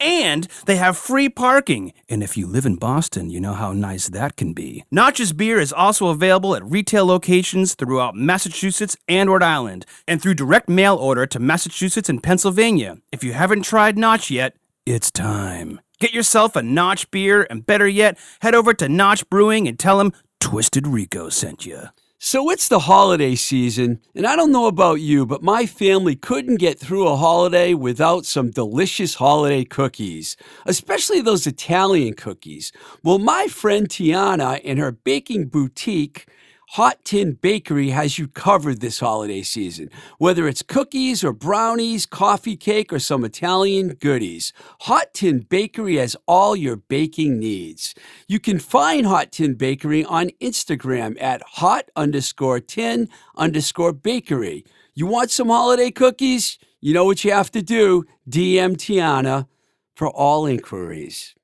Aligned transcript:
and 0.00 0.46
they 0.66 0.76
have 0.76 0.96
free 0.96 1.28
parking. 1.28 1.92
And 2.08 2.22
if 2.22 2.36
you 2.36 2.46
live 2.46 2.66
in 2.66 2.76
Boston, 2.76 3.30
you 3.30 3.40
know 3.40 3.54
how 3.54 3.72
nice 3.72 4.08
that 4.08 4.36
can 4.36 4.52
be. 4.52 4.84
Notch's 4.90 5.32
beer 5.32 5.58
is 5.58 5.72
also 5.72 6.08
available 6.08 6.54
at 6.54 6.64
retail 6.64 7.06
locations 7.06 7.74
throughout 7.74 8.14
Massachusetts 8.14 8.96
and 9.08 9.30
Rhode 9.30 9.42
Island, 9.42 9.86
and 10.06 10.20
through 10.20 10.34
direct 10.34 10.68
mail 10.68 10.96
order 10.96 11.26
to 11.26 11.38
Massachusetts 11.38 12.08
and 12.08 12.22
Pennsylvania. 12.22 12.98
If 13.12 13.24
you 13.24 13.32
haven't 13.32 13.62
tried 13.62 13.98
Notch 13.98 14.30
yet, 14.30 14.54
it's 14.84 15.10
time. 15.10 15.80
Get 15.98 16.12
yourself 16.12 16.56
a 16.56 16.62
Notch 16.62 17.10
beer, 17.10 17.46
and 17.48 17.64
better 17.64 17.88
yet, 17.88 18.18
head 18.42 18.54
over 18.54 18.74
to 18.74 18.88
Notch 18.88 19.28
Brewing 19.30 19.66
and 19.66 19.78
tell 19.78 19.98
them 19.98 20.12
Twisted 20.40 20.86
Rico 20.86 21.28
sent 21.28 21.64
you. 21.64 21.84
So 22.26 22.50
it's 22.50 22.66
the 22.66 22.80
holiday 22.80 23.36
season, 23.36 24.00
and 24.12 24.26
I 24.26 24.34
don't 24.34 24.50
know 24.50 24.66
about 24.66 24.94
you, 24.94 25.26
but 25.26 25.44
my 25.44 25.64
family 25.64 26.16
couldn't 26.16 26.56
get 26.56 26.76
through 26.76 27.06
a 27.06 27.14
holiday 27.14 27.72
without 27.72 28.26
some 28.26 28.50
delicious 28.50 29.14
holiday 29.14 29.62
cookies, 29.62 30.36
especially 30.64 31.20
those 31.20 31.46
Italian 31.46 32.14
cookies. 32.14 32.72
Well, 33.04 33.20
my 33.20 33.46
friend 33.46 33.88
Tiana 33.88 34.60
and 34.64 34.80
her 34.80 34.90
baking 34.90 35.50
boutique 35.50 36.26
Hot 36.70 37.04
Tin 37.04 37.34
Bakery 37.34 37.90
has 37.90 38.18
you 38.18 38.26
covered 38.26 38.80
this 38.80 38.98
holiday 38.98 39.42
season. 39.42 39.88
Whether 40.18 40.48
it's 40.48 40.62
cookies 40.62 41.22
or 41.22 41.32
brownies, 41.32 42.06
coffee 42.06 42.56
cake, 42.56 42.92
or 42.92 42.98
some 42.98 43.24
Italian 43.24 43.94
goodies, 43.94 44.52
Hot 44.80 45.14
Tin 45.14 45.46
Bakery 45.48 45.96
has 45.96 46.16
all 46.26 46.56
your 46.56 46.74
baking 46.74 47.38
needs. 47.38 47.94
You 48.26 48.40
can 48.40 48.58
find 48.58 49.06
Hot 49.06 49.30
Tin 49.30 49.54
Bakery 49.54 50.04
on 50.04 50.30
Instagram 50.40 51.16
at 51.22 51.40
hot 51.42 51.88
underscore 51.94 52.58
tin 52.58 53.08
underscore 53.36 53.92
bakery. 53.92 54.64
You 54.92 55.06
want 55.06 55.30
some 55.30 55.48
holiday 55.48 55.92
cookies? 55.92 56.58
You 56.80 56.92
know 56.94 57.04
what 57.04 57.24
you 57.24 57.30
have 57.30 57.52
to 57.52 57.62
do. 57.62 58.04
DM 58.28 58.76
Tiana 58.76 59.46
for 59.94 60.08
all 60.08 60.46
inquiries. 60.46 61.36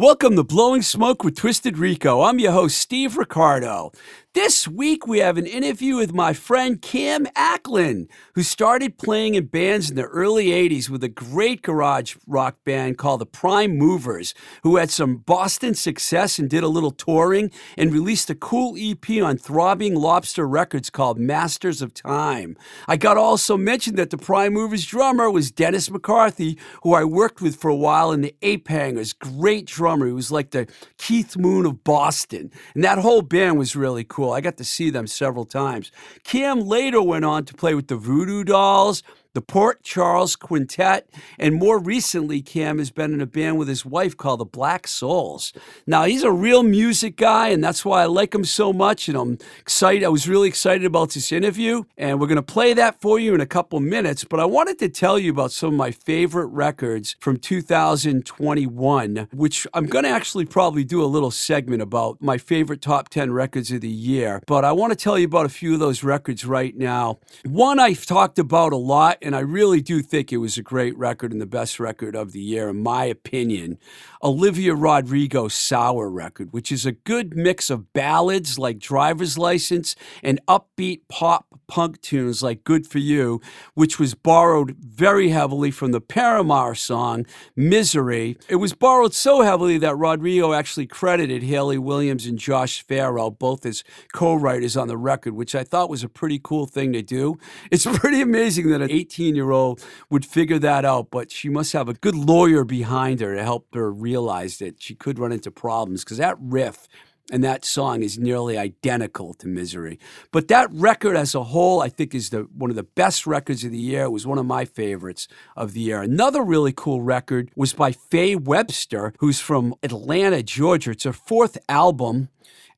Welcome 0.00 0.34
to 0.36 0.44
Blowing 0.44 0.80
Smoke 0.80 1.22
with 1.24 1.36
Twisted 1.36 1.76
Rico. 1.76 2.22
I'm 2.22 2.38
your 2.38 2.52
host, 2.52 2.78
Steve 2.78 3.18
Ricardo. 3.18 3.92
This 4.32 4.68
week, 4.68 5.08
we 5.08 5.18
have 5.18 5.38
an 5.38 5.46
interview 5.46 5.96
with 5.96 6.14
my 6.14 6.34
friend 6.34 6.80
Cam 6.80 7.26
Acklin, 7.34 8.08
who 8.36 8.44
started 8.44 8.96
playing 8.96 9.34
in 9.34 9.46
bands 9.46 9.90
in 9.90 9.96
the 9.96 10.04
early 10.04 10.50
80s 10.50 10.88
with 10.88 11.02
a 11.02 11.08
great 11.08 11.62
garage 11.62 12.14
rock 12.28 12.54
band 12.64 12.96
called 12.96 13.22
the 13.22 13.26
Prime 13.26 13.76
Movers, 13.76 14.32
who 14.62 14.76
had 14.76 14.88
some 14.88 15.16
Boston 15.16 15.74
success 15.74 16.38
and 16.38 16.48
did 16.48 16.62
a 16.62 16.68
little 16.68 16.92
touring 16.92 17.50
and 17.76 17.92
released 17.92 18.30
a 18.30 18.36
cool 18.36 18.76
EP 18.78 19.20
on 19.20 19.36
Throbbing 19.36 19.96
Lobster 19.96 20.46
Records 20.46 20.90
called 20.90 21.18
Masters 21.18 21.82
of 21.82 21.92
Time. 21.92 22.56
I 22.86 22.96
got 22.96 23.16
also 23.16 23.56
mentioned 23.56 23.98
that 23.98 24.10
the 24.10 24.16
Prime 24.16 24.52
Movers 24.52 24.86
drummer 24.86 25.28
was 25.28 25.50
Dennis 25.50 25.90
McCarthy, 25.90 26.56
who 26.84 26.94
I 26.94 27.02
worked 27.02 27.40
with 27.40 27.56
for 27.56 27.68
a 27.68 27.74
while 27.74 28.12
in 28.12 28.20
the 28.20 28.36
Ape 28.42 28.68
Hangers. 28.68 29.12
Great 29.12 29.66
drummer. 29.66 30.06
He 30.06 30.12
was 30.12 30.30
like 30.30 30.52
the 30.52 30.68
Keith 30.98 31.36
Moon 31.36 31.66
of 31.66 31.82
Boston. 31.82 32.52
And 32.76 32.84
that 32.84 32.98
whole 32.98 33.22
band 33.22 33.58
was 33.58 33.74
really 33.74 34.04
cool 34.04 34.19
cool. 34.20 34.32
I 34.32 34.40
got 34.42 34.58
to 34.58 34.64
see 34.64 34.90
them 34.90 35.06
several 35.06 35.46
times. 35.46 35.90
Cam 36.24 36.60
later 36.60 37.00
went 37.00 37.24
on 37.24 37.46
to 37.46 37.54
play 37.54 37.74
with 37.74 37.88
the 37.88 37.96
Voodoo 37.96 38.44
Dolls, 38.44 39.02
the 39.32 39.40
Port 39.40 39.82
Charles 39.84 40.34
Quintet, 40.34 41.08
and 41.38 41.54
more 41.54 41.78
recently, 41.78 42.42
Cam 42.42 42.78
has 42.78 42.90
been 42.90 43.14
in 43.14 43.20
a 43.20 43.26
band 43.26 43.58
with 43.58 43.68
his 43.68 43.84
wife 43.84 44.16
called 44.16 44.40
the 44.40 44.44
Black 44.44 44.88
Souls. 44.88 45.52
Now, 45.86 46.04
he's 46.04 46.24
a 46.24 46.32
real 46.32 46.64
music 46.64 47.16
guy, 47.16 47.48
and 47.48 47.62
that's 47.62 47.84
why 47.84 48.02
I 48.02 48.06
like 48.06 48.34
him 48.34 48.44
so 48.44 48.72
much. 48.72 49.08
And 49.08 49.16
I'm 49.16 49.38
excited. 49.58 50.04
I 50.04 50.08
was 50.08 50.28
really 50.28 50.48
excited 50.48 50.84
about 50.84 51.10
this 51.10 51.30
interview, 51.30 51.84
and 51.96 52.18
we're 52.18 52.26
going 52.26 52.36
to 52.36 52.42
play 52.42 52.72
that 52.74 53.00
for 53.00 53.20
you 53.20 53.34
in 53.34 53.40
a 53.40 53.46
couple 53.46 53.78
minutes. 53.78 54.24
But 54.24 54.40
I 54.40 54.46
wanted 54.46 54.78
to 54.80 54.88
tell 54.88 55.18
you 55.18 55.30
about 55.30 55.52
some 55.52 55.68
of 55.68 55.74
my 55.76 55.92
favorite 55.92 56.48
records 56.48 57.14
from 57.20 57.36
2021, 57.36 59.28
which 59.32 59.66
I'm 59.72 59.86
going 59.86 60.04
to 60.04 60.10
actually 60.10 60.46
probably 60.46 60.82
do 60.82 61.04
a 61.04 61.06
little 61.06 61.30
segment 61.30 61.82
about 61.82 62.20
my 62.20 62.36
favorite 62.36 62.82
top 62.82 63.10
10 63.10 63.32
records 63.32 63.70
of 63.70 63.80
the 63.80 63.88
year. 63.88 64.42
But 64.46 64.64
I 64.64 64.72
want 64.72 64.90
to 64.92 64.96
tell 64.96 65.18
you 65.18 65.26
about 65.26 65.46
a 65.46 65.50
few 65.50 65.74
of 65.74 65.80
those 65.80 66.02
records 66.02 66.44
right 66.44 66.76
now. 66.76 67.18
One 67.44 67.78
I've 67.78 68.06
talked 68.06 68.38
about 68.38 68.72
a 68.72 68.76
lot 68.76 69.18
and 69.22 69.36
I 69.36 69.40
really 69.40 69.80
do 69.80 70.02
think 70.02 70.32
it 70.32 70.38
was 70.38 70.56
a 70.56 70.62
great 70.62 70.96
record 70.96 71.32
and 71.32 71.40
the 71.40 71.46
best 71.46 71.78
record 71.78 72.14
of 72.16 72.32
the 72.32 72.40
year, 72.40 72.68
in 72.68 72.82
my 72.82 73.04
opinion. 73.04 73.78
Olivia 74.22 74.74
Rodrigo 74.74 75.48
Sour 75.48 76.10
record, 76.10 76.52
which 76.52 76.70
is 76.70 76.86
a 76.86 76.92
good 76.92 77.36
mix 77.36 77.70
of 77.70 77.92
ballads 77.92 78.58
like 78.58 78.78
Driver's 78.78 79.38
License 79.38 79.96
and 80.22 80.40
upbeat 80.46 81.02
pop 81.08 81.46
punk 81.68 82.00
tunes 82.00 82.42
like 82.42 82.64
Good 82.64 82.86
for 82.86 82.98
You, 82.98 83.40
which 83.74 83.98
was 83.98 84.14
borrowed 84.14 84.76
very 84.78 85.28
heavily 85.28 85.70
from 85.70 85.92
the 85.92 86.00
Paramore 86.00 86.74
song 86.74 87.24
Misery. 87.54 88.36
It 88.48 88.56
was 88.56 88.72
borrowed 88.74 89.14
so 89.14 89.42
heavily 89.42 89.78
that 89.78 89.96
Rodrigo 89.96 90.52
actually 90.52 90.86
credited 90.86 91.44
Hayley 91.44 91.78
Williams 91.78 92.26
and 92.26 92.38
Josh 92.38 92.84
Farro, 92.84 93.36
both 93.36 93.64
as 93.64 93.84
co 94.12 94.34
writers 94.34 94.76
on 94.76 94.88
the 94.88 94.96
record, 94.98 95.34
which 95.34 95.54
I 95.54 95.62
thought 95.62 95.88
was 95.88 96.02
a 96.02 96.08
pretty 96.08 96.40
cool 96.42 96.66
thing 96.66 96.92
to 96.92 97.02
do. 97.02 97.38
It's 97.70 97.86
pretty 97.98 98.20
amazing 98.20 98.68
that 98.70 98.82
an 98.82 98.90
18 99.10 99.34
year 99.34 99.50
old 99.50 99.84
would 100.08 100.24
figure 100.24 100.58
that 100.60 100.84
out, 100.84 101.10
but 101.10 101.32
she 101.32 101.48
must 101.48 101.72
have 101.72 101.88
a 101.88 101.94
good 101.94 102.14
lawyer 102.14 102.64
behind 102.64 103.20
her 103.20 103.34
to 103.34 103.42
help 103.42 103.74
her 103.74 103.90
realize 103.92 104.58
that 104.58 104.80
she 104.80 104.94
could 104.94 105.18
run 105.18 105.32
into 105.32 105.50
problems 105.50 106.04
because 106.04 106.18
that 106.18 106.36
riff 106.40 106.86
and 107.32 107.42
that 107.44 107.64
song 107.64 108.02
is 108.02 108.18
nearly 108.18 108.58
identical 108.58 109.34
to 109.34 109.46
Misery. 109.46 109.98
But 110.32 110.48
that 110.48 110.68
record 110.72 111.16
as 111.16 111.34
a 111.34 111.44
whole, 111.44 111.80
I 111.80 111.88
think, 111.88 112.14
is 112.14 112.30
the 112.30 112.48
one 112.56 112.70
of 112.70 112.76
the 112.76 112.82
best 112.82 113.26
records 113.26 113.64
of 113.64 113.70
the 113.72 113.78
year. 113.78 114.04
It 114.04 114.10
was 114.10 114.26
one 114.26 114.38
of 114.38 114.46
my 114.46 114.64
favorites 114.64 115.28
of 115.56 115.72
the 115.72 115.80
year. 115.80 116.02
Another 116.02 116.42
really 116.42 116.72
cool 116.72 117.02
record 117.02 117.50
was 117.56 117.72
by 117.72 117.92
Faye 117.92 118.36
Webster, 118.36 119.12
who's 119.18 119.40
from 119.40 119.74
Atlanta, 119.82 120.42
Georgia. 120.42 120.90
It's 120.92 121.04
her 121.04 121.12
fourth 121.12 121.58
album. 121.68 122.28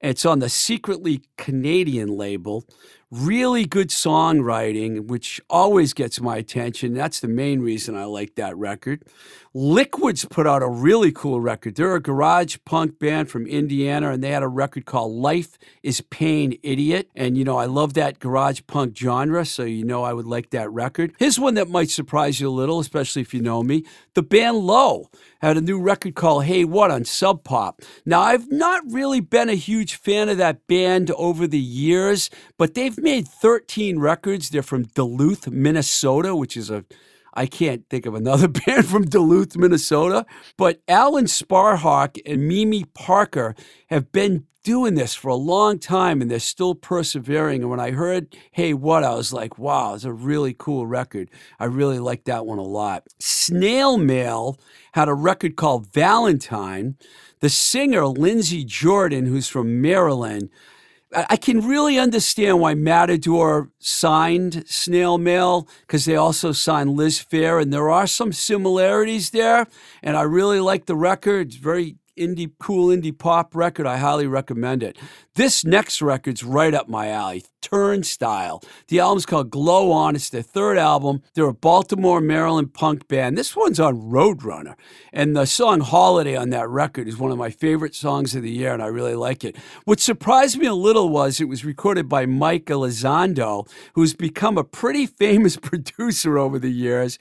It's 0.00 0.26
on 0.26 0.41
the 0.41 0.49
secretly 0.49 1.22
Canadian 1.38 2.09
label. 2.16 2.64
Really 3.14 3.66
good 3.66 3.90
songwriting, 3.90 5.06
which 5.06 5.38
always 5.50 5.92
gets 5.92 6.18
my 6.18 6.38
attention. 6.38 6.94
That's 6.94 7.20
the 7.20 7.28
main 7.28 7.60
reason 7.60 7.94
I 7.94 8.04
like 8.04 8.36
that 8.36 8.56
record. 8.56 9.02
Liquids 9.54 10.24
put 10.24 10.46
out 10.46 10.62
a 10.62 10.66
really 10.66 11.12
cool 11.12 11.38
record. 11.38 11.74
They're 11.74 11.94
a 11.94 12.00
garage 12.00 12.56
punk 12.64 12.98
band 12.98 13.30
from 13.30 13.46
Indiana, 13.46 14.10
and 14.10 14.25
they 14.25 14.31
had 14.31 14.43
a 14.43 14.49
record 14.49 14.87
called 14.87 15.12
Life 15.12 15.58
is 15.82 16.00
Pain 16.00 16.58
Idiot. 16.62 17.10
And, 17.14 17.37
you 17.37 17.44
know, 17.44 17.58
I 17.58 17.66
love 17.66 17.93
that 17.93 18.19
garage 18.19 18.62
punk 18.66 18.96
genre, 18.96 19.44
so 19.44 19.64
you 19.64 19.84
know 19.84 20.04
I 20.04 20.14
would 20.14 20.25
like 20.25 20.49
that 20.50 20.72
record. 20.72 21.12
Here's 21.19 21.38
one 21.38 21.52
that 21.54 21.69
might 21.69 21.90
surprise 21.90 22.40
you 22.40 22.49
a 22.49 22.50
little, 22.50 22.81
especially 22.81 23.20
if 23.20 23.34
you 23.34 23.43
know 23.43 23.62
me. 23.62 23.84
The 24.14 24.22
band 24.22 24.56
Low 24.56 25.10
had 25.43 25.58
a 25.58 25.60
new 25.60 25.78
record 25.78 26.14
called 26.14 26.46
Hey 26.46 26.64
What 26.64 26.90
on 26.90 27.04
Sub 27.04 27.44
Pop. 27.44 27.82
Now, 28.06 28.22
I've 28.22 28.50
not 28.50 28.82
really 28.90 29.20
been 29.20 29.50
a 29.50 29.54
huge 29.54 29.96
fan 29.96 30.31
of 30.31 30.38
that 30.38 30.66
band 30.66 31.10
over 31.10 31.46
the 31.46 31.58
years, 31.58 32.31
but 32.56 32.72
they've 32.72 32.96
made 32.96 33.28
13 33.28 33.99
records. 33.99 34.49
They're 34.49 34.62
from 34.62 34.84
Duluth, 34.84 35.46
Minnesota, 35.49 36.34
which 36.34 36.56
is 36.56 36.70
a 36.70 36.87
I 37.34 37.46
can't 37.46 37.88
think 37.88 38.06
of 38.06 38.14
another 38.14 38.49
band 38.67 38.87
from 38.87 39.05
Duluth, 39.05 39.56
Minnesota. 39.56 40.26
But 40.56 40.81
Alan 40.88 41.26
Sparhawk 41.26 42.19
and 42.26 42.46
Mimi 42.49 42.84
Parker 42.84 43.55
have 43.88 44.12
been 44.12 44.46
doing 44.62 44.94
this 44.94 45.14
for 45.14 45.29
a 45.29 45.34
long 45.34 45.79
time 45.79 46.23
and 46.23 46.31
they're 46.31 46.38
still 46.38 46.75
persevering. 46.75 47.62
And 47.62 47.70
when 47.70 47.81
I 47.81 47.90
heard 47.90 48.37
Hey 48.52 48.75
What, 48.75 49.05
I 49.05 49.14
was 49.14 49.32
like, 49.32 49.58
wow, 49.58 49.94
it's 49.94 50.05
a 50.05 50.12
really 50.12 50.55
cool 50.56 50.87
record. 50.87 51.31
I 51.58 51.64
really 51.64 51.99
like 51.99 52.25
that 52.25 52.46
one 52.46 52.58
a 52.58 52.62
lot. 52.62 53.05
Snail 53.19 53.99
Mail 53.99 54.58
had 54.93 55.08
a 55.08 55.14
record 55.14 55.56
called 55.56 55.93
Valentine. 55.93 56.96
The 57.40 57.49
singer, 57.49 58.06
Lindsey 58.06 58.64
Jordan, 58.64 59.26
who's 59.26 59.49
from 59.49 59.81
Maryland, 59.81 60.49
I 61.14 61.37
can 61.37 61.67
really 61.67 61.99
understand 61.99 62.61
why 62.61 62.75
Matador 62.75 63.70
signed 63.79 64.64
Snail 64.67 65.19
Mail 65.19 65.69
because 65.82 66.05
they 66.05 66.17
also 66.17 66.53
signed 66.53 66.97
Liz 66.97 67.19
Phair, 67.23 67.61
and 67.61 67.73
there 67.73 67.91
are 67.91 68.06
some 68.06 68.32
similarities 68.32 69.31
there. 69.31 69.67
And 70.03 70.17
I 70.17 70.23
really 70.23 70.61
like 70.61 70.87
the 70.87 70.97
record. 70.97 71.49
It's 71.49 71.56
very 71.56 71.97
indie, 72.19 72.50
cool 72.59 72.88
indie 72.88 73.17
pop 73.17 73.55
record. 73.55 73.87
I 73.87 73.97
highly 73.97 74.26
recommend 74.26 74.82
it. 74.82 74.99
This 75.35 75.64
next 75.64 76.03
record's 76.03 76.44
right 76.44 76.75
up 76.75 76.88
my 76.88 77.09
alley. 77.09 77.44
Turnstile. 77.62 78.62
The 78.88 79.00
album's 79.00 79.25
called 79.25 79.50
Glow 79.50 79.93
On. 79.93 80.14
It's 80.14 80.29
their 80.29 80.43
third 80.43 80.76
album. 80.76 81.23
They're 81.35 81.47
a 81.47 81.55
Baltimore, 81.55 82.20
Maryland 82.20 82.75
punk 82.75 83.09
band. 83.09 83.38
This 83.38 83.56
one's 83.56 83.81
on 83.81 83.97
Roadrunner. 83.97 84.75
And 85.12 85.37
the 85.37 85.47
song 85.47 85.81
Holiday 85.81 86.37
on 86.37 86.50
that 86.50 86.69
record 86.69 87.09
is 87.09 87.17
one 87.17 87.31
of 87.31 87.38
my 87.38 87.50
favorite 87.50 87.94
songs 87.94 88.35
of 88.35 88.43
the 88.43 88.50
year, 88.50 88.75
and 88.75 88.82
I 88.82 88.87
really 88.87 89.14
like 89.14 89.44
it. 89.44 89.56
What 89.85 90.00
surprised 90.00 90.59
me 90.59 90.67
a 90.67 90.75
little 90.75 91.09
was 91.09 91.41
it 91.41 91.49
was 91.49 91.64
recorded 91.64 92.09
by 92.09 92.26
Mike 92.26 92.67
Elizondo, 92.67 93.69
who's 93.94 94.14
become 94.14 94.59
a 94.59 94.64
pretty 94.64 95.06
famous 95.06 95.56
producer 95.62 96.38
over 96.38 96.59
the 96.59 96.73
years. 96.73 97.19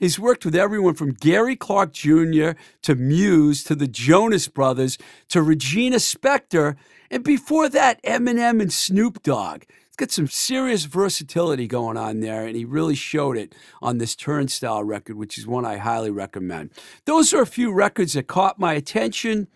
He's 0.00 0.18
worked 0.18 0.44
with 0.44 0.56
everyone 0.56 0.94
from 0.94 1.12
Gary 1.12 1.54
Clark 1.54 1.92
Jr. 1.92 2.50
to 2.82 2.94
Muse 2.96 3.62
to 3.64 3.76
the 3.76 3.86
Jonas 3.86 4.48
Brothers 4.48 4.98
to 5.28 5.40
Regina 5.40 5.96
Spektor, 5.96 6.74
and 7.12 7.22
before 7.22 7.68
that, 7.68 8.02
Eminem 8.02 8.60
and 8.60 8.72
Snoop 8.72 9.22
Dogg. 9.22 9.62
He's 9.86 9.96
got 9.96 10.10
some 10.10 10.26
serious 10.26 10.86
versatility 10.86 11.68
going 11.68 11.96
on 11.96 12.18
there, 12.18 12.44
and 12.44 12.56
he 12.56 12.64
really 12.64 12.96
showed 12.96 13.36
it 13.36 13.54
on 13.80 13.98
this 13.98 14.16
Turnstile 14.16 14.82
record, 14.82 15.14
which 15.14 15.38
is 15.38 15.46
one 15.46 15.64
I 15.64 15.76
highly 15.76 16.10
recommend. 16.10 16.70
Those 17.04 17.32
are 17.32 17.42
a 17.42 17.46
few 17.46 17.72
records 17.72 18.14
that 18.14 18.26
caught 18.26 18.58
my 18.58 18.74
attention 18.74 19.46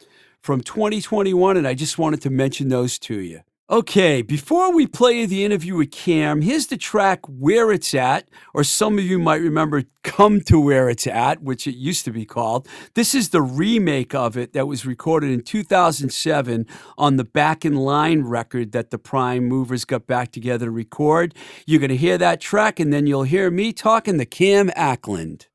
from 0.41 0.61
2021, 0.61 1.57
and 1.57 1.67
I 1.67 1.75
just 1.75 1.99
wanted 1.99 2.23
to 2.23 2.31
mention 2.31 2.69
those 2.69 3.01
to 3.01 3.19
you. 3.19 3.41
Okay, 3.71 4.23
before 4.23 4.73
we 4.73 4.87
play 4.87 5.27
the 5.27 5.45
interview 5.45 5.77
with 5.77 5.91
Cam, 5.91 6.41
here's 6.41 6.69
the 6.69 6.79
track 6.79 7.21
Where 7.27 7.71
It's 7.71 7.93
At, 7.93 8.27
or 8.55 8.65
some 8.65 8.97
of 8.97 9.05
you 9.05 9.19
might 9.19 9.43
remember 9.43 9.83
Come 10.03 10.41
to 10.45 10.59
Where 10.59 10.89
It's 10.89 11.07
At, 11.07 11.43
which 11.43 11.67
it 11.67 11.75
used 11.75 12.07
to 12.07 12.11
be 12.11 12.25
called. 12.25 12.67
This 12.95 13.15
is 13.15 13.29
the 13.29 13.43
remake 13.43 14.15
of 14.15 14.39
it 14.39 14.55
that 14.55 14.67
was 14.67 14.87
recorded 14.87 15.33
in 15.33 15.43
2007 15.43 16.67
on 16.97 17.17
the 17.17 17.25
Back 17.25 17.67
in 17.67 17.77
Line 17.77 18.23
record 18.23 18.73
that 18.73 18.91
the 18.91 18.97
Prime 18.97 19.45
Movers 19.45 19.85
got 19.85 20.07
back 20.07 20.33
together 20.33 20.65
to 20.65 20.71
record. 20.71 21.35
You're 21.67 21.81
going 21.81 21.91
to 21.91 21.97
hear 21.99 22.17
that 22.17 22.41
track, 22.41 22.81
and 22.81 22.91
then 22.91 23.07
you'll 23.07 23.25
hear 23.25 23.51
me 23.51 23.75
talking 23.75 24.17
to 24.17 24.25
Cam 24.25 24.71
Ackland. 24.77 25.48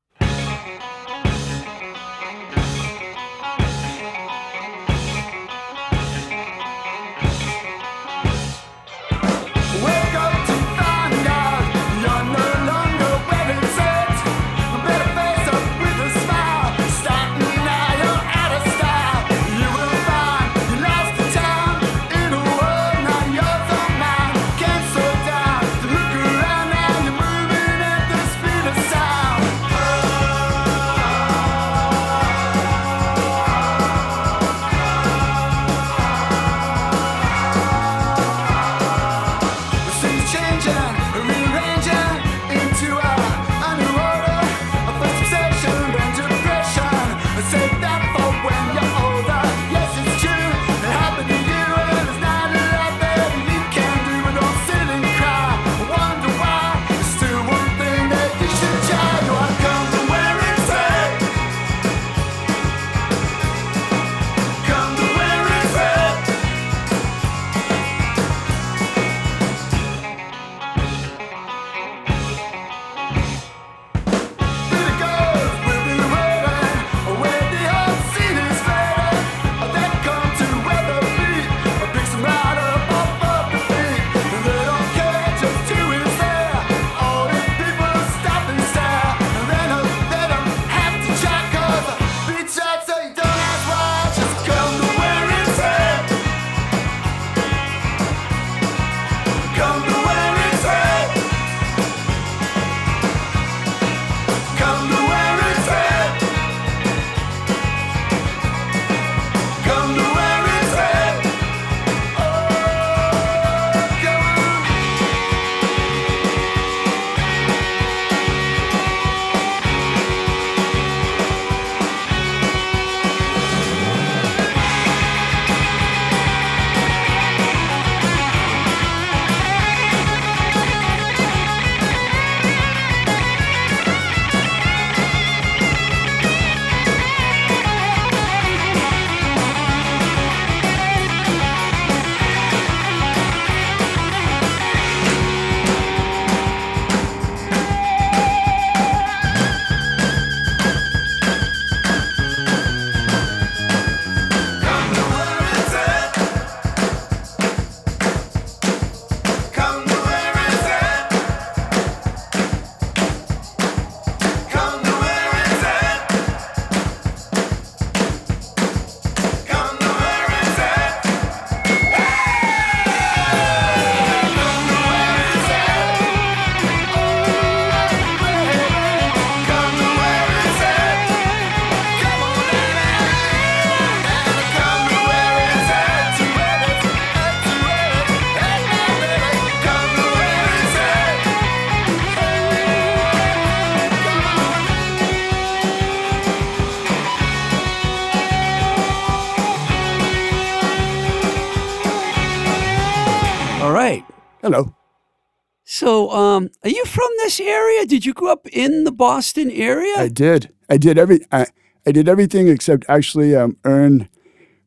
This 207.24 207.40
area? 207.40 207.86
Did 207.86 208.04
you 208.06 208.12
grow 208.14 208.32
up 208.32 208.46
in 208.48 208.84
the 208.84 208.92
Boston 208.92 209.50
area? 209.50 209.94
I 209.96 210.08
did. 210.08 210.52
I 210.68 210.76
did 210.76 210.98
every. 210.98 211.20
I, 211.32 211.46
I 211.86 211.92
did 211.92 212.08
everything 212.08 212.48
except 212.48 212.84
actually 212.88 213.34
um, 213.36 213.56
earn 213.64 214.08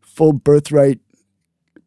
full 0.01 0.33
birthright 0.33 0.99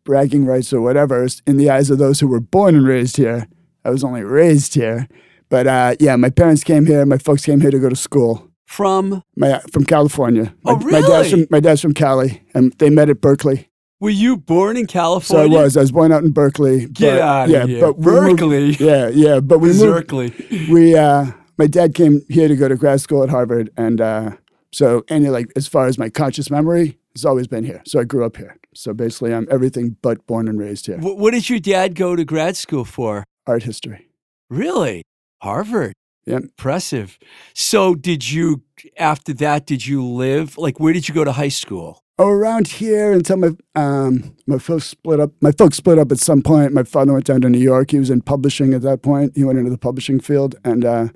bragging 0.04 0.44
rights 0.46 0.72
or 0.72 0.80
whatever 0.80 1.26
in 1.46 1.56
the 1.56 1.70
eyes 1.70 1.90
of 1.90 1.98
those 1.98 2.20
who 2.20 2.28
were 2.28 2.40
born 2.40 2.74
and 2.74 2.86
raised 2.86 3.16
here. 3.16 3.46
I 3.84 3.90
was 3.90 4.02
only 4.04 4.22
raised 4.22 4.74
here, 4.74 5.08
but 5.48 5.66
uh, 5.66 5.94
yeah, 6.00 6.16
my 6.16 6.30
parents 6.30 6.64
came 6.64 6.86
here. 6.86 7.04
My 7.06 7.18
folks 7.18 7.44
came 7.44 7.60
here 7.60 7.70
to 7.70 7.78
go 7.78 7.88
to 7.88 7.96
school. 7.96 8.48
from. 8.66 9.22
My 9.36 9.60
from 9.72 9.84
California. 9.84 10.54
Oh, 10.64 10.76
my, 10.76 10.90
My 10.92 11.00
dad's 11.00 11.32
really? 11.32 11.44
from 11.44 11.46
my 11.50 11.60
dad's 11.60 11.80
from 11.80 11.94
Cali, 11.94 12.42
and 12.54 12.72
they 12.78 12.90
met 12.90 13.08
at 13.10 13.20
Berkeley. 13.20 13.69
Were 14.00 14.10
you 14.10 14.36
born 14.38 14.76
in 14.78 14.86
California? 14.86 15.52
So 15.54 15.58
I 15.58 15.62
was. 15.62 15.76
I 15.76 15.80
was 15.80 15.92
born 15.92 16.10
out 16.10 16.24
in 16.24 16.30
Berkeley. 16.32 16.86
Get 16.88 17.18
but- 17.18 17.20
outta 17.22 17.52
yeah, 17.52 17.66
here. 17.66 17.80
But 17.80 17.98
we 17.98 18.12
moved- 18.12 18.38
Berkeley. 18.40 18.70
yeah, 18.80 19.08
yeah. 19.08 19.40
But 19.40 19.58
we. 19.58 19.72
Berkeley. 19.78 20.32
We 20.70 20.96
uh, 20.96 21.26
my 21.58 21.66
dad 21.66 21.94
came 21.94 22.22
here 22.28 22.48
to 22.48 22.56
go 22.56 22.66
to 22.68 22.76
grad 22.76 23.00
school 23.00 23.22
at 23.22 23.28
Harvard, 23.28 23.70
and 23.76 24.00
uh, 24.00 24.30
so 24.72 25.04
and 25.08 25.30
like 25.30 25.48
as 25.56 25.68
far 25.68 25.86
as 25.86 25.98
my 25.98 26.08
conscious 26.08 26.50
memory, 26.50 26.98
it's 27.14 27.24
always 27.26 27.46
been 27.46 27.64
here. 27.64 27.82
So 27.86 28.00
I 28.00 28.04
grew 28.04 28.24
up 28.24 28.36
here. 28.38 28.56
So 28.74 28.94
basically, 28.94 29.34
I'm 29.34 29.46
everything 29.50 29.96
but 30.00 30.26
born 30.26 30.48
and 30.48 30.58
raised 30.58 30.86
here. 30.86 30.96
Wh- 30.98 31.18
What 31.18 31.32
did 31.32 31.50
your 31.50 31.58
dad 31.60 31.94
go 31.94 32.16
to 32.16 32.24
grad 32.24 32.56
school 32.56 32.84
for? 32.84 33.24
Art 33.46 33.64
history. 33.64 34.06
Really? 34.48 35.02
Harvard. 35.42 35.92
Yep. 36.26 36.42
Impressive. 36.42 37.18
So, 37.54 37.94
did 37.94 38.30
you, 38.30 38.62
after 38.98 39.32
that, 39.34 39.66
did 39.66 39.86
you 39.86 40.04
live? 40.04 40.56
Like, 40.58 40.78
where 40.78 40.92
did 40.92 41.08
you 41.08 41.14
go 41.14 41.24
to 41.24 41.32
high 41.32 41.48
school? 41.48 42.00
Around 42.20 42.68
here 42.68 43.12
until 43.12 43.38
my 43.38 43.50
um 43.74 44.36
my 44.46 44.58
folks 44.58 44.84
split 44.84 45.20
up. 45.20 45.30
My 45.40 45.52
folks 45.52 45.78
split 45.78 45.98
up 45.98 46.12
at 46.12 46.18
some 46.18 46.42
point. 46.42 46.74
My 46.74 46.82
father 46.82 47.14
went 47.14 47.24
down 47.24 47.40
to 47.40 47.48
New 47.48 47.58
York. 47.58 47.92
He 47.92 47.98
was 47.98 48.10
in 48.10 48.20
publishing 48.20 48.74
at 48.74 48.82
that 48.82 49.00
point. 49.00 49.32
He 49.34 49.42
went 49.42 49.58
into 49.58 49.70
the 49.70 49.78
publishing 49.78 50.20
field, 50.20 50.54
and 50.62 50.84
uh, 50.84 51.08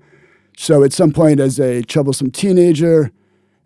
so 0.56 0.82
at 0.82 0.94
some 0.94 1.12
point, 1.12 1.40
as 1.40 1.60
a 1.60 1.82
troublesome 1.82 2.30
teenager, 2.30 3.12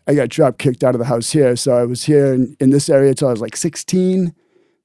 I 0.08 0.14
got 0.14 0.30
drop 0.30 0.58
kicked 0.58 0.82
out 0.82 0.96
of 0.96 0.98
the 0.98 1.04
house 1.04 1.30
here. 1.30 1.54
So 1.54 1.76
I 1.76 1.84
was 1.84 2.02
here 2.06 2.34
in, 2.34 2.56
in 2.58 2.70
this 2.70 2.88
area 2.88 3.10
until 3.10 3.28
I 3.28 3.32
was 3.32 3.40
like 3.40 3.56
16. 3.56 4.34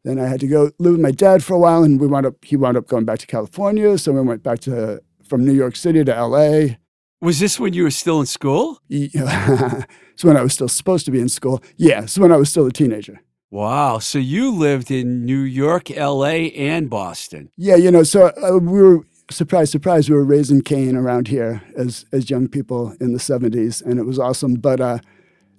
Then 0.03 0.19
I 0.19 0.27
had 0.27 0.39
to 0.41 0.47
go 0.47 0.69
live 0.77 0.91
with 0.91 1.01
my 1.01 1.11
dad 1.11 1.43
for 1.43 1.55
a 1.55 1.59
while, 1.59 1.81
and 1.81 1.99
we 1.99 2.05
wound 2.05 2.27
up. 2.27 2.35
He 2.45 2.55
wound 2.55 2.77
up 2.77 2.87
going 2.87 3.05
back 3.05 3.17
to 3.17 3.25
California. 3.25 3.97
So 3.97 4.11
we 4.11 4.21
went 4.21 4.43
back 4.43 4.59
to 4.59 5.01
from 5.27 5.43
New 5.43 5.53
York 5.53 5.75
City 5.75 6.03
to 6.03 6.15
L.A. 6.15 6.77
Was 7.23 7.39
this 7.39 7.57
when 7.57 7.71
you 7.71 7.83
were 7.83 7.89
still 7.89 8.19
in 8.19 8.25
school? 8.25 8.81
so 8.91 9.07
when 10.23 10.35
I 10.35 10.41
was 10.41 10.53
still 10.53 10.67
supposed 10.67 11.05
to 11.05 11.11
be 11.11 11.21
in 11.21 11.29
school. 11.29 11.63
Yeah, 11.77 12.05
so 12.05 12.21
when 12.21 12.33
I 12.33 12.35
was 12.35 12.49
still 12.49 12.65
a 12.65 12.71
teenager. 12.71 13.21
Wow. 13.49 13.99
So, 13.99 14.19
you 14.19 14.51
lived 14.53 14.91
in 14.91 15.23
New 15.23 15.39
York, 15.39 15.89
LA, 15.89 16.51
and 16.57 16.89
Boston. 16.89 17.49
Yeah, 17.55 17.77
you 17.77 17.91
know, 17.91 18.03
so 18.03 18.33
uh, 18.43 18.57
we 18.57 18.81
were 18.81 19.05
surprise, 19.31 19.71
surprise. 19.71 20.09
We 20.09 20.17
were 20.17 20.25
raising 20.25 20.63
Cain 20.63 20.97
around 20.97 21.29
here 21.29 21.61
as 21.77 22.05
as 22.11 22.29
young 22.29 22.49
people 22.49 22.93
in 22.99 23.13
the 23.13 23.19
'70s, 23.19 23.81
and 23.81 23.99
it 23.99 24.03
was 24.03 24.19
awesome. 24.19 24.55
But 24.55 24.81
uh, 24.81 24.97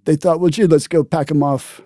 they 0.04 0.16
thought, 0.16 0.40
well, 0.40 0.50
gee, 0.50 0.66
let's 0.66 0.87
go 0.87 1.02
pack 1.02 1.30
him 1.30 1.42
off 1.42 1.80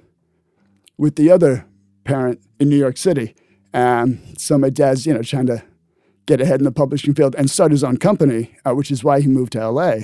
with 0.96 1.14
the 1.14 1.30
other 1.30 1.66
parent 2.02 2.40
in 2.58 2.68
New 2.68 2.78
York 2.78 2.96
City. 2.96 3.36
Um, 3.72 4.18
so 4.36 4.58
my 4.58 4.70
dad's, 4.70 5.06
you 5.06 5.14
know, 5.14 5.22
trying 5.22 5.46
to 5.46 5.62
get 6.28 6.40
ahead 6.40 6.60
in 6.60 6.64
the 6.64 6.70
publishing 6.70 7.14
field 7.14 7.34
and 7.36 7.50
start 7.50 7.72
his 7.72 7.82
own 7.82 7.96
company, 7.96 8.54
uh, 8.64 8.74
which 8.74 8.90
is 8.90 9.02
why 9.02 9.20
he 9.20 9.26
moved 9.26 9.52
to 9.54 9.68
LA. 9.68 9.94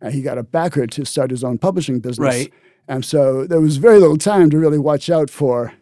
Uh, 0.00 0.10
he 0.10 0.22
got 0.22 0.38
a 0.38 0.42
backer 0.42 0.86
to 0.86 1.04
start 1.04 1.30
his 1.30 1.42
own 1.42 1.58
publishing 1.58 1.98
business. 1.98 2.34
Right. 2.34 2.52
And 2.86 3.04
so 3.04 3.46
there 3.46 3.60
was 3.60 3.78
very 3.78 3.98
little 3.98 4.18
time 4.18 4.50
to 4.50 4.58
really 4.58 4.78
watch 4.78 5.08
out 5.08 5.30
for 5.30 5.72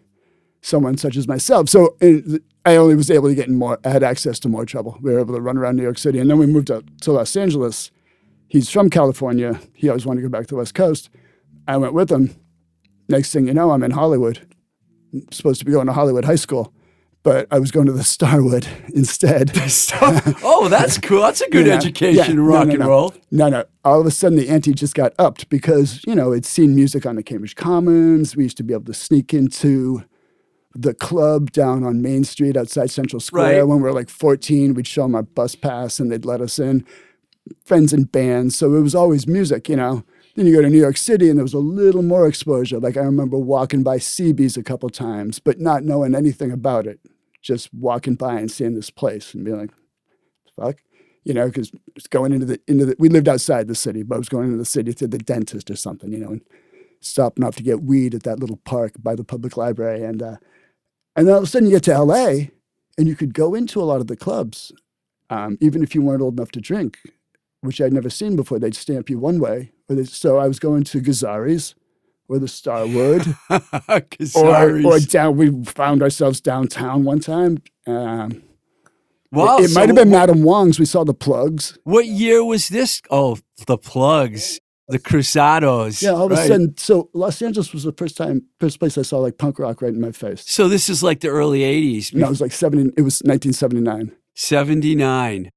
someone 0.61 0.97
such 0.97 1.17
as 1.17 1.27
myself. 1.27 1.69
So 1.69 1.97
uh, 2.01 2.39
I 2.65 2.77
only 2.77 2.95
was 2.95 3.11
able 3.11 3.29
to 3.29 3.35
get 3.35 3.49
in 3.49 3.57
more, 3.57 3.79
I 3.85 3.91
had 3.91 4.05
access 4.05 4.39
to 4.41 4.49
more 4.49 4.65
trouble. 4.65 4.97
We 5.03 5.12
were 5.12 5.19
able 5.19 5.35
to 5.35 5.41
run 5.41 5.59
around 5.59 5.77
New 5.77 5.83
York 5.83 5.99
City. 5.99 6.21
And 6.21 6.31
then 6.31 6.39
we 6.39 6.47
moved 6.47 6.71
up 6.71 6.85
to 7.01 7.12
Los 7.12 7.35
Angeles. 7.37 7.91
He's 8.49 8.71
from 8.71 8.89
California. 8.89 9.61
He 9.75 9.89
always 9.89 10.07
wanted 10.07 10.21
to 10.21 10.29
go 10.29 10.31
back 10.31 10.47
to 10.47 10.55
the 10.55 10.59
West 10.59 10.75
Coast. 10.75 11.11
I 11.67 11.77
went 11.77 11.93
with 11.93 12.11
him. 12.11 12.37
Next 13.09 13.33
thing 13.33 13.49
you 13.49 13.55
know, 13.55 13.73
I'm 13.73 13.83
in 13.83 13.91
Hollywood. 13.91 14.47
I'm 15.12 15.31
supposed 15.33 15.59
to 15.59 15.67
be 15.67 15.73
going 15.73 15.89
to 15.89 15.93
Hollywood 15.93 16.25
High 16.25 16.37
School, 16.37 16.73
but 17.23 17.47
I 17.50 17.59
was 17.59 17.71
going 17.71 17.87
to 17.87 17.93
the 17.93 18.05
Starwood 18.05 18.67
instead. 18.95 19.52
oh, 20.43 20.69
that's 20.69 20.99
cool. 20.99 21.23
That's 21.23 21.41
a 21.41 21.49
good 21.50 21.67
You 21.67 21.73
know, 21.73 21.76
education 21.76 22.17
yeah, 22.17 22.31
in 22.31 22.37
no, 22.37 22.43
rock 22.43 22.67
no, 22.67 22.71
and 22.73 22.81
no. 22.81 22.88
roll. 22.88 23.14
No, 23.31 23.49
no. 23.49 23.64
All 23.85 24.00
of 24.00 24.07
a 24.07 24.11
sudden, 24.11 24.37
the 24.38 24.49
ante 24.49 24.73
just 24.73 24.95
got 24.95 25.12
upped 25.19 25.49
because, 25.49 26.05
you 26.07 26.14
know, 26.14 26.33
it's 26.33 26.49
seen 26.49 26.75
music 26.75 27.07
on 27.07 27.17
the 27.17 27.23
Cambridge 27.23 27.55
Commons. 27.55 28.37
We 28.37 28.45
used 28.45 28.57
to 28.57 28.62
be 28.62 28.75
able 28.75 28.85
to 28.87 28.95
sneak 28.95 29.33
into 29.33 30.05
the 30.75 30.95
club 30.95 31.52
down 31.52 31.85
on 31.85 32.02
Main 32.02 32.25
Street 32.25 32.57
outside 32.57 32.91
Central 32.91 33.21
Square. 33.21 33.59
Right. 33.59 33.69
When 33.69 33.79
we 33.79 33.83
were 33.83 33.93
like 33.93 34.09
14, 34.09 34.75
we'd 34.75 34.87
show 34.87 35.02
them 35.02 35.14
our 35.14 35.23
bus 35.23 35.55
pass 35.55 36.00
and 36.00 36.11
they'd 36.11 36.25
let 36.25 36.41
us 36.41 36.59
in. 36.59 36.85
Friends 37.64 37.93
and 37.93 38.11
bands. 38.11 38.57
So 38.57 38.75
it 38.75 38.81
was 38.81 38.95
always 38.95 39.26
music, 39.26 39.69
you 39.69 39.76
know. 39.76 40.05
Then 40.35 40.47
you 40.47 40.55
go 40.55 40.62
to 40.62 40.71
New 40.71 40.81
York 40.81 40.97
City 40.97 41.29
and 41.29 41.38
there 41.38 41.45
was 41.45 41.52
a 41.52 41.59
little 41.59 42.02
more 42.02 42.26
exposure. 42.26 42.81
Like 42.81 42.97
I 42.97 43.00
remember 43.00 43.37
walking 43.37 43.83
by 43.83 43.99
CB's 43.99 44.57
a 44.57 44.62
couple 44.62 44.88
times, 44.88 45.38
but 45.38 45.61
not 45.61 45.85
knowing 45.85 46.14
anything 46.14 46.50
about 46.50 46.87
it. 46.87 47.00
Just 47.42 47.72
walking 47.75 48.14
by 48.14 48.38
and 48.38 48.50
seeing 48.50 48.75
this 48.75 48.90
place 48.90 49.34
and 49.34 49.44
being 49.44 49.58
like, 49.58 49.72
fuck 50.56 50.78
you 51.25 51.34
know, 51.34 51.46
because 51.46 51.70
it's 51.94 52.08
going 52.08 52.32
into 52.32 52.46
the 52.46 52.61
into 52.66 52.84
the. 52.84 52.96
We 52.99 53.08
lived 53.08 53.28
outside 53.28 53.68
the 53.68 53.75
city, 53.75 54.02
but 54.02 54.16
I 54.16 54.18
was 54.18 54.28
going 54.28 54.46
into 54.46 54.58
the 54.58 54.64
city 54.64 54.92
to 54.94 55.06
the 55.06 55.18
dentist 55.18 55.70
or 55.70 55.76
something, 55.76 56.12
you 56.12 56.18
know, 56.18 56.30
and 56.30 56.40
stopping 57.00 57.44
off 57.44 57.56
to 57.56 57.62
get 57.62 57.82
weed 57.82 58.14
at 58.14 58.25
that 58.25 58.40
little 58.40 58.58
park 58.64 58.92
by 58.99 59.14
the 59.14 59.25
public 59.25 59.56
library, 59.56 60.02
and 60.02 60.22
uh, 60.22 60.37
and 61.14 61.26
then 61.26 61.34
all 61.34 61.38
of 61.38 61.44
a 61.44 61.46
sudden 61.46 61.68
you 61.68 61.76
get 61.76 61.84
to 61.84 61.92
L.A. 61.92 62.50
and 62.99 63.06
you 63.06 63.14
could 63.14 63.34
go 63.34 63.54
into 63.54 63.80
a 63.80 63.84
lot 63.84 64.00
of 64.00 64.08
the 64.08 64.16
clubs, 64.16 64.72
um, 65.30 65.58
even 65.61 65.82
if 65.82 65.94
you 65.94 66.02
weren't 66.02 66.22
old 66.22 66.34
enough 66.34 66.50
to 66.52 66.61
drink, 66.61 66.99
which 67.61 67.80
I'd 67.80 67.92
never 67.92 68.11
seen 68.11 68.34
before. 68.34 68.58
They'd 68.58 68.75
stamp 68.75 69.08
you 69.08 69.18
one 69.18 69.38
way, 69.38 69.70
so 70.04 70.38
I 70.38 70.49
was 70.49 70.58
going 70.58 70.82
to 70.84 71.00
Gazzari's 71.00 71.75
or 72.33 72.39
the 72.39 72.49
Starwood 72.49 73.27
or, 74.35 74.87
or 74.87 74.99
down. 75.01 75.37
We 75.37 75.65
found 75.65 76.03
ourselves 76.03 76.41
downtown 76.41 77.05
one 77.05 77.21
time. 77.21 77.59
Um, 77.87 78.43
wow. 79.31 79.59
it, 79.59 79.65
it 79.65 79.69
so 79.69 79.81
might 79.81 79.89
have 79.89 79.97
been 79.97 80.09
wh- 80.09 80.12
Madame 80.12 80.43
Wong's. 80.43 80.79
We 80.79 80.87
saw 80.87 81.05
the 81.05 81.15
Plugz. 81.15 81.77
What 81.85 82.07
year 82.07 82.43
was 82.45 82.69
this? 82.71 83.03
Oh, 83.11 83.39
the 83.67 83.77
Plugz, 83.77 84.59
the 84.89 84.99
Cruzados. 84.99 86.03
Yeah, 86.03 86.11
all 86.11 86.25
of 86.27 86.33
right. 86.33 86.45
a 86.45 86.49
sudden. 86.49 86.77
So 86.79 87.11
Los 87.12 87.43
Angeles 87.43 87.73
was 87.73 87.85
the 87.85 87.93
first 87.93 88.17
time, 88.17 88.47
first 88.59 88.79
place 88.79 88.97
I 88.97 89.03
saw 89.03 89.19
like 89.19 89.37
punk 89.37 89.59
rock 89.59 89.83
right 89.83 89.93
in 89.93 90.01
my 90.01 90.12
face. 90.12 90.43
So 90.47 90.69
this 90.69 90.89
is 90.89 91.03
like 91.03 91.21
the 91.21 91.29
early 91.29 91.61
80s, 91.61 92.15
No, 92.15 92.27
it 92.27 92.31
was 92.31 92.41
like 92.41 92.53
seventy. 92.53 92.91
It 92.97 93.03
was 93.03 93.21
1979. 93.25 94.12
79. 94.35 95.51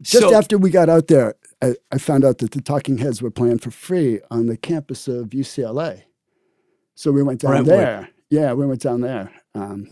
Just 0.00 0.28
so, 0.28 0.34
after 0.34 0.58
we 0.58 0.70
got 0.70 0.88
out 0.88 1.06
there, 1.08 1.34
I, 1.62 1.74
I 1.92 1.98
found 1.98 2.24
out 2.24 2.38
that 2.38 2.50
the 2.50 2.60
Talking 2.60 2.98
Heads 2.98 3.22
were 3.22 3.30
playing 3.30 3.58
for 3.58 3.70
free 3.70 4.20
on 4.30 4.46
the 4.46 4.56
campus 4.56 5.06
of 5.06 5.28
UCLA. 5.28 6.02
So 6.94 7.10
we 7.12 7.22
went 7.22 7.40
down 7.40 7.50
Brentwood. 7.52 7.78
there. 7.78 8.08
Yeah, 8.30 8.52
we 8.52 8.66
went 8.66 8.80
down 8.80 9.00
there. 9.00 9.30
Um, 9.54 9.88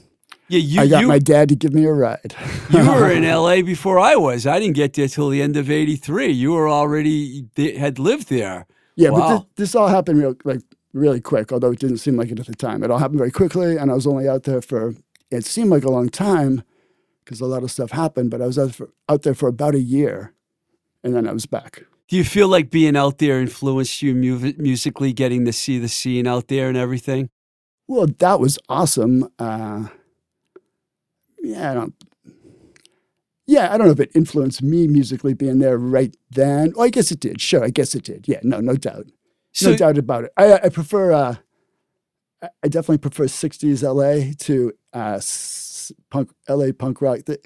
yeah, 0.48 0.58
you, 0.58 0.80
I 0.80 0.86
got 0.88 1.00
you, 1.02 1.08
my 1.08 1.18
dad 1.18 1.48
to 1.50 1.54
give 1.54 1.72
me 1.72 1.84
a 1.84 1.92
ride. 1.92 2.34
you 2.70 2.78
were 2.78 3.10
in 3.10 3.22
LA 3.28 3.62
before 3.62 4.00
I 4.00 4.16
was. 4.16 4.46
I 4.46 4.58
didn't 4.58 4.74
get 4.74 4.94
there 4.94 5.06
till 5.06 5.28
the 5.28 5.40
end 5.42 5.56
of 5.56 5.70
83. 5.70 6.28
You 6.28 6.52
were 6.52 6.68
already, 6.68 7.46
had 7.78 7.98
lived 7.98 8.28
there. 8.28 8.66
Yeah, 8.96 9.10
but 9.10 9.28
this, 9.28 9.46
this 9.56 9.74
all 9.74 9.88
happened 9.88 10.18
real 10.18 10.34
like 10.44 10.60
really 10.92 11.20
quick, 11.20 11.52
although 11.52 11.70
it 11.70 11.78
didn't 11.78 11.98
seem 11.98 12.16
like 12.16 12.30
it 12.30 12.40
at 12.40 12.46
the 12.46 12.54
time. 12.54 12.82
It 12.82 12.90
all 12.90 12.98
happened 12.98 13.18
very 13.18 13.30
quickly, 13.30 13.76
and 13.76 13.90
I 13.90 13.94
was 13.94 14.06
only 14.06 14.28
out 14.28 14.42
there 14.42 14.60
for 14.60 14.94
it 15.30 15.44
seemed 15.44 15.70
like 15.70 15.84
a 15.84 15.90
long 15.90 16.08
time 16.08 16.62
because 17.24 17.40
a 17.40 17.46
lot 17.46 17.62
of 17.62 17.70
stuff 17.70 17.92
happened. 17.92 18.30
But 18.30 18.42
I 18.42 18.46
was 18.46 18.58
out, 18.58 18.74
for, 18.74 18.90
out 19.08 19.22
there 19.22 19.34
for 19.34 19.48
about 19.48 19.74
a 19.74 19.80
year, 19.80 20.34
and 21.04 21.14
then 21.14 21.28
I 21.28 21.32
was 21.32 21.46
back. 21.46 21.84
Do 22.10 22.16
you 22.16 22.24
feel 22.24 22.48
like 22.48 22.70
being 22.70 22.96
out 22.96 23.18
there 23.18 23.40
influenced 23.40 24.02
you 24.02 24.16
mu- 24.16 24.52
musically, 24.58 25.12
getting 25.12 25.44
to 25.44 25.52
see 25.52 25.78
the 25.78 25.86
scene 25.88 26.26
out 26.26 26.48
there 26.48 26.66
and 26.68 26.76
everything? 26.76 27.30
Well, 27.86 28.08
that 28.18 28.40
was 28.40 28.58
awesome. 28.68 29.28
Uh, 29.38 29.86
yeah, 31.40 31.70
I 31.70 31.74
don't. 31.74 31.94
Yeah, 33.46 33.72
I 33.72 33.78
don't 33.78 33.86
know 33.86 33.92
if 33.92 34.00
it 34.00 34.10
influenced 34.16 34.60
me 34.60 34.88
musically 34.88 35.34
being 35.34 35.60
there 35.60 35.78
right 35.78 36.16
then. 36.32 36.72
Oh, 36.76 36.82
I 36.82 36.90
guess 36.90 37.12
it 37.12 37.20
did. 37.20 37.40
Sure, 37.40 37.62
I 37.64 37.70
guess 37.70 37.94
it 37.94 38.02
did. 38.02 38.26
Yeah, 38.26 38.40
no, 38.42 38.58
no 38.60 38.74
doubt. 38.74 39.06
So, 39.52 39.70
no 39.70 39.76
doubt 39.76 39.96
about 39.98 40.24
it. 40.24 40.32
I, 40.36 40.54
I 40.54 40.68
prefer, 40.68 41.12
uh, 41.12 41.36
I- 42.42 42.68
definitely 42.68 42.98
prefer 42.98 43.26
60s 43.26 43.84
LA 43.84 44.32
to 44.46 44.72
uh, 44.92 45.20
punk, 46.10 46.32
LA 46.48 46.72
punk 46.76 47.00
rock. 47.00 47.20
The- 47.26 47.38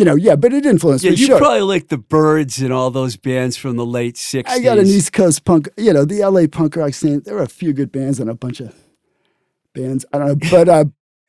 you 0.00 0.06
know, 0.06 0.14
yeah, 0.14 0.34
but 0.34 0.54
it 0.54 0.64
influenced 0.64 1.04
yeah, 1.04 1.10
me. 1.10 1.18
you 1.18 1.26
sure. 1.26 1.38
probably 1.38 1.60
like 1.60 1.88
the 1.88 1.98
Byrds 1.98 2.58
and 2.58 2.72
all 2.72 2.90
those 2.90 3.18
bands 3.18 3.58
from 3.58 3.76
the 3.76 3.84
late 3.84 4.14
60s. 4.14 4.44
I 4.46 4.60
got 4.60 4.78
an 4.78 4.86
East 4.86 5.12
Coast 5.12 5.44
punk, 5.44 5.68
you 5.76 5.92
know, 5.92 6.06
the 6.06 6.24
LA 6.24 6.46
punk 6.50 6.74
rock 6.74 6.94
scene. 6.94 7.20
There 7.22 7.34
were 7.34 7.42
a 7.42 7.48
few 7.48 7.74
good 7.74 7.92
bands 7.92 8.18
and 8.18 8.30
a 8.30 8.34
bunch 8.34 8.60
of 8.60 8.74
bands. 9.74 10.06
I 10.10 10.16
don't 10.16 10.28
know, 10.28 10.48
but 10.50 10.68
uh, 10.70 10.84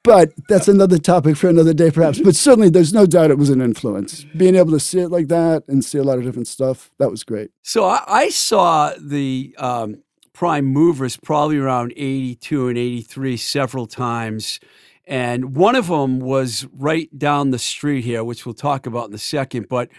but 0.06 0.32
that's 0.48 0.70
another 0.70 0.98
topic 0.98 1.36
for 1.36 1.50
another 1.50 1.74
day, 1.74 1.92
perhaps. 1.92 2.22
But 2.22 2.34
certainly, 2.38 2.70
there's 2.70 2.94
no 2.94 3.06
doubt 3.06 3.30
it 3.30 3.38
was 3.38 3.50
an 3.50 3.60
influence. 3.60 4.24
Being 4.38 4.56
able 4.56 4.72
to 4.72 4.80
see 4.80 5.00
it 5.00 5.10
like 5.10 5.28
that 5.28 5.64
and 5.68 5.84
see 5.84 5.98
a 5.98 6.04
lot 6.04 6.18
of 6.18 6.24
different 6.24 6.48
stuff, 6.48 6.92
that 6.98 7.12
was 7.12 7.26
great. 7.26 7.52
So 7.64 7.84
I, 7.84 8.04
I 8.08 8.30
saw 8.30 8.94
the 8.98 9.54
um, 9.60 10.02
Prime 10.32 10.64
Movers 10.64 11.18
probably 11.18 11.58
around 11.58 11.92
82 11.98 12.70
and 12.70 12.78
83 12.78 13.36
several 13.36 13.86
times. 13.86 14.62
And 15.06 15.56
one 15.56 15.76
of 15.76 15.88
them 15.88 16.20
was 16.20 16.68
right 16.74 17.10
down 17.18 17.52
the 17.52 17.60
street 17.60 18.04
here, 18.04 18.24
which 18.24 18.46
we'll 18.46 18.54
talk 18.54 18.86
about 18.86 19.10
in 19.10 19.16
a 19.16 19.20
second. 19.20 19.68
But 19.68 19.90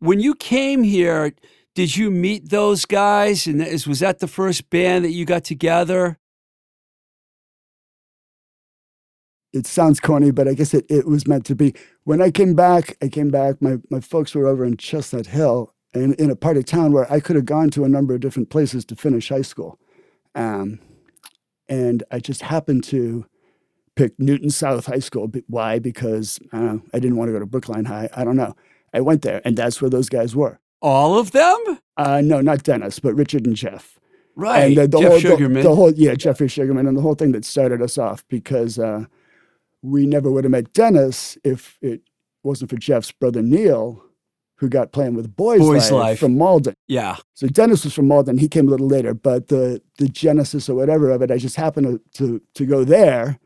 when 0.00 0.20
you 0.20 0.34
came 0.34 0.82
here, 0.82 1.32
did 1.74 1.96
you 1.96 2.10
meet 2.10 2.50
those 2.50 2.84
guys? 2.84 3.46
And 3.46 3.60
was 3.86 4.00
that 4.00 4.18
the 4.18 4.26
first 4.26 4.70
band 4.70 5.04
that 5.04 5.12
you 5.12 5.24
got 5.24 5.44
together? 5.44 6.18
It 9.52 9.66
sounds 9.66 9.98
corny, 9.98 10.30
but 10.30 10.46
I 10.46 10.54
guess 10.54 10.74
it, 10.74 10.86
it 10.88 11.06
was 11.06 11.26
meant 11.26 11.44
to 11.46 11.56
be. 11.56 11.74
When 12.04 12.20
I 12.22 12.30
came 12.30 12.54
back, 12.54 12.96
I 13.02 13.08
came 13.08 13.30
back. 13.30 13.60
My 13.60 13.78
my 13.90 14.00
folks 14.00 14.34
were 14.34 14.46
over 14.46 14.64
in 14.64 14.76
Chestnut 14.76 15.26
Hill, 15.26 15.74
in, 15.92 16.14
in 16.14 16.30
a 16.30 16.36
part 16.36 16.56
of 16.56 16.66
town 16.66 16.92
where 16.92 17.10
I 17.12 17.18
could 17.18 17.36
have 17.36 17.46
gone 17.46 17.70
to 17.70 17.84
a 17.84 17.88
number 17.88 18.14
of 18.14 18.20
different 18.20 18.50
places 18.50 18.84
to 18.86 18.96
finish 18.96 19.28
high 19.28 19.42
school. 19.42 19.78
Um, 20.34 20.78
and 21.68 22.02
I 22.10 22.20
just 22.20 22.42
happened 22.42 22.84
to 22.84 23.26
pick 24.00 24.18
Newton 24.18 24.48
South 24.48 24.86
High 24.86 24.98
School. 24.98 25.30
Why? 25.48 25.78
Because 25.78 26.38
I, 26.52 26.80
I 26.94 26.98
didn't 26.98 27.16
want 27.16 27.28
to 27.28 27.32
go 27.32 27.38
to 27.38 27.46
Brookline 27.46 27.84
High. 27.84 28.08
I 28.14 28.24
don't 28.24 28.36
know. 28.36 28.56
I 28.94 29.00
went 29.00 29.22
there, 29.22 29.42
and 29.44 29.56
that's 29.56 29.82
where 29.82 29.90
those 29.90 30.08
guys 30.08 30.34
were. 30.34 30.58
All 30.80 31.18
of 31.18 31.32
them? 31.32 31.58
Uh, 31.98 32.22
no, 32.22 32.40
not 32.40 32.62
Dennis, 32.62 32.98
but 32.98 33.14
Richard 33.14 33.46
and 33.46 33.54
Jeff. 33.54 34.00
Right. 34.34 34.60
And 34.60 34.76
the, 34.76 34.88
the 34.88 35.00
Jeff 35.00 35.10
whole, 35.10 35.20
Sugarman. 35.20 35.62
The, 35.62 35.68
the 35.68 35.74
whole, 35.74 35.92
yeah, 35.92 36.14
Jeffrey 36.14 36.48
Sugarman, 36.48 36.86
and 36.86 36.96
the 36.96 37.02
whole 37.02 37.14
thing 37.14 37.32
that 37.32 37.44
started 37.44 37.82
us 37.82 37.98
off 37.98 38.26
because 38.28 38.78
uh, 38.78 39.04
we 39.82 40.06
never 40.06 40.30
would 40.30 40.44
have 40.44 40.50
met 40.50 40.72
Dennis 40.72 41.36
if 41.44 41.78
it 41.82 42.00
wasn't 42.42 42.70
for 42.70 42.76
Jeff's 42.78 43.12
brother 43.12 43.42
Neil, 43.42 44.02
who 44.56 44.70
got 44.70 44.92
playing 44.92 45.14
with 45.14 45.36
Boys, 45.36 45.60
Boys 45.60 45.90
Life, 45.90 46.00
Life. 46.00 46.18
from 46.20 46.38
Malden. 46.38 46.74
yeah. 46.88 47.16
So 47.34 47.48
Dennis 47.48 47.84
was 47.84 47.92
from 47.92 48.08
Malden. 48.08 48.38
He 48.38 48.48
came 48.48 48.66
a 48.66 48.70
little 48.70 48.88
later, 48.88 49.12
but 49.12 49.48
the 49.48 49.82
the 49.98 50.08
genesis 50.08 50.70
or 50.70 50.74
whatever 50.74 51.10
of 51.10 51.20
it, 51.20 51.30
I 51.30 51.36
just 51.36 51.56
happened 51.56 51.86
to 51.86 52.00
to, 52.18 52.42
to 52.54 52.64
go 52.66 52.82
there, 52.84 53.38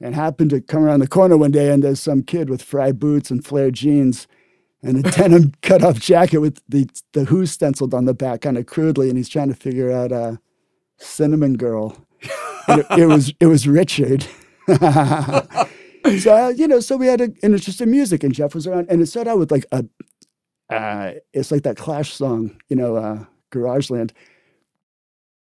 and 0.00 0.14
happened 0.14 0.50
to 0.50 0.60
come 0.60 0.84
around 0.84 1.00
the 1.00 1.06
corner 1.06 1.36
one 1.36 1.50
day, 1.50 1.72
and 1.72 1.82
there's 1.82 2.00
some 2.00 2.22
kid 2.22 2.50
with 2.50 2.62
Frye 2.62 2.92
boots 2.92 3.30
and 3.30 3.44
flared 3.44 3.74
jeans, 3.74 4.26
and 4.82 5.04
a 5.04 5.10
denim 5.10 5.52
cut 5.62 5.82
off 5.82 5.98
jacket 5.98 6.38
with 6.38 6.60
the 6.68 6.88
the 7.12 7.24
Who 7.24 7.46
stenciled 7.46 7.94
on 7.94 8.04
the 8.04 8.14
back, 8.14 8.42
kind 8.42 8.58
of 8.58 8.66
crudely, 8.66 9.08
and 9.08 9.16
he's 9.16 9.28
trying 9.28 9.48
to 9.48 9.54
figure 9.54 9.90
out 9.90 10.12
uh, 10.12 10.36
Cinnamon 10.98 11.56
Girl. 11.56 11.96
It, 12.68 12.86
it 12.98 13.06
was 13.06 13.32
it 13.40 13.46
was 13.46 13.66
Richard. 13.68 14.26
so 14.68 14.76
uh, 16.34 16.52
you 16.56 16.68
know, 16.68 16.80
so 16.80 16.96
we 16.96 17.06
had 17.06 17.20
a, 17.20 17.24
an 17.24 17.54
interest 17.54 17.80
in 17.80 17.90
music, 17.90 18.22
and 18.24 18.34
Jeff 18.34 18.54
was 18.54 18.66
around, 18.66 18.88
and 18.90 19.00
it 19.00 19.06
started 19.06 19.30
out 19.30 19.38
with 19.38 19.50
like 19.50 19.66
a, 19.72 19.84
uh, 20.70 21.12
it's 21.32 21.50
like 21.50 21.62
that 21.62 21.76
Clash 21.76 22.12
song, 22.12 22.60
you 22.68 22.76
know, 22.76 22.96
uh, 22.96 23.24
Garageland. 23.52 24.10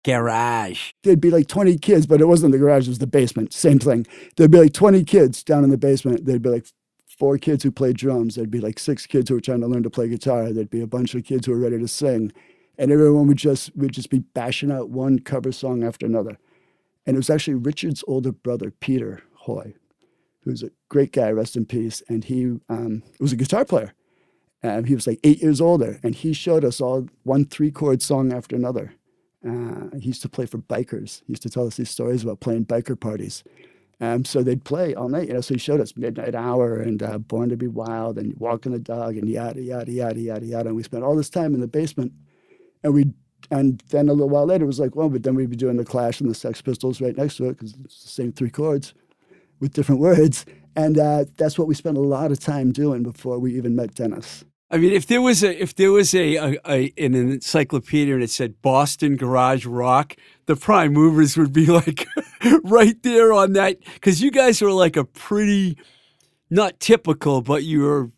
Garage. 0.07 0.93
There'd 1.03 1.19
be 1.19 1.31
like 1.31 1.47
20 1.47 1.77
kids, 1.79 2.05
but 2.05 2.21
it 2.21 2.27
wasn't 2.27 2.53
the 2.53 2.57
garage, 2.57 2.87
it 2.87 2.91
was 2.91 2.99
the 2.99 3.05
basement. 3.05 3.51
Same 3.51 3.77
thing. 3.77 4.07
There'd 4.37 4.49
be 4.49 4.59
like 4.59 4.71
20 4.71 5.03
kids 5.03 5.43
down 5.43 5.65
in 5.65 5.69
the 5.69 5.77
basement. 5.77 6.25
There'd 6.25 6.41
be 6.41 6.49
like 6.49 6.67
four 7.19 7.37
kids 7.37 7.61
who 7.61 7.71
played 7.71 7.97
drums. 7.97 8.35
There'd 8.35 8.49
be 8.49 8.61
like 8.61 8.79
six 8.79 9.05
kids 9.05 9.27
who 9.27 9.35
were 9.35 9.41
trying 9.41 9.59
to 9.59 9.67
learn 9.67 9.83
to 9.83 9.89
play 9.89 10.07
guitar. 10.07 10.53
There'd 10.53 10.69
be 10.69 10.79
a 10.79 10.87
bunch 10.87 11.13
of 11.13 11.25
kids 11.25 11.45
who 11.45 11.51
were 11.51 11.59
ready 11.59 11.77
to 11.77 11.89
sing. 11.89 12.31
And 12.77 12.89
everyone 12.89 13.27
would 13.27 13.37
just 13.37 13.75
would 13.75 13.91
just 13.91 14.09
be 14.09 14.19
bashing 14.19 14.71
out 14.71 14.89
one 14.89 15.19
cover 15.19 15.51
song 15.51 15.83
after 15.83 16.05
another. 16.05 16.37
And 17.05 17.17
it 17.17 17.19
was 17.19 17.29
actually 17.29 17.55
Richard's 17.55 18.03
older 18.07 18.31
brother, 18.31 18.71
Peter 18.71 19.23
Hoy, 19.33 19.73
who's 20.45 20.63
a 20.63 20.71
great 20.87 21.11
guy, 21.11 21.31
rest 21.31 21.57
in 21.57 21.65
peace. 21.65 22.01
And 22.07 22.23
he 22.23 22.59
um, 22.69 23.03
was 23.19 23.33
a 23.33 23.37
guitar 23.37 23.65
player. 23.65 23.93
And 24.63 24.87
he 24.87 24.95
was 24.95 25.05
like 25.05 25.19
eight 25.25 25.41
years 25.41 25.59
older. 25.59 25.99
And 26.01 26.15
he 26.15 26.31
showed 26.31 26.63
us 26.63 26.79
all 26.79 27.09
one 27.23 27.43
three 27.43 27.71
chord 27.71 28.01
song 28.01 28.31
after 28.31 28.55
another. 28.55 28.93
Uh, 29.45 29.95
he 29.97 30.07
used 30.07 30.21
to 30.21 30.29
play 30.29 30.45
for 30.45 30.57
bikers. 30.57 31.21
He 31.25 31.33
used 31.33 31.43
to 31.43 31.49
tell 31.49 31.67
us 31.67 31.77
these 31.77 31.89
stories 31.89 32.23
about 32.23 32.39
playing 32.39 32.65
biker 32.65 32.99
parties. 32.99 33.43
Um, 33.99 34.25
so 34.25 34.43
they'd 34.43 34.63
play 34.63 34.93
all 34.93 35.09
night, 35.09 35.27
you 35.27 35.33
know. 35.33 35.41
So 35.41 35.55
he 35.55 35.59
showed 35.59 35.81
us 35.81 35.97
Midnight 35.97 36.35
Hour 36.35 36.77
and 36.77 37.01
uh, 37.01 37.17
Born 37.17 37.49
to 37.49 37.57
Be 37.57 37.67
Wild 37.67 38.17
and 38.17 38.35
Walking 38.37 38.71
the 38.71 38.79
Dog 38.79 39.17
and 39.17 39.27
yada 39.27 39.61
yada 39.61 39.91
yada 39.91 40.19
yada 40.19 40.45
yada. 40.45 40.67
And 40.67 40.75
we 40.75 40.83
spent 40.83 41.03
all 41.03 41.15
this 41.15 41.29
time 41.29 41.55
in 41.55 41.61
the 41.61 41.67
basement, 41.67 42.11
and 42.83 42.93
we 42.93 43.11
and 43.49 43.81
then 43.89 44.09
a 44.09 44.13
little 44.13 44.29
while 44.29 44.45
later 44.45 44.65
it 44.65 44.67
was 44.67 44.79
like, 44.79 44.95
well, 44.95 45.09
but 45.09 45.23
then 45.23 45.35
we'd 45.35 45.49
be 45.49 45.55
doing 45.55 45.77
the 45.77 45.85
Clash 45.85 46.21
and 46.21 46.29
the 46.29 46.35
Sex 46.35 46.61
Pistols 46.61 47.01
right 47.01 47.15
next 47.17 47.37
to 47.37 47.45
it 47.45 47.53
because 47.53 47.75
it's 47.85 48.03
the 48.03 48.09
same 48.09 48.31
three 48.31 48.49
chords 48.49 48.93
with 49.59 49.73
different 49.73 50.01
words, 50.01 50.45
and 50.75 50.99
uh, 50.99 51.25
that's 51.37 51.57
what 51.57 51.67
we 51.67 51.73
spent 51.73 51.97
a 51.97 52.01
lot 52.01 52.31
of 52.31 52.39
time 52.39 52.71
doing 52.71 53.01
before 53.01 53.39
we 53.39 53.55
even 53.55 53.75
met 53.75 53.95
Dennis. 53.95 54.45
I 54.69 54.77
mean, 54.77 54.91
if 54.91 55.07
there 55.07 55.21
was 55.21 55.43
a 55.43 55.61
if 55.61 55.75
there 55.75 55.91
was 55.91 56.13
a, 56.13 56.35
a, 56.35 56.57
a 56.67 56.93
an 56.97 57.15
encyclopedia 57.15 58.13
and 58.13 58.23
it 58.23 58.29
said 58.29 58.61
Boston 58.61 59.15
Garage 59.15 59.65
Rock, 59.65 60.15
the 60.45 60.57
prime 60.57 60.91
movers 60.93 61.37
would 61.37 61.53
be 61.53 61.65
like 61.67 62.05
right 62.63 63.01
there 63.03 63.31
on 63.31 63.53
that 63.53 63.77
because 63.93 64.21
you 64.21 64.29
guys 64.29 64.61
were 64.61 64.71
like 64.71 64.97
a 64.97 65.05
pretty 65.05 65.77
not 66.49 66.79
typical, 66.79 67.41
but 67.41 67.63
you 67.63 67.81
were 67.81 68.09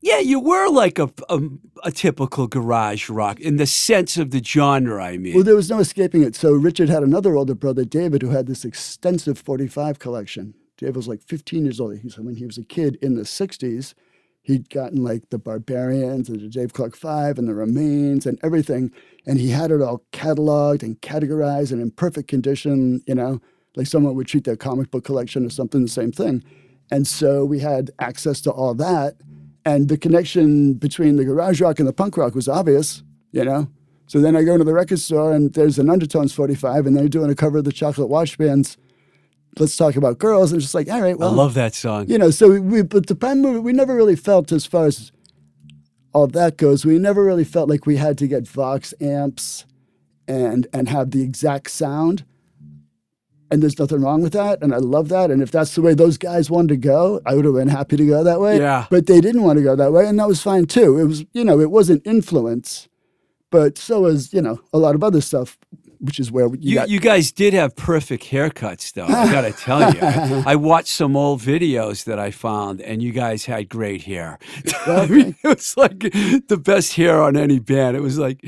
yeah, 0.00 0.18
you 0.18 0.40
were 0.40 0.68
like 0.68 0.98
a, 0.98 1.10
a 1.28 1.40
a 1.84 1.92
typical 1.92 2.46
garage 2.46 3.10
rock 3.10 3.38
in 3.38 3.56
the 3.56 3.66
sense 3.66 4.16
of 4.16 4.30
the 4.30 4.42
genre. 4.42 5.04
I 5.04 5.18
mean, 5.18 5.34
Well, 5.34 5.44
there 5.44 5.54
was 5.54 5.68
no 5.68 5.80
escaping 5.80 6.22
it. 6.22 6.34
So 6.34 6.52
Richard 6.54 6.88
had 6.88 7.02
another 7.02 7.36
older 7.36 7.54
brother, 7.54 7.84
David, 7.84 8.22
who 8.22 8.30
had 8.30 8.46
this 8.46 8.64
extensive 8.64 9.38
45 9.38 9.98
collection. 9.98 10.54
David 10.78 10.96
was 10.96 11.08
like 11.08 11.22
15 11.22 11.64
years 11.64 11.78
old. 11.78 11.98
He 11.98 12.08
said 12.08 12.24
when 12.24 12.36
he 12.36 12.46
was 12.46 12.58
a 12.58 12.64
kid 12.64 12.98
in 13.02 13.16
the 13.16 13.22
60s, 13.22 13.94
he'd 14.42 14.68
gotten 14.68 15.02
like 15.02 15.30
the 15.30 15.38
Barbarians 15.38 16.28
and 16.28 16.40
the 16.40 16.48
Dave 16.48 16.72
Clark 16.72 16.96
Five 16.96 17.38
and 17.38 17.48
the 17.48 17.54
Remains 17.54 18.26
and 18.26 18.38
everything. 18.42 18.90
And 19.26 19.38
he 19.38 19.50
had 19.50 19.70
it 19.70 19.80
all 19.80 20.04
cataloged 20.12 20.82
and 20.82 21.00
categorized 21.00 21.72
and 21.72 21.80
in 21.80 21.92
perfect 21.92 22.28
condition, 22.28 23.02
you 23.06 23.14
know, 23.14 23.40
like 23.76 23.86
someone 23.86 24.14
would 24.16 24.26
treat 24.26 24.44
their 24.44 24.56
comic 24.56 24.90
book 24.90 25.04
collection 25.04 25.46
or 25.46 25.50
something, 25.50 25.82
the 25.82 25.88
same 25.88 26.12
thing. 26.12 26.42
And 26.90 27.06
so 27.06 27.44
we 27.44 27.60
had 27.60 27.90
access 28.00 28.40
to 28.42 28.50
all 28.50 28.74
that. 28.74 29.14
And 29.64 29.88
the 29.88 29.96
connection 29.96 30.74
between 30.74 31.16
the 31.16 31.24
garage 31.24 31.60
rock 31.60 31.78
and 31.78 31.88
the 31.88 31.92
punk 31.92 32.16
rock 32.16 32.34
was 32.34 32.48
obvious, 32.48 33.04
you 33.30 33.44
know. 33.44 33.68
So 34.08 34.20
then 34.20 34.36
I 34.36 34.42
go 34.42 34.54
into 34.54 34.64
the 34.64 34.74
record 34.74 34.98
store 34.98 35.32
and 35.32 35.54
there's 35.54 35.78
an 35.78 35.88
Undertones 35.88 36.34
45, 36.34 36.84
and 36.84 36.96
they're 36.96 37.08
doing 37.08 37.30
a 37.30 37.34
cover 37.34 37.58
of 37.58 37.64
the 37.64 37.72
Chocolate 37.72 38.08
Watch 38.08 38.36
Band's 38.36 38.76
Let's 39.58 39.76
Talk 39.76 39.96
About 39.96 40.18
Girls. 40.18 40.52
And 40.52 40.58
it's 40.58 40.64
just 40.66 40.74
like, 40.74 40.88
all 40.88 41.00
right, 41.00 41.18
well, 41.18 41.30
I 41.30 41.34
love 41.34 41.54
that 41.54 41.74
song. 41.74 42.08
you 42.08 42.18
know, 42.18 42.30
so 42.30 42.50
we, 42.50 42.60
we 42.60 42.82
but 42.82 43.06
the 43.06 43.14
prime 43.14 43.42
movie, 43.42 43.58
we 43.58 43.72
never 43.72 43.94
really 43.94 44.16
felt 44.16 44.52
as 44.52 44.66
far 44.66 44.86
as 44.86 45.12
all 46.14 46.26
that 46.26 46.56
goes, 46.56 46.84
we 46.84 46.98
never 46.98 47.24
really 47.24 47.44
felt 47.44 47.68
like 47.68 47.86
we 47.86 47.96
had 47.96 48.18
to 48.18 48.26
get 48.26 48.46
Vox 48.46 48.92
amps 49.00 49.64
and 50.28 50.66
and 50.72 50.88
have 50.88 51.10
the 51.10 51.22
exact 51.22 51.70
sound. 51.70 52.24
And 53.50 53.62
there's 53.62 53.78
nothing 53.78 54.00
wrong 54.00 54.22
with 54.22 54.32
that. 54.32 54.62
And 54.62 54.72
I 54.74 54.78
love 54.78 55.10
that. 55.10 55.30
And 55.30 55.42
if 55.42 55.50
that's 55.50 55.74
the 55.74 55.82
way 55.82 55.92
those 55.92 56.16
guys 56.16 56.50
wanted 56.50 56.68
to 56.68 56.76
go, 56.78 57.20
I 57.26 57.34
would 57.34 57.44
have 57.44 57.52
been 57.52 57.68
happy 57.68 57.98
to 57.98 58.06
go 58.06 58.24
that 58.24 58.40
way. 58.40 58.56
Yeah. 58.56 58.86
But 58.88 59.06
they 59.06 59.20
didn't 59.20 59.42
want 59.42 59.58
to 59.58 59.62
go 59.62 59.76
that 59.76 59.92
way. 59.92 60.06
And 60.06 60.18
that 60.18 60.26
was 60.26 60.40
fine 60.40 60.64
too. 60.64 60.98
It 60.98 61.04
was, 61.04 61.26
you 61.34 61.44
know, 61.44 61.60
it 61.60 61.70
wasn't 61.70 62.06
influence, 62.06 62.88
but 63.50 63.76
so 63.76 64.00
was, 64.00 64.32
you 64.32 64.40
know, 64.40 64.58
a 64.72 64.78
lot 64.78 64.94
of 64.94 65.04
other 65.04 65.20
stuff, 65.20 65.58
which 66.02 66.18
is 66.18 66.32
where 66.32 66.46
you, 66.48 66.56
You, 66.60 66.74
got 66.74 66.88
you 66.90 67.00
guys 67.00 67.30
did 67.30 67.54
have 67.54 67.76
perfect 67.76 68.24
haircuts, 68.24 68.92
though. 68.92 69.06
I 69.06 69.30
gotta 69.30 69.52
tell 69.58 69.94
you, 69.94 70.42
I 70.44 70.56
watched 70.56 70.88
some 70.88 71.16
old 71.16 71.40
videos 71.40 72.04
that 72.04 72.18
I 72.18 72.32
found, 72.32 72.80
and 72.80 73.00
you 73.00 73.12
guys 73.12 73.44
had 73.44 73.68
great 73.68 74.02
hair. 74.02 74.38
I 74.86 75.06
mean, 75.06 75.36
it 75.44 75.48
was 75.48 75.76
like 75.76 76.00
the 76.00 76.60
best 76.62 76.94
hair 76.94 77.22
on 77.22 77.36
any 77.36 77.60
band. 77.60 77.96
It 77.96 78.00
was 78.00 78.18
like, 78.18 78.44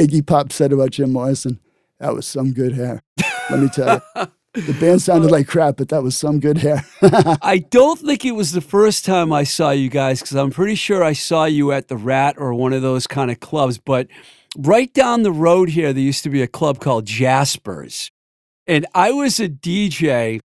Iggy 0.00 0.26
Pop 0.26 0.50
said 0.50 0.72
about 0.72 0.90
Jim 0.90 1.12
Morrison. 1.12 1.60
That 2.00 2.14
was 2.14 2.26
some 2.26 2.52
good 2.52 2.72
hair. 2.72 3.02
Let 3.50 3.60
me 3.60 3.68
tell 3.68 4.02
you. 4.16 4.26
The 4.54 4.76
band 4.78 5.00
sounded 5.02 5.30
like 5.30 5.48
crap, 5.48 5.76
but 5.78 5.88
that 5.88 6.02
was 6.02 6.16
some 6.16 6.38
good 6.38 6.58
hair. 6.58 6.84
I 7.42 7.64
don't 7.70 7.98
think 7.98 8.24
it 8.24 8.32
was 8.32 8.52
the 8.52 8.60
first 8.60 9.04
time 9.04 9.32
I 9.32 9.44
saw 9.44 9.70
you 9.70 9.88
guys 9.88 10.20
because 10.20 10.36
I'm 10.36 10.50
pretty 10.50 10.74
sure 10.74 11.02
I 11.02 11.14
saw 11.14 11.44
you 11.44 11.72
at 11.72 11.88
the 11.88 11.96
Rat 11.96 12.36
or 12.38 12.52
one 12.54 12.72
of 12.72 12.82
those 12.82 13.06
kind 13.06 13.30
of 13.30 13.40
clubs. 13.40 13.78
But 13.78 14.08
right 14.56 14.92
down 14.92 15.22
the 15.22 15.32
road 15.32 15.70
here, 15.70 15.92
there 15.92 16.02
used 16.02 16.22
to 16.24 16.30
be 16.30 16.42
a 16.42 16.46
club 16.46 16.80
called 16.80 17.06
Jaspers. 17.06 18.10
And 18.66 18.86
I 18.94 19.10
was 19.10 19.40
a 19.40 19.48
DJ, 19.48 20.40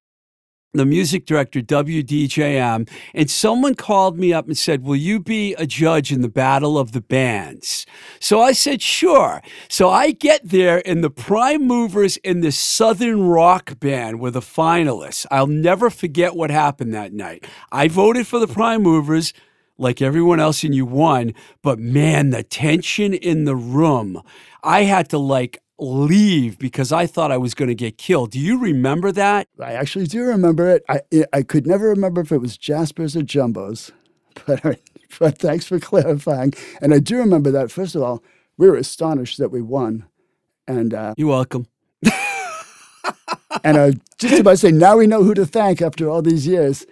the 0.73 0.85
music 0.85 1.25
director, 1.25 1.61
WDJM, 1.61 2.89
and 3.13 3.29
someone 3.29 3.75
called 3.75 4.17
me 4.17 4.33
up 4.33 4.47
and 4.47 4.57
said, 4.57 4.83
Will 4.83 4.95
you 4.95 5.19
be 5.19 5.53
a 5.55 5.65
judge 5.65 6.11
in 6.11 6.21
the 6.21 6.29
Battle 6.29 6.77
of 6.77 6.91
the 6.91 7.01
Bands? 7.01 7.85
So 8.19 8.41
I 8.41 8.51
said, 8.51 8.81
Sure. 8.81 9.41
So 9.69 9.89
I 9.89 10.11
get 10.11 10.41
there, 10.47 10.81
and 10.87 11.03
the 11.03 11.09
prime 11.09 11.65
movers 11.65 12.17
in 12.17 12.41
the 12.41 12.51
Southern 12.51 13.23
rock 13.23 13.79
band 13.79 14.19
were 14.19 14.31
the 14.31 14.41
finalists. 14.41 15.25
I'll 15.31 15.47
never 15.47 15.89
forget 15.89 16.35
what 16.35 16.51
happened 16.51 16.93
that 16.93 17.13
night. 17.13 17.45
I 17.71 17.87
voted 17.87 18.27
for 18.27 18.39
the 18.39 18.47
prime 18.47 18.83
movers. 18.83 19.33
Like 19.79 20.01
everyone 20.01 20.39
else, 20.39 20.63
and 20.63 20.73
you 20.73 20.87
won. 20.87 21.35
But 21.61 21.77
man, 21.77 22.31
the 22.31 22.41
tension 22.41 23.13
in 23.13 23.45
the 23.45 23.55
room, 23.55 24.19
I 24.63 24.85
had 24.85 25.07
to 25.09 25.19
like 25.19 25.61
leave 25.79 26.57
because 26.57 26.91
I 26.91 27.05
thought 27.05 27.31
I 27.31 27.37
was 27.37 27.53
going 27.53 27.69
to 27.69 27.75
get 27.75 27.97
killed. 27.97 28.31
Do 28.31 28.39
you 28.39 28.59
remember 28.59 29.11
that? 29.11 29.47
I 29.61 29.73
actually 29.73 30.05
do 30.05 30.23
remember 30.23 30.69
it. 30.69 30.83
I 30.89 31.01
I 31.33 31.43
could 31.43 31.67
never 31.67 31.89
remember 31.89 32.21
if 32.21 32.31
it 32.31 32.39
was 32.39 32.57
Jaspers 32.57 33.15
or 33.15 33.21
Jumbos, 33.21 33.91
but 34.45 34.79
but 35.19 35.37
thanks 35.37 35.65
for 35.65 35.79
clarifying. 35.79 36.53
And 36.81 36.93
I 36.93 36.99
do 36.99 37.17
remember 37.17 37.51
that. 37.51 37.71
First 37.71 37.95
of 37.95 38.01
all, 38.01 38.23
we 38.57 38.69
were 38.69 38.77
astonished 38.77 39.37
that 39.37 39.49
we 39.49 39.61
won, 39.61 40.05
and 40.67 40.93
uh, 40.93 41.13
You're 41.17 41.29
welcome. 41.29 41.67
and 43.63 43.77
I 43.77 43.93
just 44.17 44.39
about 44.39 44.51
to 44.51 44.57
say 44.57 44.71
now 44.71 44.97
we 44.97 45.07
know 45.07 45.23
who 45.23 45.33
to 45.33 45.45
thank 45.45 45.81
after 45.81 46.09
all 46.09 46.21
these 46.21 46.47
years. 46.47 46.85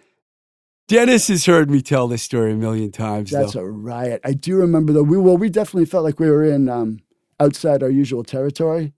Dennis 0.88 1.30
has 1.30 1.48
heard 1.48 1.71
me 1.71 1.82
tell 1.82 2.08
this 2.08 2.21
story 2.21 2.54
a 2.54 2.56
million 2.56 2.91
times. 2.91 3.32
That's 3.32 3.54
though. 3.54 3.62
a 3.62 3.69
riot. 3.69 4.21
I 4.24 4.34
do 4.34 4.58
remember 4.58 4.93
though. 4.93 5.04
We 5.04 5.17
well, 5.17 5.38
we 5.38 5.50
definitely 5.50 5.86
felt 5.86 6.04
like 6.04 6.19
we 6.19 6.30
were 6.30 6.43
in 6.43 6.69
um, 6.69 7.00
outside 7.39 7.84
our 7.84 7.89
usual 7.89 8.24
territory. 8.24 8.93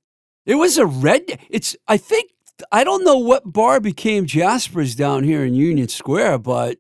it 0.46 0.56
was 0.56 0.78
a 0.78 0.86
red. 0.86 1.24
It's. 1.50 1.76
I 1.88 1.98
think 1.98 2.32
I 2.72 2.84
don't 2.84 3.04
know 3.04 3.18
what 3.18 3.52
bar 3.52 3.80
became 3.80 4.26
Jasper's 4.26 4.96
down 4.96 5.24
here 5.24 5.44
in 5.46 5.54
Union 5.54 5.88
Square, 5.88 6.40
but 6.40 6.78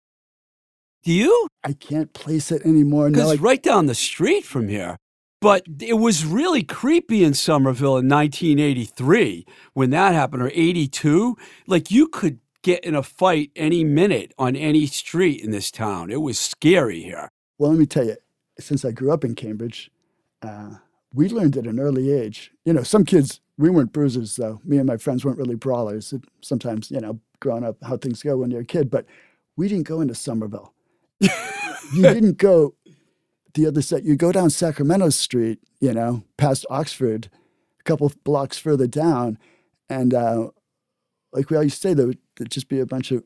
Do 1.04 1.12
you? 1.14 1.48
I 1.64 1.74
can't 1.74 2.14
place 2.14 2.52
it 2.52 2.64
anymore. 2.66 3.10
No, 3.10 3.14
Because 3.14 3.32
it's 3.34 3.42
right 3.42 3.62
down 3.64 3.86
the 3.86 3.96
street 3.96 4.46
from 4.46 4.68
here. 4.68 4.98
But 5.40 5.66
it 5.80 5.94
was 6.00 6.26
really 6.26 6.64
creepy 6.64 7.24
in 7.24 7.36
Somerville 7.36 7.98
in 7.98 8.10
1983 8.10 9.46
when 9.74 9.92
that 9.92 10.14
happened, 10.16 10.42
or 10.42 10.50
82. 10.54 11.38
Like 11.68 11.92
you 11.92 12.08
could 12.08 12.40
get 12.64 12.84
in 12.84 12.96
a 12.96 13.04
fight 13.04 13.52
any 13.56 13.84
minute 13.84 14.34
on 14.40 14.56
any 14.56 14.88
street 14.88 15.44
in 15.44 15.52
this 15.52 15.70
town. 15.70 16.10
It 16.10 16.22
was 16.22 16.40
scary 16.40 17.04
here. 17.04 17.30
well, 17.60 17.70
let 17.70 17.80
me 17.80 17.86
tell 17.86 18.06
you, 18.06 18.18
since 18.60 18.84
I 18.84 18.90
grew 18.92 19.12
up 19.12 19.24
in 19.24 19.36
Cambridge, 19.36 19.92
uh, 20.42 20.72
we 21.14 21.30
learned 21.30 21.58
at 21.58 21.66
an 21.68 21.80
early 21.80 22.12
age. 22.12 22.52
You 22.66 22.74
know, 22.74 22.84
some 22.84 23.06
kids, 23.06 23.40
we 23.58 23.70
weren't 23.70 23.94
bruisers, 23.94 24.36
though. 24.36 24.60
Me 24.64 24.78
and 24.78 24.86
my 24.88 24.98
friends 24.98 25.24
weren't 25.26 25.38
really 25.38 25.56
brawlers. 25.56 26.14
It- 26.14 26.26
sometimes, 26.42 26.92
you 26.92 27.00
know, 27.00 27.20
growing 27.40 27.64
up, 27.64 27.78
how 27.84 27.98
things 27.98 28.22
go 28.24 28.38
when 28.38 28.52
you're 28.52 28.62
a 28.62 28.66
kid, 28.66 28.90
but 28.90 29.06
we 29.56 29.68
didn't 29.68 29.88
go 29.88 30.02
into 30.02 30.16
Somerville. 30.16 30.74
you 31.20 32.02
didn't 32.02 32.38
go 32.38 32.76
the 33.54 33.66
other 33.66 33.82
side. 33.82 34.06
You 34.06 34.16
go 34.16 34.32
down 34.32 34.50
Sacramento 34.50 35.10
Street, 35.10 35.60
you 35.80 35.94
know, 35.94 36.24
past 36.38 36.66
Oxford, 36.70 37.30
a 37.80 37.84
couple 37.84 38.12
blocks 38.24 38.58
further 38.58 38.86
down, 38.88 39.38
and 39.90 40.14
uh, 40.14 40.50
like 41.34 41.50
we 41.50 41.58
always 41.58 41.76
say, 41.78 41.94
there 41.94 42.06
would 42.08 42.20
there'd 42.36 42.52
just 42.52 42.70
be 42.70 42.80
a 42.80 42.86
bunch 42.86 43.12
of 43.12 43.24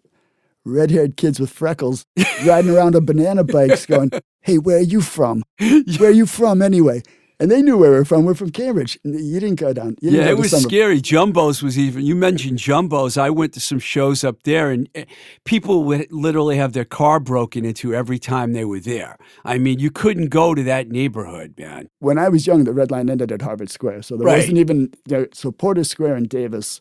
red-haired 0.63 1.17
kids 1.17 1.39
with 1.39 1.49
freckles 1.49 2.05
riding 2.45 2.71
around 2.71 2.95
on 2.95 3.03
banana 3.05 3.43
bikes, 3.43 3.85
going, 3.85 4.11
"Hey, 4.41 4.57
where 4.57 4.77
are 4.77 4.81
you 4.81 5.01
from? 5.01 5.43
Where 5.59 6.09
are 6.09 6.11
you 6.11 6.25
from 6.25 6.61
anyway?" 6.61 7.01
And 7.41 7.49
they 7.49 7.61
knew 7.63 7.75
where 7.75 7.89
we 7.89 7.97
were 7.97 8.05
from. 8.05 8.23
We're 8.25 8.35
from 8.35 8.51
Cambridge. 8.51 8.99
You 9.03 9.39
didn't 9.39 9.59
go 9.59 9.73
down. 9.73 9.95
Didn't 9.95 10.13
Yeah, 10.15 10.25
go 10.25 10.29
it 10.29 10.37
was 10.37 10.51
Somerville. 10.51 10.69
scary. 10.69 11.01
Jumbos 11.01 11.63
was 11.63 11.77
even. 11.79 12.05
You 12.05 12.15
mentioned 12.15 12.59
Jumbos. 12.59 13.17
I 13.17 13.31
went 13.31 13.53
to 13.53 13.59
some 13.59 13.79
shows 13.79 14.23
up 14.23 14.43
there, 14.43 14.69
and 14.69 14.87
eh, 14.93 15.05
people 15.43 15.83
would 15.85 16.11
literally 16.11 16.57
have 16.57 16.73
their 16.73 16.85
car 16.85 17.19
broken 17.19 17.65
into 17.65 17.95
every 17.95 18.19
time 18.19 18.53
they 18.53 18.63
were 18.63 18.79
there. 18.79 19.17
I 19.43 19.57
mean, 19.57 19.79
you 19.79 19.89
couldn't 19.89 20.29
go 20.29 20.53
to 20.53 20.61
that 20.63 20.89
neighborhood, 20.89 21.55
man. 21.57 21.89
when 21.99 22.19
I 22.19 22.29
was 22.29 22.45
young, 22.45 22.63
the 22.63 22.73
Red 22.73 22.91
Line 22.91 23.09
ended 23.09 23.31
at 23.31 23.41
Harvard 23.41 23.71
Square, 23.71 24.03
so 24.03 24.17
there 24.17 24.27
Right. 24.27 24.37
wasn't 24.37 24.59
even 24.59 24.93
there. 25.07 25.27
So 25.33 25.51
Porter 25.51 25.83
Square 25.83 26.15
and 26.17 26.29
Davis 26.29 26.79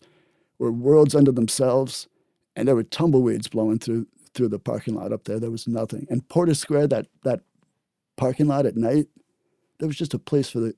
were 0.58 0.70
worlds 0.70 1.14
unto 1.14 1.32
themselves, 1.32 2.06
and 2.54 2.68
there 2.68 2.74
were 2.76 2.82
tumbleweeds 2.84 3.48
blowing 3.48 3.78
through 3.78 4.06
through 4.34 4.48
the 4.48 4.58
parking 4.60 4.94
lot 4.94 5.10
up 5.12 5.24
there. 5.24 5.40
There 5.40 5.50
was 5.50 5.66
nothing. 5.66 6.06
And 6.10 6.28
Porter 6.28 6.52
Square, 6.54 6.88
that 6.88 7.06
that 7.24 7.40
parking 8.18 8.46
lot 8.46 8.66
at 8.66 8.76
night, 8.76 9.06
there 9.80 9.88
was 9.88 9.96
just 9.96 10.14
a 10.14 10.18
place 10.18 10.48
for 10.48 10.60
the 10.60 10.74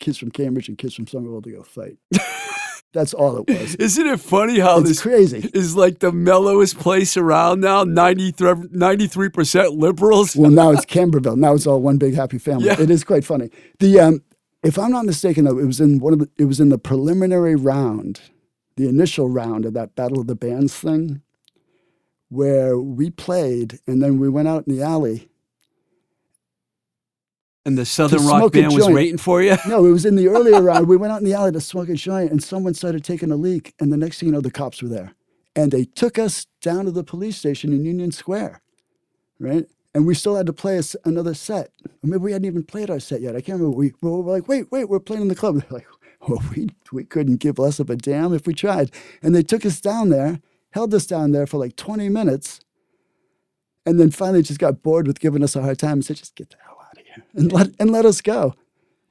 kids 0.00 0.18
from 0.18 0.30
Cambridge 0.30 0.68
and 0.68 0.76
kids 0.76 0.94
from 0.94 1.06
Somerville 1.06 1.42
to 1.42 1.52
go 1.52 1.62
fight. 1.62 1.96
That's 2.92 3.12
all 3.12 3.36
it 3.38 3.48
was. 3.48 3.74
Isn't 3.74 4.06
it 4.06 4.20
funny 4.20 4.58
how 4.58 4.78
It's 4.78 4.88
this 4.88 5.02
crazy. 5.02 5.50
is 5.52 5.76
like 5.76 5.98
the 5.98 6.12
mellowest 6.12 6.78
place 6.78 7.16
around 7.16 7.60
now? 7.60 7.84
93 7.84 9.28
percent 9.28 9.74
liberals. 9.74 10.34
Well, 10.34 10.50
now 10.50 10.70
it's 10.70 10.84
Camberville. 10.86 11.36
Now 11.36 11.52
it's 11.54 11.66
all 11.66 11.80
one 11.82 11.98
big 11.98 12.14
happy 12.14 12.38
family. 12.38 12.66
Yeah. 12.66 12.80
It 12.80 12.90
is 12.90 13.04
quite 13.04 13.24
funny. 13.24 13.50
The 13.80 14.00
um, 14.00 14.22
if 14.62 14.78
I'm 14.78 14.90
not 14.92 15.04
mistaken, 15.04 15.44
though, 15.44 15.58
it 15.58 15.66
was 15.66 15.80
in 15.80 15.98
one 15.98 16.14
of 16.14 16.18
the, 16.20 16.30
it 16.38 16.46
was 16.46 16.58
in 16.58 16.70
the 16.70 16.78
preliminary 16.78 17.54
round, 17.54 18.20
the 18.76 18.88
initial 18.88 19.28
round 19.28 19.66
of 19.66 19.74
that 19.74 19.94
Battle 19.94 20.20
of 20.20 20.26
the 20.26 20.34
Bands 20.34 20.74
thing, 20.74 21.20
where 22.30 22.78
we 22.78 23.10
played, 23.10 23.78
and 23.86 24.02
then 24.02 24.18
we 24.18 24.28
went 24.28 24.48
out 24.48 24.66
in 24.66 24.74
the 24.74 24.82
alley. 24.82 25.28
And 27.66 27.76
the 27.76 27.84
Southern 27.84 28.24
Rock 28.24 28.52
Band 28.52 28.74
was 28.74 28.88
waiting 28.88 29.18
for 29.18 29.42
you. 29.42 29.56
No, 29.66 29.84
it 29.84 29.90
was 29.90 30.06
in 30.06 30.14
the 30.14 30.28
earlier 30.30 30.62
round. 30.62 30.86
We 30.86 30.96
went 30.96 31.12
out 31.12 31.20
in 31.20 31.24
the 31.24 31.34
alley 31.34 31.50
to 31.50 31.60
smoke 31.60 31.88
a 31.88 31.94
joint, 31.94 32.30
and 32.30 32.40
someone 32.42 32.74
started 32.74 33.02
taking 33.02 33.32
a 33.32 33.36
leak, 33.36 33.74
and 33.80 33.92
the 33.92 33.96
next 33.96 34.20
thing 34.20 34.28
you 34.28 34.32
know, 34.32 34.40
the 34.40 34.52
cops 34.52 34.80
were 34.80 34.88
there, 34.88 35.14
and 35.56 35.72
they 35.72 35.84
took 35.84 36.16
us 36.16 36.46
down 36.62 36.84
to 36.84 36.92
the 36.92 37.02
police 37.02 37.36
station 37.36 37.72
in 37.72 37.84
Union 37.84 38.12
Square, 38.12 38.62
right? 39.40 39.66
And 39.94 40.06
we 40.06 40.14
still 40.14 40.36
had 40.36 40.46
to 40.46 40.52
play 40.52 40.78
a 40.78 40.82
another 41.04 41.34
set. 41.34 41.72
Or 41.84 41.90
maybe 42.04 42.18
we 42.18 42.32
hadn't 42.32 42.46
even 42.46 42.62
played 42.62 42.88
our 42.88 43.00
set 43.00 43.20
yet. 43.20 43.34
I 43.34 43.40
can't 43.40 43.58
remember. 43.58 43.76
We, 43.76 43.94
we 44.00 44.10
were 44.10 44.32
like, 44.32 44.46
wait, 44.46 44.70
wait, 44.70 44.88
we're 44.88 45.00
playing 45.00 45.22
in 45.22 45.28
the 45.28 45.34
club. 45.34 45.56
They're 45.60 45.80
like, 45.80 45.86
well, 46.28 46.42
we, 46.54 46.68
we 46.92 47.02
couldn't 47.02 47.38
give 47.38 47.58
less 47.58 47.80
of 47.80 47.90
a 47.90 47.96
damn 47.96 48.32
if 48.32 48.46
we 48.46 48.54
tried. 48.54 48.92
And 49.22 49.34
they 49.34 49.42
took 49.42 49.66
us 49.66 49.80
down 49.80 50.10
there, 50.10 50.40
held 50.70 50.94
us 50.94 51.06
down 51.06 51.32
there 51.32 51.48
for 51.48 51.58
like 51.58 51.74
20 51.76 52.10
minutes, 52.10 52.60
and 53.84 53.98
then 53.98 54.10
finally 54.10 54.42
just 54.42 54.60
got 54.60 54.82
bored 54.82 55.06
with 55.06 55.18
giving 55.18 55.42
us 55.42 55.56
a 55.56 55.62
hard 55.62 55.78
time 55.80 55.94
and 55.94 56.04
said, 56.04 56.16
just 56.16 56.36
get 56.36 56.50
the 56.50 56.56
hell 56.62 56.66
out 56.72 56.72
of 56.72 56.74
here 56.74 56.75
and 57.34 57.52
let, 57.52 57.68
and 57.78 57.90
let 57.90 58.04
us 58.04 58.20
go. 58.20 58.54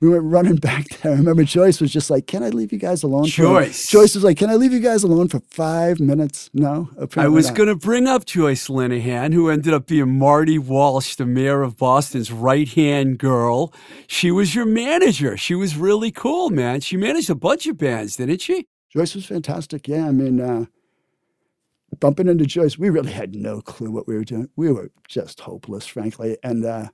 We 0.01 0.09
went 0.09 0.23
running 0.25 0.55
back 0.57 0.89
there. 0.89 1.13
I 1.13 1.15
remember 1.15 1.43
Joyce 1.43 1.79
was 1.79 1.91
just 1.91 2.09
like, 2.09 2.27
can 2.27 2.43
I 2.43 2.49
leave 2.49 2.71
you 2.71 2.77
guys 2.77 3.03
alone? 3.03 3.25
for-" 3.25 3.29
Joyce. 3.29 3.87
Joyce 3.89 4.15
was 4.15 4.23
like, 4.23 4.37
can 4.37 4.49
I 4.49 4.55
leave 4.55 4.73
you 4.73 4.79
guys 4.79 5.03
alone 5.03 5.29
for 5.29 5.39
five 5.49 5.99
minutes? 5.99 6.49
No, 6.53 6.89
I 7.15 7.27
was 7.27 7.49
going 7.51 7.69
to 7.69 7.75
bring 7.75 8.07
up 8.07 8.25
Joyce 8.25 8.67
Linehan, 8.67 9.33
who 9.33 9.49
ended 9.49 9.73
up 9.73 9.87
being 9.87 10.17
Marty 10.19 10.59
Walsh, 10.59 11.15
the 11.15 11.25
mayor 11.25 11.61
of 11.61 11.77
Boston's 11.77 12.31
right 12.31 12.67
hand 12.67 13.17
girl. 13.19 13.73
She 14.07 14.31
was 14.31 14.53
your 14.53 14.65
manager. 14.65 15.37
She 15.37 15.55
was 15.55 15.77
really 15.77 16.11
cool, 16.11 16.49
man. 16.49 16.81
She 16.81 16.97
managed 16.97 17.29
a 17.29 17.35
bunch 17.35 17.65
of 17.65 17.77
bands, 17.77 18.17
didn't 18.17 18.41
she? 18.41 18.67
Joyce 18.89 19.15
was 19.15 19.25
fantastic. 19.25 19.87
Yeah, 19.87 20.07
I 20.07 20.11
mean, 20.11 20.39
uh, 20.39 20.65
bumping 21.99 22.27
into 22.27 22.45
Joyce, 22.45 22.77
we 22.77 22.89
really 22.89 23.11
had 23.11 23.35
no 23.35 23.61
clue 23.61 23.91
what 23.91 24.07
we 24.07 24.15
were 24.15 24.23
doing. 24.23 24.49
We 24.55 24.71
were 24.71 24.91
just 25.07 25.39
hopeless, 25.41 25.85
frankly. 25.85 26.37
And 26.43 26.65
uh, 26.65 26.89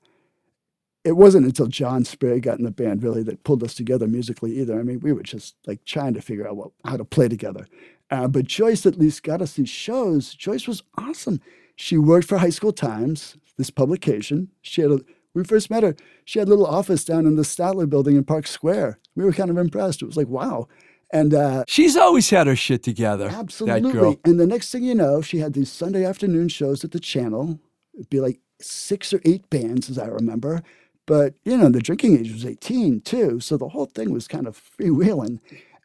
it 1.03 1.13
wasn't 1.13 1.45
until 1.45 1.67
John 1.67 2.05
Sprague 2.05 2.43
got 2.43 2.59
in 2.59 2.65
the 2.65 2.71
band 2.71 3.03
really 3.03 3.23
that 3.23 3.43
pulled 3.43 3.63
us 3.63 3.73
together 3.73 4.07
musically 4.07 4.59
either. 4.59 4.79
I 4.79 4.83
mean, 4.83 4.99
we 4.99 5.13
were 5.13 5.23
just 5.23 5.55
like 5.65 5.83
trying 5.85 6.13
to 6.13 6.21
figure 6.21 6.47
out 6.47 6.57
what, 6.57 6.71
how 6.85 6.97
to 6.97 7.05
play 7.05 7.27
together. 7.27 7.67
Uh, 8.11 8.27
but 8.27 8.45
Joyce 8.45 8.85
at 8.85 8.99
least 8.99 9.23
got 9.23 9.41
us 9.41 9.53
these 9.53 9.69
shows. 9.69 10.33
Joyce 10.33 10.67
was 10.67 10.83
awesome. 10.97 11.39
She 11.75 11.97
worked 11.97 12.27
for 12.27 12.37
High 12.37 12.49
School 12.49 12.73
Times, 12.73 13.37
this 13.57 13.69
publication. 13.69 14.49
She 14.61 14.81
had 14.81 14.91
a, 14.91 14.99
we 15.33 15.43
first 15.43 15.69
met 15.71 15.83
her. 15.83 15.95
She 16.25 16.37
had 16.37 16.47
a 16.47 16.51
little 16.51 16.67
office 16.67 17.03
down 17.05 17.25
in 17.25 17.35
the 17.35 17.43
Statler 17.43 17.89
building 17.89 18.15
in 18.15 18.23
Park 18.23 18.45
Square. 18.45 18.99
We 19.15 19.23
were 19.23 19.33
kind 19.33 19.49
of 19.49 19.57
impressed. 19.57 20.01
It 20.01 20.05
was 20.05 20.17
like, 20.17 20.27
wow. 20.27 20.67
And 21.11 21.33
uh, 21.33 21.63
She's 21.67 21.97
always 21.97 22.29
had 22.29 22.47
her 22.47 22.55
shit 22.55 22.83
together. 22.83 23.29
Absolutely. 23.29 24.19
And 24.23 24.39
the 24.39 24.47
next 24.47 24.71
thing 24.71 24.83
you 24.83 24.95
know, 24.95 25.21
she 25.21 25.39
had 25.39 25.53
these 25.53 25.71
Sunday 25.71 26.05
afternoon 26.05 26.49
shows 26.49 26.83
at 26.83 26.91
the 26.91 26.99
channel. 26.99 27.59
It'd 27.93 28.09
be 28.09 28.19
like 28.19 28.39
six 28.61 29.13
or 29.13 29.21
eight 29.25 29.49
bands, 29.49 29.89
as 29.89 29.97
I 29.97 30.07
remember. 30.07 30.61
But, 31.05 31.35
you 31.43 31.57
know, 31.57 31.69
the 31.69 31.81
drinking 31.81 32.17
age 32.19 32.31
was 32.31 32.45
18 32.45 33.01
too. 33.01 33.39
So 33.39 33.57
the 33.57 33.69
whole 33.69 33.87
thing 33.87 34.11
was 34.13 34.27
kind 34.27 34.47
of 34.47 34.59
freewheeling. 34.79 35.39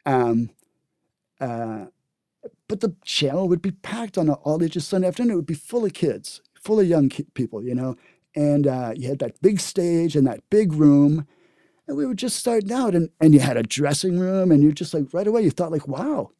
Um, 0.05 0.51
uh, 1.41 1.85
but 2.67 2.81
the 2.81 2.95
channel 3.05 3.49
would 3.49 3.61
be 3.61 3.71
packed 3.71 4.17
on 4.17 4.29
a 4.29 4.33
all 4.35 4.63
ages 4.63 4.87
Sunday 4.87 5.07
afternoon. 5.07 5.33
It 5.33 5.37
would 5.37 5.45
be 5.45 5.53
full 5.53 5.85
of 5.85 5.93
kids, 5.93 6.41
full 6.61 6.79
of 6.79 6.87
young 6.87 7.09
ki- 7.09 7.27
people, 7.33 7.63
you 7.63 7.75
know. 7.75 7.97
And 8.35 8.67
uh, 8.67 8.93
you 8.95 9.09
had 9.09 9.19
that 9.19 9.41
big 9.41 9.59
stage 9.59 10.15
and 10.15 10.27
that 10.27 10.41
big 10.49 10.73
room. 10.73 11.27
And 11.87 11.97
we 11.97 12.05
were 12.05 12.15
just 12.15 12.37
starting 12.37 12.71
out. 12.71 12.95
And, 12.95 13.09
and 13.21 13.33
you 13.33 13.39
had 13.41 13.57
a 13.57 13.63
dressing 13.63 14.19
room. 14.19 14.51
And 14.51 14.63
you're 14.63 14.71
just 14.73 14.93
like, 14.93 15.13
right 15.13 15.27
away, 15.27 15.43
you 15.43 15.51
thought, 15.51 15.71
like, 15.71 15.87
wow, 15.87 16.31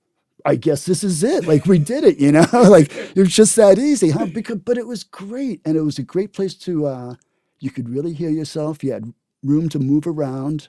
I 0.45 0.55
guess 0.55 0.85
this 0.85 1.03
is 1.03 1.23
it. 1.23 1.45
Like 1.47 1.65
we 1.65 1.79
did 1.79 2.03
it, 2.03 2.19
you 2.19 2.31
know. 2.31 2.45
like 2.53 2.95
it 2.95 3.17
was 3.19 3.35
just 3.35 3.55
that 3.57 3.79
easy, 3.79 4.11
huh? 4.11 4.27
Because 4.27 4.57
but 4.57 4.77
it 4.77 4.87
was 4.87 5.03
great, 5.03 5.61
and 5.65 5.77
it 5.77 5.81
was 5.81 5.99
a 5.99 6.03
great 6.03 6.33
place 6.33 6.55
to. 6.55 6.87
Uh, 6.87 7.15
you 7.59 7.71
could 7.71 7.89
really 7.89 8.13
hear 8.13 8.29
yourself. 8.29 8.83
You 8.83 8.93
had 8.93 9.13
room 9.43 9.69
to 9.69 9.79
move 9.79 10.07
around, 10.07 10.67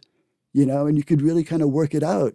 you 0.53 0.67
know, 0.67 0.87
and 0.87 0.97
you 0.97 1.05
could 1.05 1.23
really 1.23 1.45
kind 1.45 1.63
of 1.63 1.71
work 1.71 1.95
it 1.95 2.03
out. 2.03 2.35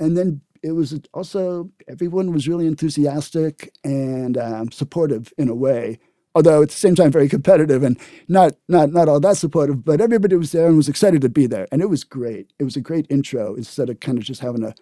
And 0.00 0.16
then 0.16 0.40
it 0.62 0.72
was 0.72 0.98
also 1.12 1.70
everyone 1.88 2.32
was 2.32 2.48
really 2.48 2.66
enthusiastic 2.66 3.72
and 3.84 4.38
um, 4.38 4.72
supportive 4.72 5.32
in 5.38 5.48
a 5.48 5.54
way. 5.54 5.98
Although 6.36 6.62
at 6.62 6.70
the 6.70 6.74
same 6.74 6.96
time 6.96 7.12
very 7.12 7.28
competitive 7.28 7.84
and 7.84 7.98
not 8.26 8.54
not 8.68 8.90
not 8.92 9.08
all 9.08 9.20
that 9.20 9.36
supportive, 9.36 9.84
but 9.84 10.00
everybody 10.00 10.34
was 10.34 10.50
there 10.50 10.66
and 10.66 10.76
was 10.76 10.88
excited 10.88 11.20
to 11.20 11.28
be 11.28 11.46
there, 11.46 11.68
and 11.70 11.80
it 11.80 11.88
was 11.88 12.02
great. 12.02 12.52
It 12.58 12.64
was 12.64 12.74
a 12.74 12.80
great 12.80 13.06
intro 13.08 13.54
instead 13.54 13.88
of 13.88 14.00
kind 14.00 14.18
of 14.18 14.24
just 14.24 14.40
having 14.40 14.64
a 14.64 14.74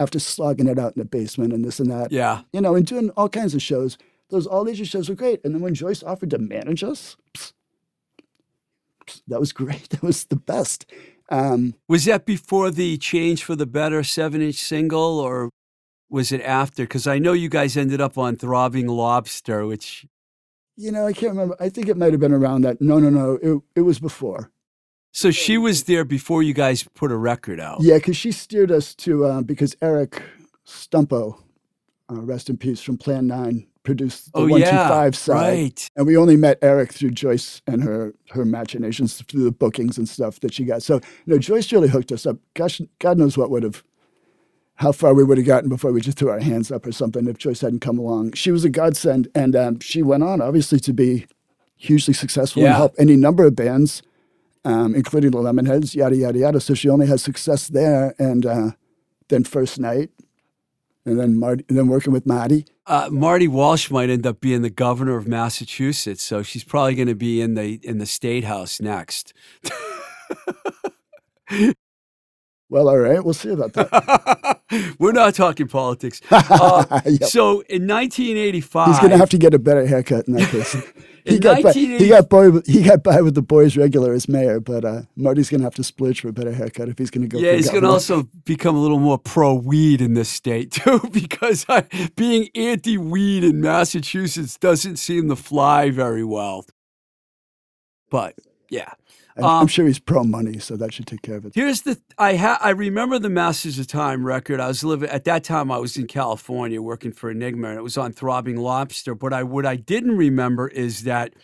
after 0.00 0.18
slogging 0.18 0.66
it 0.66 0.78
out 0.78 0.96
in 0.96 1.00
the 1.00 1.04
basement 1.04 1.52
and 1.52 1.64
this 1.64 1.78
and 1.78 1.90
that. 1.90 2.10
Yeah. 2.10 2.40
You 2.52 2.60
know, 2.60 2.74
and 2.74 2.86
doing 2.86 3.10
all 3.10 3.28
kinds 3.28 3.54
of 3.54 3.62
shows. 3.62 3.98
Those 4.30 4.46
all 4.46 4.68
ages 4.68 4.88
shows 4.88 5.08
were 5.08 5.14
great. 5.14 5.40
And 5.44 5.54
then 5.54 5.60
when 5.60 5.74
Joyce 5.74 6.02
offered 6.02 6.30
to 6.30 6.38
manage 6.38 6.82
us, 6.82 7.16
psst, 7.34 7.52
that 9.28 9.40
was 9.40 9.52
great. 9.52 9.88
That 9.90 10.02
was 10.02 10.24
the 10.24 10.36
best. 10.36 10.90
Um, 11.30 11.74
Was 11.88 12.04
that 12.06 12.26
before 12.26 12.70
the 12.70 12.96
Change 12.98 13.44
for 13.44 13.54
the 13.54 13.66
Better 13.66 14.02
seven 14.02 14.42
inch 14.42 14.56
single, 14.56 15.20
or 15.20 15.50
was 16.08 16.32
it 16.32 16.42
after? 16.42 16.82
Because 16.82 17.06
I 17.06 17.18
know 17.18 17.32
you 17.32 17.48
guys 17.48 17.76
ended 17.76 18.00
up 18.00 18.18
on 18.18 18.36
Throbbing 18.36 18.88
Lobster, 18.88 19.64
which 19.66 20.06
you 20.76 20.90
know, 20.90 21.06
I 21.06 21.12
can't 21.12 21.32
remember. 21.32 21.56
I 21.60 21.68
think 21.68 21.88
it 21.88 21.96
might 21.96 22.12
have 22.12 22.20
been 22.20 22.32
around 22.32 22.62
that. 22.62 22.80
No, 22.80 22.98
no, 22.98 23.10
no. 23.10 23.38
It, 23.42 23.62
it 23.76 23.82
was 23.82 23.98
before. 23.98 24.50
So 25.12 25.30
she 25.30 25.58
was 25.58 25.84
there 25.84 26.04
before 26.04 26.42
you 26.42 26.54
guys 26.54 26.84
put 26.94 27.12
a 27.12 27.16
record 27.16 27.60
out. 27.60 27.82
Yeah, 27.82 27.96
because 27.96 28.16
she 28.16 28.32
steered 28.32 28.70
us 28.70 28.94
to, 28.96 29.26
uh, 29.26 29.42
because 29.42 29.76
Eric 29.82 30.22
Stumpo, 30.66 31.36
uh, 32.10 32.22
rest 32.22 32.48
in 32.48 32.56
peace, 32.56 32.80
from 32.80 32.96
Plan 32.96 33.26
9, 33.26 33.66
produced 33.82 34.32
the 34.32 34.38
Oh, 34.40 34.46
125 34.48 35.14
yeah. 35.14 35.18
side. 35.18 35.34
Right. 35.34 35.90
And 35.96 36.06
we 36.06 36.16
only 36.16 36.36
met 36.36 36.58
Eric 36.62 36.92
through 36.92 37.10
Joyce 37.12 37.62
and 37.66 37.82
her 37.82 38.14
her 38.30 38.44
machinations 38.44 39.20
through 39.22 39.44
the 39.44 39.52
bookings 39.52 39.96
and 39.98 40.08
stuff 40.08 40.40
that 40.40 40.52
she 40.54 40.64
got. 40.64 40.82
So 40.82 40.96
you 40.96 41.32
know, 41.34 41.38
Joyce 41.38 41.72
really 41.72 41.88
hooked 41.88 42.12
us 42.12 42.26
up. 42.26 42.36
Gosh, 42.54 42.80
God 42.98 43.18
knows 43.18 43.38
what 43.38 43.50
would 43.50 43.62
have, 43.62 43.82
how 44.74 44.92
far 44.92 45.14
we 45.14 45.24
would 45.24 45.38
have 45.38 45.46
gotten 45.46 45.68
before 45.68 45.92
we 45.92 46.00
just 46.00 46.18
threw 46.18 46.28
our 46.30 46.40
hands 46.40 46.70
up 46.70 46.86
or 46.86 46.92
something 46.92 47.26
if 47.26 47.38
Joyce 47.38 47.60
hadn't 47.62 47.80
come 47.80 47.98
along. 47.98 48.32
She 48.32 48.50
was 48.50 48.64
a 48.64 48.70
godsend, 48.70 49.28
and 49.34 49.56
um, 49.56 49.80
she 49.80 50.02
went 50.02 50.22
on 50.22 50.40
obviously 50.40 50.78
to 50.80 50.92
be 50.92 51.26
hugely 51.76 52.12
successful 52.14 52.62
Yeah. 52.62 52.68
and 52.68 52.76
help 52.76 52.94
any 52.98 53.16
number 53.16 53.44
of 53.46 53.56
bands, 53.56 54.02
um, 54.66 54.94
including 54.94 55.30
the 55.30 55.38
Lemonheads, 55.38 55.94
yada 55.94 56.16
yada 56.16 56.38
yada. 56.38 56.60
So 56.60 56.74
she 56.74 56.88
only 56.90 57.06
had 57.06 57.20
success 57.20 57.68
there, 57.68 58.14
and 58.18 58.44
uh, 58.44 58.70
then 59.28 59.44
First 59.44 59.78
Night, 59.80 60.10
and 61.06 61.18
then 61.18 61.38
Marty, 61.38 61.64
and 61.68 61.78
then 61.78 61.88
working 61.88 62.12
with 62.12 62.26
Marty. 62.26 62.66
Uh, 62.90 63.08
Marty 63.08 63.46
Walsh 63.46 63.88
might 63.88 64.10
end 64.10 64.26
up 64.26 64.40
being 64.40 64.62
the 64.62 64.68
governor 64.70 65.16
of 65.16 65.28
Massachusetts, 65.28 66.24
so 66.24 66.42
she's 66.42 66.64
probably 66.64 66.96
going 66.96 67.06
to 67.06 67.14
be 67.14 67.40
in 67.40 67.54
the 67.54 67.78
in 67.84 67.98
the 67.98 68.06
state 68.06 68.42
house 68.44 68.80
next. 68.80 69.32
Well, 72.72 72.88
all 72.88 72.98
right, 72.98 73.22
we'll 73.24 73.34
see 73.34 73.50
about 73.50 73.72
that. 73.72 74.60
We're 75.00 75.10
not 75.10 75.34
talking 75.34 75.66
politics. 75.66 76.20
Uh, 76.30 77.00
Yep. 77.04 77.24
So 77.28 77.62
in 77.62 77.88
1985, 77.88 78.86
He's 78.86 78.98
gonna 79.00 79.16
have 79.16 79.30
to 79.30 79.38
get 79.38 79.54
a 79.54 79.58
better 79.58 79.84
haircut 79.84 80.28
in 80.28 80.34
that 80.34 80.48
case. 80.50 80.76
He 81.24 81.38
got 81.38 81.62
by, 81.62 81.68
1980 81.68 82.04
he 82.04 82.08
got 82.10 82.28
boy 82.28 82.50
with- 82.50 82.66
he 82.66 82.82
got 82.82 83.02
by 83.02 83.20
with 83.20 83.34
the 83.34 83.42
boys 83.42 83.76
regular 83.76 84.12
as 84.12 84.28
mayor, 84.28 84.60
but 84.60 84.84
uh, 84.84 85.02
Marty's 85.16 85.48
gonna 85.50 85.64
have 85.64 85.74
to 85.74 85.84
splurge 85.84 86.20
for 86.20 86.28
a 86.28 86.32
better 86.32 86.52
haircut 86.52 86.88
if 86.88 86.98
he's 86.98 87.10
gonna 87.10 87.26
go. 87.28 87.38
Yeah, 87.38 87.52
he's 87.52 87.70
going 87.70 87.82
to 87.82 87.88
also 87.88 88.28
become 88.44 88.74
a 88.76 88.80
little 88.80 88.98
more 88.98 89.18
pro 89.18 89.54
weed 89.54 90.00
in 90.00 90.14
this 90.14 90.28
state 90.28 90.70
too, 90.72 91.00
because 91.12 91.66
I, 91.68 91.84
being 92.16 92.48
anti 92.54 92.96
weed 92.98 93.44
in 93.44 93.60
Massachusetts 93.60 94.56
doesn't 94.58 94.96
seem 94.96 95.28
to 95.28 95.36
fly 95.36 95.90
very 95.90 96.24
well. 96.24 96.64
But 98.10 98.34
yeah, 98.68 98.92
I'm, 99.36 99.44
I'm 99.44 99.50
um, 99.62 99.66
sure 99.66 99.86
he's 99.86 99.98
pro 99.98 100.24
money, 100.24 100.58
so 100.58 100.76
that 100.76 100.92
should 100.92 101.06
take 101.06 101.22
care 101.22 101.36
of 101.36 101.44
it. 101.44 101.52
Here's 101.54 101.82
the 101.82 102.00
I 102.18 102.36
ha 102.36 102.58
I 102.60 102.70
remember 102.70 103.18
the 103.18 103.30
Masters 103.30 103.78
of 103.78 103.86
Time 103.86 104.24
record. 104.24 104.60
I 104.60 104.68
was 104.68 104.82
living 104.84 105.08
at 105.08 105.24
that 105.24 105.44
time. 105.44 105.70
I 105.70 105.78
was 105.78 105.96
in 105.96 106.06
California 106.06 106.82
working 106.82 107.12
for 107.12 107.30
Enigma, 107.30 107.70
and 107.70 107.78
it 107.78 107.82
was 107.82 107.96
on 107.96 108.12
Throbbing 108.12 108.56
Lobster. 108.56 109.14
But 109.14 109.32
I 109.32 109.42
what 109.42 109.66
I 109.66 109.76
didn't 109.76 110.16
remember 110.16 110.68
is 110.68 111.04
that 111.04 111.34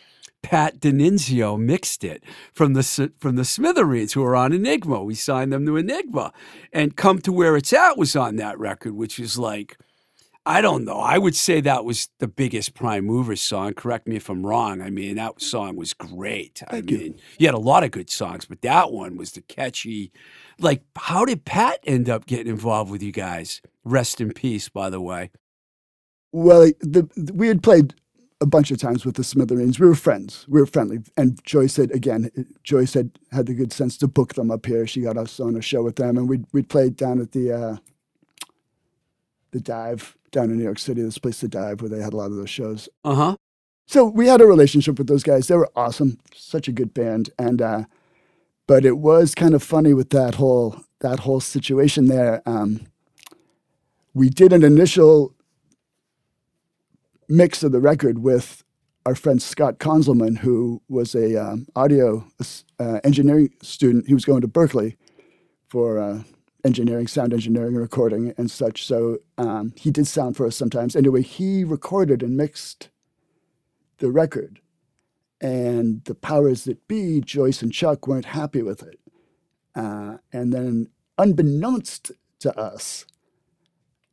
Pat 0.41 0.79
DiNizio 0.79 1.59
mixed 1.59 2.03
it 2.03 2.23
from 2.53 2.73
the 2.73 3.11
from 3.17 3.35
the 3.35 3.45
Smithereens 3.45 4.13
who 4.13 4.21
were 4.21 4.35
on 4.35 4.53
Enigma. 4.53 5.03
We 5.03 5.15
signed 5.15 5.51
them 5.51 5.65
to 5.65 5.77
Enigma, 5.77 6.33
and 6.71 6.95
Come 6.95 7.19
to 7.19 7.31
Where 7.31 7.57
It's 7.57 7.73
At 7.73 7.97
was 7.97 8.15
on 8.15 8.35
that 8.37 8.57
record, 8.59 8.93
which 8.93 9.19
is 9.19 9.37
like. 9.37 9.77
I 10.47 10.61
don't 10.61 10.85
know. 10.85 10.97
I 10.99 11.17
would 11.17 11.35
say 11.35 11.59
that 11.61 11.83
was 11.83 12.07
the 12.19 12.27
biggest 12.27 12.73
Prime 12.73 13.05
Movers 13.05 13.41
song. 13.41 13.73
Correct 13.73 14.07
me 14.07 14.15
if 14.15 14.29
I'm 14.29 14.45
wrong. 14.45 14.81
I 14.81 14.89
mean, 14.89 15.17
that 15.17 15.41
song 15.41 15.75
was 15.75 15.93
great. 15.93 16.63
I 16.69 16.71
Thank 16.71 16.91
you. 16.91 16.97
mean, 16.97 17.19
you 17.37 17.47
had 17.47 17.53
a 17.53 17.59
lot 17.59 17.83
of 17.83 17.91
good 17.91 18.09
songs, 18.09 18.45
but 18.45 18.61
that 18.61 18.91
one 18.93 19.17
was 19.17 19.33
the 19.33 19.41
catchy. 19.41 20.11
Like, 20.57 20.83
how 20.95 21.25
did 21.25 21.43
Pat 21.43 21.79
end 21.83 22.09
up 22.09 22.25
getting 22.27 22.47
involved 22.47 22.89
with 22.89 23.03
you 23.03 23.11
guys? 23.11 23.61
Rest 23.83 24.21
in 24.21 24.31
peace, 24.31 24.69
by 24.69 24.89
the 24.89 25.01
way. 25.01 25.31
Well, 26.31 26.71
the, 26.79 27.09
the- 27.15 27.33
we 27.33 27.49
had 27.49 27.61
played 27.61 27.93
a 28.39 28.45
bunch 28.45 28.71
of 28.71 28.77
times 28.77 29.05
with 29.05 29.15
the 29.15 29.23
Smithereens. 29.25 29.79
We 29.79 29.87
were 29.87 29.95
friends. 29.95 30.45
We 30.47 30.59
were 30.61 30.67
friendly. 30.67 30.99
And 31.17 31.43
Joyce 31.43 31.75
had 31.75 31.91
again. 31.91 32.29
Joyce 32.63 32.93
had 32.93 33.11
had 33.31 33.47
the 33.47 33.53
good 33.53 33.73
sense 33.73 33.97
to 33.97 34.07
book 34.07 34.35
them 34.35 34.51
up 34.51 34.65
here. 34.65 34.87
She 34.87 35.01
got 35.01 35.17
us 35.17 35.39
on 35.39 35.55
a 35.57 35.61
show 35.61 35.81
with 35.83 35.95
them, 35.97 36.17
and 36.17 36.29
we'd 36.29 36.45
we'd 36.53 36.69
played 36.69 36.95
down 36.95 37.19
at 37.19 37.31
the 37.31 37.51
uh, 37.51 37.77
the 39.57 39.63
Dive 39.63 40.15
down 40.31 40.51
in 40.51 40.57
New 40.57 40.63
York 40.63 40.79
City. 40.79 41.01
This 41.01 41.17
place, 41.17 41.41
the 41.41 41.47
Dive, 41.47 41.81
where 41.81 41.89
they 41.89 42.01
had 42.01 42.13
a 42.13 42.17
lot 42.17 42.31
of 42.31 42.37
those 42.37 42.49
shows. 42.49 42.87
Uh 43.03 43.15
huh. 43.15 43.35
So 43.87 44.05
we 44.05 44.27
had 44.27 44.41
a 44.41 44.45
relationship 44.45 44.97
with 44.97 45.07
those 45.07 45.23
guys. 45.23 45.47
They 45.47 45.55
were 45.55 45.69
awesome, 45.75 46.19
such 46.33 46.67
a 46.67 46.71
good 46.71 46.93
band, 46.93 47.29
and 47.39 47.61
uh, 47.61 47.83
but 48.67 48.85
it 48.85 48.97
was 48.97 49.33
kind 49.33 49.53
of 49.53 49.63
funny 49.63 49.93
with 49.93 50.09
that 50.09 50.35
whole 50.35 50.81
that 50.99 51.19
whole 51.19 51.39
situation 51.39 52.07
there. 52.07 52.41
Um, 52.45 52.87
we 54.13 54.29
did 54.29 54.51
an 54.51 54.63
initial 54.63 55.33
mix 57.29 57.63
of 57.63 57.71
the 57.71 57.79
record 57.79 58.19
with 58.19 58.63
our 59.05 59.15
friend 59.15 59.41
Scott 59.41 59.79
Konzelman, 59.79 60.39
who 60.39 60.81
was 60.89 61.15
a 61.15 61.41
um, 61.41 61.67
audio 61.75 62.27
uh, 62.79 62.99
engineering 63.03 63.53
student. 63.61 64.07
He 64.07 64.13
was 64.13 64.25
going 64.25 64.41
to 64.41 64.47
Berklee 64.47 64.97
for 65.69 65.97
uh, 65.97 66.23
engineering, 66.67 67.07
sound 67.07 67.33
engineering, 67.33 67.75
recording 67.75 68.33
and 68.37 68.51
such. 68.51 68.85
So 68.85 69.17
um, 69.39 69.73
he 69.75 69.89
did 69.89 70.05
sound 70.05 70.37
for 70.37 70.45
us 70.45 70.55
sometimes. 70.55 70.95
Anyway, 70.95 71.23
he 71.23 71.63
recorded 71.63 72.21
and 72.21 72.37
mixed 72.37 72.89
the 73.97 74.11
record. 74.11 74.59
And 75.41 76.03
the 76.05 76.15
powers 76.15 76.63
that 76.65 76.87
be, 76.87 77.21
Joyce 77.21 77.61
and 77.63 77.73
Chuck, 77.73 78.07
weren't 78.07 78.25
happy 78.25 78.61
with 78.61 78.83
it. 78.83 78.99
Uh, 79.75 80.17
and 80.33 80.51
then, 80.53 80.89
unbeknownst 81.17 82.11
to 82.39 82.59
us, 82.59 83.05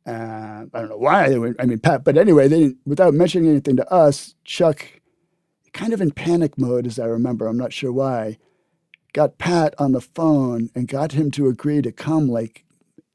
uh, 0.07 0.65
I 0.71 0.79
don't 0.79 0.89
know 0.89 0.97
why 0.97 1.29
they 1.29 1.39
were, 1.39 1.55
I 1.59 1.65
mean, 1.65 1.79
Pat, 1.79 2.03
but 2.03 2.17
anyway, 2.17 2.47
they 2.47 2.59
didn't, 2.59 2.77
without 2.85 3.15
mentioning 3.15 3.49
anything 3.49 3.75
to 3.77 3.91
us, 3.91 4.35
Chuck, 4.43 4.85
kind 5.73 5.93
of 5.93 6.01
in 6.01 6.11
panic 6.11 6.57
mode, 6.57 6.85
as 6.85 6.99
I 6.99 7.05
remember, 7.05 7.47
I'm 7.47 7.57
not 7.57 7.73
sure 7.73 7.91
why, 7.91 8.37
got 9.15 9.37
Pat 9.37 9.73
on 9.79 9.93
the 9.93 10.01
phone 10.01 10.69
and 10.75 10.89
got 10.89 11.13
him 11.13 11.31
to 11.31 11.47
agree 11.47 11.81
to 11.81 11.91
come, 11.91 12.27
like, 12.27 12.65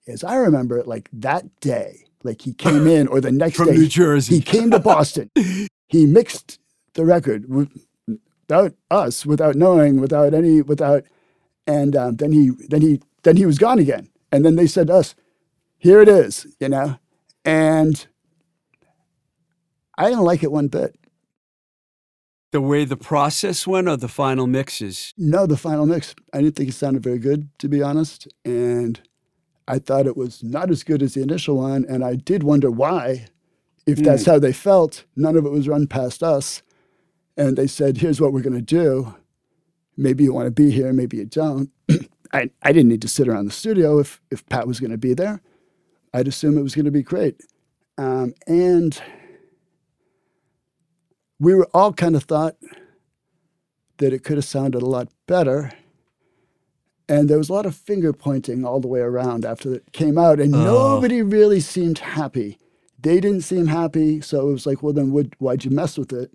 as 0.08 0.24
I 0.24 0.36
remember 0.36 0.78
it, 0.78 0.88
like 0.88 1.10
that 1.12 1.60
day. 1.60 2.04
Like 2.22 2.40
he 2.40 2.54
came 2.54 2.86
in, 2.86 3.06
or 3.06 3.20
the 3.20 3.30
next 3.30 3.56
From 3.58 3.66
day, 3.66 3.72
From 3.72 3.82
New 3.82 3.88
Jersey. 3.88 4.36
he 4.36 4.40
came 4.40 4.70
to 4.70 4.78
Boston. 4.78 5.30
he 5.88 6.06
mixed 6.06 6.58
the 6.94 7.04
record 7.04 7.46
without 7.48 8.74
us, 8.90 9.26
without 9.26 9.56
knowing, 9.56 10.00
without 10.00 10.32
any, 10.32 10.62
without, 10.62 11.04
and 11.66 11.94
um, 11.94 12.16
then 12.16 12.32
he, 12.32 12.50
then 12.68 12.80
he, 12.80 13.00
then 13.22 13.36
he 13.36 13.44
was 13.46 13.58
gone 13.58 13.78
again. 13.78 14.08
And 14.32 14.44
then 14.44 14.56
they 14.56 14.66
said 14.66 14.86
to 14.86 14.94
us, 14.94 15.14
"Here 15.78 16.00
it 16.00 16.08
is," 16.08 16.46
you 16.60 16.68
know, 16.68 16.98
and 17.44 18.06
I 19.98 20.08
didn't 20.08 20.24
like 20.24 20.42
it 20.42 20.52
one 20.52 20.68
bit. 20.68 20.94
The 22.52 22.60
way 22.60 22.84
the 22.84 22.96
process 22.96 23.66
went, 23.66 23.88
or 23.88 23.96
the 23.96 24.08
final 24.08 24.46
mixes. 24.46 25.14
No, 25.16 25.46
the 25.46 25.56
final 25.56 25.86
mix, 25.86 26.14
I 26.32 26.38
didn't 26.38 26.56
think 26.56 26.70
it 26.70 26.72
sounded 26.72 27.02
very 27.02 27.18
good, 27.18 27.48
to 27.60 27.68
be 27.68 27.82
honest, 27.82 28.26
and 28.44 29.00
I 29.68 29.78
thought 29.78 30.08
it 30.08 30.16
was 30.16 30.42
not 30.42 30.70
as 30.70 30.82
good 30.82 31.00
as 31.00 31.14
the 31.14 31.22
initial 31.22 31.58
one, 31.58 31.84
and 31.88 32.04
I 32.04 32.16
did 32.16 32.42
wonder 32.42 32.70
why. 32.70 33.26
If 33.86 33.98
that's 33.98 34.26
how 34.26 34.38
they 34.38 34.52
felt, 34.52 35.04
none 35.16 35.36
of 35.36 35.46
it 35.46 35.50
was 35.50 35.68
run 35.68 35.86
past 35.86 36.22
us. 36.22 36.62
And 37.36 37.56
they 37.56 37.66
said, 37.66 37.96
here's 37.96 38.20
what 38.20 38.32
we're 38.32 38.42
going 38.42 38.52
to 38.54 38.60
do. 38.60 39.14
Maybe 39.96 40.24
you 40.24 40.32
want 40.32 40.46
to 40.46 40.50
be 40.50 40.70
here, 40.70 40.92
maybe 40.92 41.16
you 41.16 41.24
don't. 41.24 41.70
I, 42.32 42.50
I 42.62 42.72
didn't 42.72 42.88
need 42.88 43.02
to 43.02 43.08
sit 43.08 43.28
around 43.28 43.46
the 43.46 43.52
studio 43.52 43.98
if, 43.98 44.20
if 44.30 44.46
Pat 44.46 44.66
was 44.66 44.80
going 44.80 44.90
to 44.90 44.98
be 44.98 45.14
there. 45.14 45.40
I'd 46.12 46.28
assume 46.28 46.58
it 46.58 46.62
was 46.62 46.74
going 46.74 46.84
to 46.84 46.90
be 46.90 47.02
great. 47.02 47.40
Um, 47.98 48.34
and 48.46 49.00
we 51.40 51.54
were 51.54 51.68
all 51.72 51.92
kind 51.92 52.14
of 52.14 52.24
thought 52.24 52.56
that 53.96 54.12
it 54.12 54.22
could 54.22 54.36
have 54.36 54.44
sounded 54.44 54.82
a 54.82 54.86
lot 54.86 55.08
better. 55.26 55.72
And 57.08 57.28
there 57.28 57.38
was 57.38 57.48
a 57.48 57.52
lot 57.52 57.66
of 57.66 57.74
finger 57.74 58.12
pointing 58.12 58.64
all 58.64 58.78
the 58.78 58.86
way 58.86 59.00
around 59.00 59.44
after 59.44 59.74
it 59.74 59.92
came 59.92 60.16
out, 60.16 60.38
and 60.38 60.52
nobody 60.52 61.22
really 61.22 61.58
seemed 61.58 61.98
happy. 61.98 62.58
They 63.00 63.18
didn't 63.18 63.40
seem 63.40 63.66
happy, 63.66 64.20
so 64.20 64.48
it 64.48 64.52
was 64.52 64.66
like, 64.66 64.82
well, 64.82 64.92
then 64.92 65.10
would, 65.12 65.34
why'd 65.38 65.64
you 65.64 65.70
mess 65.70 65.98
with 65.98 66.12
it? 66.12 66.30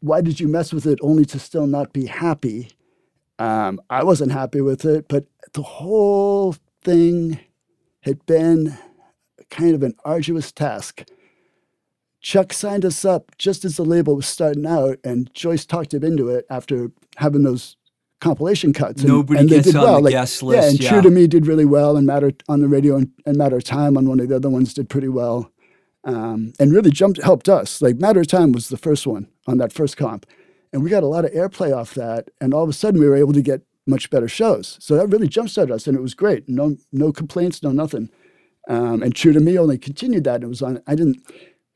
Why 0.00 0.20
did 0.20 0.38
you 0.38 0.46
mess 0.46 0.72
with 0.72 0.86
it 0.86 0.98
only 1.02 1.24
to 1.24 1.38
still 1.38 1.66
not 1.66 1.92
be 1.92 2.06
happy? 2.06 2.70
Um, 3.38 3.80
I 3.88 4.04
wasn't 4.04 4.32
happy 4.32 4.60
with 4.60 4.84
it, 4.84 5.06
but 5.08 5.24
the 5.54 5.62
whole 5.62 6.54
thing 6.82 7.40
had 8.02 8.24
been 8.26 8.76
kind 9.50 9.74
of 9.74 9.82
an 9.82 9.94
arduous 10.04 10.52
task. 10.52 11.04
Chuck 12.22 12.52
signed 12.52 12.84
us 12.84 13.04
up 13.04 13.36
just 13.36 13.64
as 13.64 13.76
the 13.76 13.84
label 13.84 14.16
was 14.16 14.26
starting 14.26 14.66
out, 14.66 14.98
and 15.04 15.32
Joyce 15.34 15.66
talked 15.66 15.92
him 15.92 16.04
into 16.04 16.28
it 16.28 16.46
after 16.48 16.90
having 17.16 17.42
those 17.42 17.76
compilation 18.20 18.72
cuts. 18.72 19.02
And, 19.02 19.10
Nobody 19.10 19.40
and 19.40 19.48
they 19.48 19.56
gets 19.56 19.66
did 19.68 19.76
on 19.76 19.82
well. 19.82 19.94
the 19.96 20.02
Like, 20.02 20.12
guest 20.12 20.42
Yeah, 20.42 20.64
and 20.64 20.80
yeah. 20.80 20.88
True 20.88 21.02
to 21.02 21.10
Me 21.10 21.26
did 21.26 21.46
really 21.46 21.64
well, 21.64 21.96
and 21.96 22.06
Matter 22.06 22.32
on 22.48 22.60
the 22.60 22.68
radio 22.68 22.96
and, 22.96 23.10
and 23.26 23.36
Matter 23.36 23.56
of 23.56 23.64
Time 23.64 23.96
on 23.96 24.08
one 24.08 24.20
of 24.20 24.28
the 24.28 24.36
other 24.36 24.48
ones 24.48 24.72
did 24.72 24.88
pretty 24.88 25.08
well, 25.08 25.50
um, 26.04 26.52
and 26.60 26.72
really 26.72 26.90
jumped 26.90 27.20
helped 27.22 27.48
us. 27.48 27.82
Like 27.82 27.96
Matter 27.96 28.20
of 28.20 28.28
Time 28.28 28.52
was 28.52 28.68
the 28.68 28.76
first 28.76 29.06
one 29.06 29.28
on 29.48 29.58
that 29.58 29.72
first 29.72 29.96
comp, 29.96 30.24
and 30.72 30.84
we 30.84 30.90
got 30.90 31.02
a 31.02 31.08
lot 31.08 31.24
of 31.24 31.32
airplay 31.32 31.76
off 31.76 31.94
that, 31.94 32.30
and 32.40 32.54
all 32.54 32.62
of 32.62 32.68
a 32.70 32.72
sudden 32.72 33.00
we 33.00 33.08
were 33.08 33.16
able 33.16 33.32
to 33.32 33.42
get 33.42 33.62
much 33.84 34.10
better 34.10 34.28
shows. 34.28 34.78
So 34.80 34.94
that 34.96 35.08
really 35.08 35.26
jump 35.26 35.48
started 35.50 35.74
us, 35.74 35.88
and 35.88 35.96
it 35.96 36.02
was 36.02 36.14
great. 36.14 36.48
No 36.48 36.76
no 36.92 37.12
complaints, 37.12 37.64
no 37.64 37.72
nothing. 37.72 38.10
Um, 38.68 39.02
and 39.02 39.12
True 39.12 39.32
to 39.32 39.40
Me 39.40 39.58
only 39.58 39.76
continued 39.76 40.22
that. 40.22 40.36
And 40.36 40.44
it 40.44 40.48
was 40.48 40.62
on. 40.62 40.80
I 40.86 40.94
didn't 40.94 41.20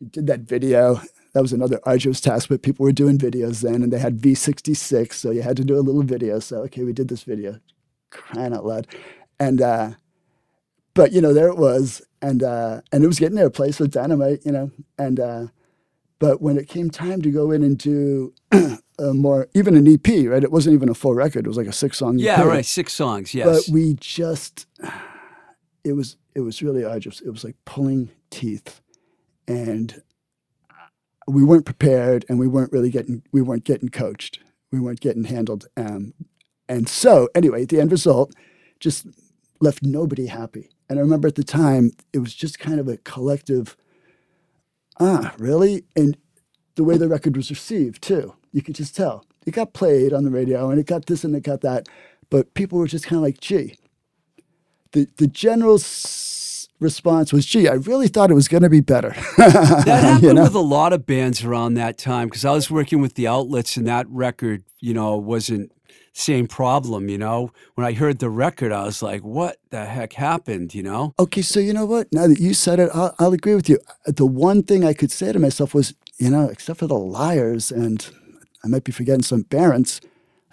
we 0.00 0.08
did 0.08 0.26
that 0.26 0.40
video. 0.40 1.00
That 1.32 1.42
was 1.42 1.52
another 1.52 1.80
arduous 1.84 2.20
task, 2.20 2.48
but 2.48 2.62
people 2.62 2.84
were 2.84 2.92
doing 2.92 3.18
videos 3.18 3.60
then, 3.60 3.82
and 3.82 3.92
they 3.92 3.98
had 3.98 4.18
V66, 4.18 5.12
so 5.12 5.30
you 5.30 5.42
had 5.42 5.56
to 5.58 5.64
do 5.64 5.76
a 5.78 5.80
little 5.80 6.02
video. 6.02 6.38
So 6.38 6.58
okay, 6.62 6.82
we 6.82 6.92
did 6.92 7.08
this 7.08 7.24
video, 7.24 7.60
crying 8.10 8.54
out 8.54 8.64
loud, 8.64 8.86
and 9.38 9.60
uh, 9.60 9.90
but 10.94 11.12
you 11.12 11.20
know 11.20 11.34
there 11.34 11.48
it 11.48 11.58
was, 11.58 12.02
and 12.22 12.42
uh, 12.42 12.80
and 12.92 13.04
it 13.04 13.06
was 13.06 13.18
getting 13.18 13.38
airplay, 13.38 13.78
with 13.78 13.90
dynamite, 13.90 14.40
you 14.44 14.52
know, 14.52 14.70
and 14.98 15.20
uh, 15.20 15.46
but 16.18 16.40
when 16.40 16.56
it 16.56 16.68
came 16.68 16.90
time 16.90 17.20
to 17.22 17.30
go 17.30 17.50
in 17.50 17.62
and 17.62 17.76
do 17.76 18.32
a 18.98 19.12
more 19.12 19.48
even 19.54 19.76
an 19.76 19.86
EP, 19.86 20.06
right? 20.26 20.42
It 20.42 20.52
wasn't 20.52 20.74
even 20.74 20.88
a 20.88 20.94
full 20.94 21.14
record; 21.14 21.44
it 21.44 21.48
was 21.48 21.58
like 21.58 21.66
a 21.66 21.72
six 21.72 21.98
song. 21.98 22.18
Yeah, 22.18 22.40
EP 22.40 22.46
right. 22.46 22.64
Six 22.64 22.94
songs. 22.94 23.34
Yes. 23.34 23.66
but 23.66 23.72
we 23.72 23.94
just 24.00 24.66
it 25.84 25.92
was 25.92 26.16
it 26.34 26.40
was 26.40 26.62
really 26.62 26.84
arduous 26.84 27.20
it 27.20 27.30
was 27.30 27.44
like 27.44 27.56
pulling 27.64 28.10
teeth 28.30 28.80
and 29.48 30.02
we 31.26 31.44
weren't 31.44 31.64
prepared 31.64 32.24
and 32.28 32.38
we 32.38 32.48
weren't 32.48 32.72
really 32.72 32.90
getting 32.90 33.22
we 33.32 33.42
weren't 33.42 33.64
getting 33.64 33.88
coached. 33.88 34.40
We 34.70 34.80
weren't 34.80 35.00
getting 35.00 35.24
handled. 35.24 35.66
Um, 35.76 36.14
and 36.68 36.88
so 36.88 37.28
anyway, 37.34 37.64
the 37.64 37.80
end 37.80 37.92
result 37.92 38.34
just 38.80 39.06
left 39.60 39.82
nobody 39.82 40.26
happy. 40.26 40.70
And 40.88 40.98
I 40.98 41.02
remember 41.02 41.28
at 41.28 41.34
the 41.34 41.44
time 41.44 41.92
it 42.12 42.18
was 42.18 42.34
just 42.34 42.58
kind 42.58 42.78
of 42.78 42.88
a 42.88 42.96
collective, 42.98 43.76
ah, 45.00 45.34
really? 45.38 45.84
And 45.96 46.16
the 46.76 46.84
way 46.84 46.96
the 46.96 47.08
record 47.08 47.36
was 47.36 47.50
received 47.50 48.02
too, 48.02 48.34
you 48.52 48.62
could 48.62 48.74
just 48.74 48.94
tell. 48.94 49.24
It 49.46 49.52
got 49.52 49.72
played 49.72 50.12
on 50.12 50.24
the 50.24 50.30
radio 50.30 50.70
and 50.70 50.78
it 50.80 50.86
got 50.86 51.06
this 51.06 51.24
and 51.24 51.34
it 51.34 51.42
got 51.42 51.60
that, 51.62 51.88
but 52.30 52.54
people 52.54 52.78
were 52.78 52.88
just 52.88 53.06
kind 53.06 53.16
of 53.18 53.22
like, 53.22 53.40
gee. 53.40 53.76
The 54.92 55.08
the 55.16 55.26
general 55.26 55.78
response 56.78 57.32
was, 57.32 57.46
gee, 57.46 57.68
I 57.68 57.74
really 57.74 58.08
thought 58.08 58.30
it 58.30 58.34
was 58.34 58.48
going 58.48 58.62
to 58.62 58.70
be 58.70 58.80
better. 58.80 59.14
That 59.36 60.02
happened 60.02 60.22
you 60.22 60.34
know? 60.34 60.42
with 60.42 60.54
a 60.54 60.60
lot 60.60 60.92
of 60.92 61.06
bands 61.06 61.44
around 61.44 61.74
that 61.74 61.98
time 61.98 62.28
because 62.28 62.44
I 62.44 62.52
was 62.52 62.70
working 62.70 63.00
with 63.00 63.14
the 63.14 63.28
outlets 63.28 63.76
and 63.76 63.86
that 63.86 64.06
record, 64.08 64.64
you 64.80 64.94
know, 64.94 65.16
wasn't 65.16 65.72
same 66.12 66.46
problem, 66.46 67.08
you 67.08 67.18
know. 67.18 67.50
When 67.74 67.86
I 67.86 67.92
heard 67.92 68.18
the 68.18 68.30
record, 68.30 68.72
I 68.72 68.84
was 68.84 69.02
like, 69.02 69.22
what 69.22 69.58
the 69.70 69.84
heck 69.84 70.14
happened, 70.14 70.74
you 70.74 70.82
know? 70.82 71.14
Okay, 71.18 71.42
so 71.42 71.60
you 71.60 71.72
know 71.72 71.84
what? 71.84 72.08
Now 72.12 72.26
that 72.26 72.40
you 72.40 72.54
said 72.54 72.80
it, 72.80 72.90
I'll, 72.94 73.14
I'll 73.18 73.32
agree 73.32 73.54
with 73.54 73.68
you. 73.68 73.78
Uh, 74.06 74.12
the 74.16 74.26
one 74.26 74.62
thing 74.62 74.84
I 74.84 74.94
could 74.94 75.10
say 75.10 75.32
to 75.32 75.38
myself 75.38 75.74
was, 75.74 75.94
you 76.18 76.30
know, 76.30 76.48
except 76.48 76.80
for 76.80 76.86
the 76.86 76.98
Lyres, 76.98 77.70
and 77.70 78.08
I 78.64 78.68
might 78.68 78.84
be 78.84 78.92
forgetting 78.92 79.22
some 79.22 79.44
parents, 79.44 80.00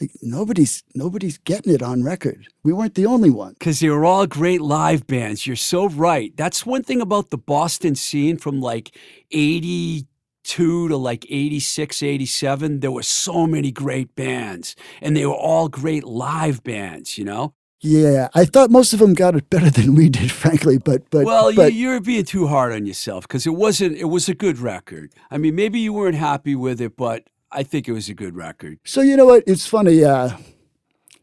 like 0.01 0.11
nobody's 0.21 0.83
nobody's 0.95 1.37
getting 1.37 1.73
it 1.73 1.81
on 1.81 2.03
record. 2.03 2.47
We 2.63 2.73
weren't 2.73 2.95
the 2.95 3.05
only 3.05 3.29
one. 3.29 3.53
Because 3.53 3.79
they 3.79 3.89
were 3.89 4.05
all 4.05 4.27
great 4.27 4.61
live 4.61 5.05
bands. 5.07 5.45
You're 5.45 5.55
so 5.55 5.87
right. 5.89 6.35
That's 6.35 6.65
one 6.65 6.83
thing 6.83 7.01
about 7.01 7.29
the 7.29 7.37
Boston 7.37 7.95
scene 7.95 8.37
from 8.37 8.59
like 8.59 8.97
82 9.31 10.89
to 10.89 10.97
like 10.97 11.25
86, 11.29 12.03
87. 12.03 12.79
There 12.79 12.91
were 12.91 13.03
so 13.03 13.47
many 13.47 13.71
great 13.71 14.15
bands, 14.15 14.75
and 15.01 15.15
they 15.15 15.25
were 15.25 15.33
all 15.33 15.69
great 15.69 16.03
live 16.03 16.63
bands, 16.63 17.17
you 17.17 17.25
know? 17.25 17.53
Yeah, 17.85 18.29
I 18.33 18.45
thought 18.45 18.71
most 18.71 18.93
of 18.93 18.99
them 18.99 19.13
got 19.13 19.35
it 19.35 19.49
better 19.49 19.69
than 19.69 19.93
we 19.93 20.07
did, 20.07 20.31
frankly. 20.43 20.77
But 20.77 21.09
but 21.09 21.25
Well, 21.25 21.53
but 21.53 21.73
you, 21.73 21.89
you're 21.89 22.01
being 22.01 22.23
too 22.23 22.47
hard 22.47 22.71
on 22.71 22.85
yourself 22.85 23.27
because 23.27 23.45
it 23.45 23.51
wasn't. 23.51 23.97
It 23.97 24.05
was 24.05 24.29
a 24.29 24.33
good 24.33 24.57
record. 24.57 25.13
I 25.29 25.37
mean, 25.37 25.55
maybe 25.55 25.79
you 25.79 25.91
weren't 25.91 26.15
happy 26.15 26.55
with 26.55 26.79
it, 26.79 26.95
but 26.95 27.27
I 27.53 27.63
think 27.63 27.87
it 27.87 27.91
was 27.91 28.09
a 28.09 28.13
good 28.13 28.35
record. 28.35 28.79
So 28.83 29.01
you 29.01 29.15
know 29.15 29.25
what? 29.25 29.43
It's 29.45 29.67
funny. 29.67 30.03
Uh, 30.03 30.31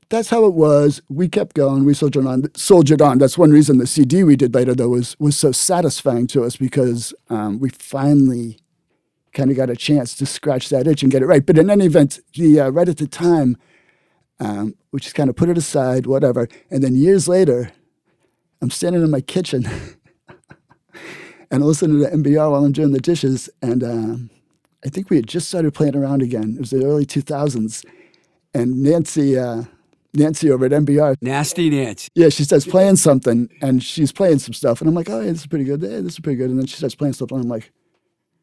that's 0.09 0.31
how 0.31 0.45
it 0.45 0.55
was. 0.55 1.03
We 1.09 1.29
kept 1.29 1.55
going. 1.55 1.85
We 1.85 1.95
soldiered 1.95 2.27
on. 2.27 2.45
Soldiered 2.55 3.03
on. 3.03 3.19
That's 3.19 3.37
one 3.37 3.51
reason 3.51 3.79
the 3.79 3.87
CD 3.87 4.23
we 4.23 4.37
did 4.37 4.55
later, 4.55 4.75
though, 4.75 4.91
was 4.91 5.17
was 5.19 5.37
so 5.37 5.53
satisfying 5.53 6.27
to 6.29 6.45
us 6.45 6.57
because 6.57 7.13
um, 7.29 7.59
we 7.59 7.71
finally 7.71 8.59
kind 9.33 9.51
of 9.51 9.57
got 9.57 9.71
a 9.71 9.77
chance 9.77 10.15
to 10.17 10.27
scratch 10.27 10.69
that 10.69 10.87
itch 10.87 11.03
and 11.03 11.13
get 11.13 11.23
it 11.23 11.27
right. 11.27 11.45
But 11.45 11.59
in 11.59 11.69
any 11.69 11.87
event, 11.87 12.21
the 12.35 12.61
uh, 12.61 12.69
right 12.71 12.89
at 12.89 12.99
the 12.99 13.09
time, 13.09 13.57
um, 14.39 14.75
we 14.93 15.01
just 15.01 15.15
kind 15.15 15.31
of 15.31 15.37
put 15.37 15.49
it 15.49 15.59
aside, 15.59 16.07
whatever. 16.07 16.49
And 16.71 16.83
then 16.83 16.95
years 16.95 17.29
later, 17.29 17.73
I'm 18.63 18.71
standing 18.71 19.03
in 19.03 19.11
my 19.11 19.21
kitchen 19.21 19.69
and 21.51 21.65
listening 21.65 22.01
to 22.01 22.11
NBR 22.11 22.51
while 22.51 22.65
I'm 22.65 22.73
doing 22.73 22.93
the 22.93 23.01
dishes, 23.01 23.49
and 23.63 23.83
um, 23.83 24.31
I 24.85 24.89
think 24.89 25.11
we 25.11 25.17
had 25.17 25.27
just 25.27 25.49
started 25.49 25.75
playing 25.75 25.97
around 25.97 26.23
again. 26.23 26.55
It 26.55 26.61
was 26.61 26.71
the 26.71 26.85
early 26.85 27.05
2000s, 27.07 27.85
and 28.55 28.83
Nancy, 28.83 29.39
uh, 29.39 29.65
Nancy 30.15 30.51
over 30.51 30.65
at 30.67 30.73
NBR, 30.73 31.17
Nasty 31.21 31.71
Nancy. 31.71 32.09
yeah, 32.15 32.31
she 32.31 32.45
starts 32.45 32.67
playing 32.67 32.97
something, 32.97 33.49
and 33.61 33.83
she's 33.83 34.13
playing 34.13 34.39
some 34.39 34.55
stuff, 34.55 34.81
and 34.81 34.89
I'm 34.89 34.95
like, 34.95 35.11
oh, 35.11 35.21
yeah, 35.21 35.33
this 35.33 35.41
is 35.41 35.47
pretty 35.47 35.65
good. 35.65 35.83
Hey, 35.83 36.01
this 36.01 36.15
is 36.15 36.21
pretty 36.21 36.37
good. 36.37 36.51
And 36.51 36.59
then 36.59 36.67
she 36.67 36.77
starts 36.77 36.95
playing 36.95 37.13
stuff, 37.13 37.31
and 37.31 37.43
I'm 37.43 37.49
like, 37.49 37.71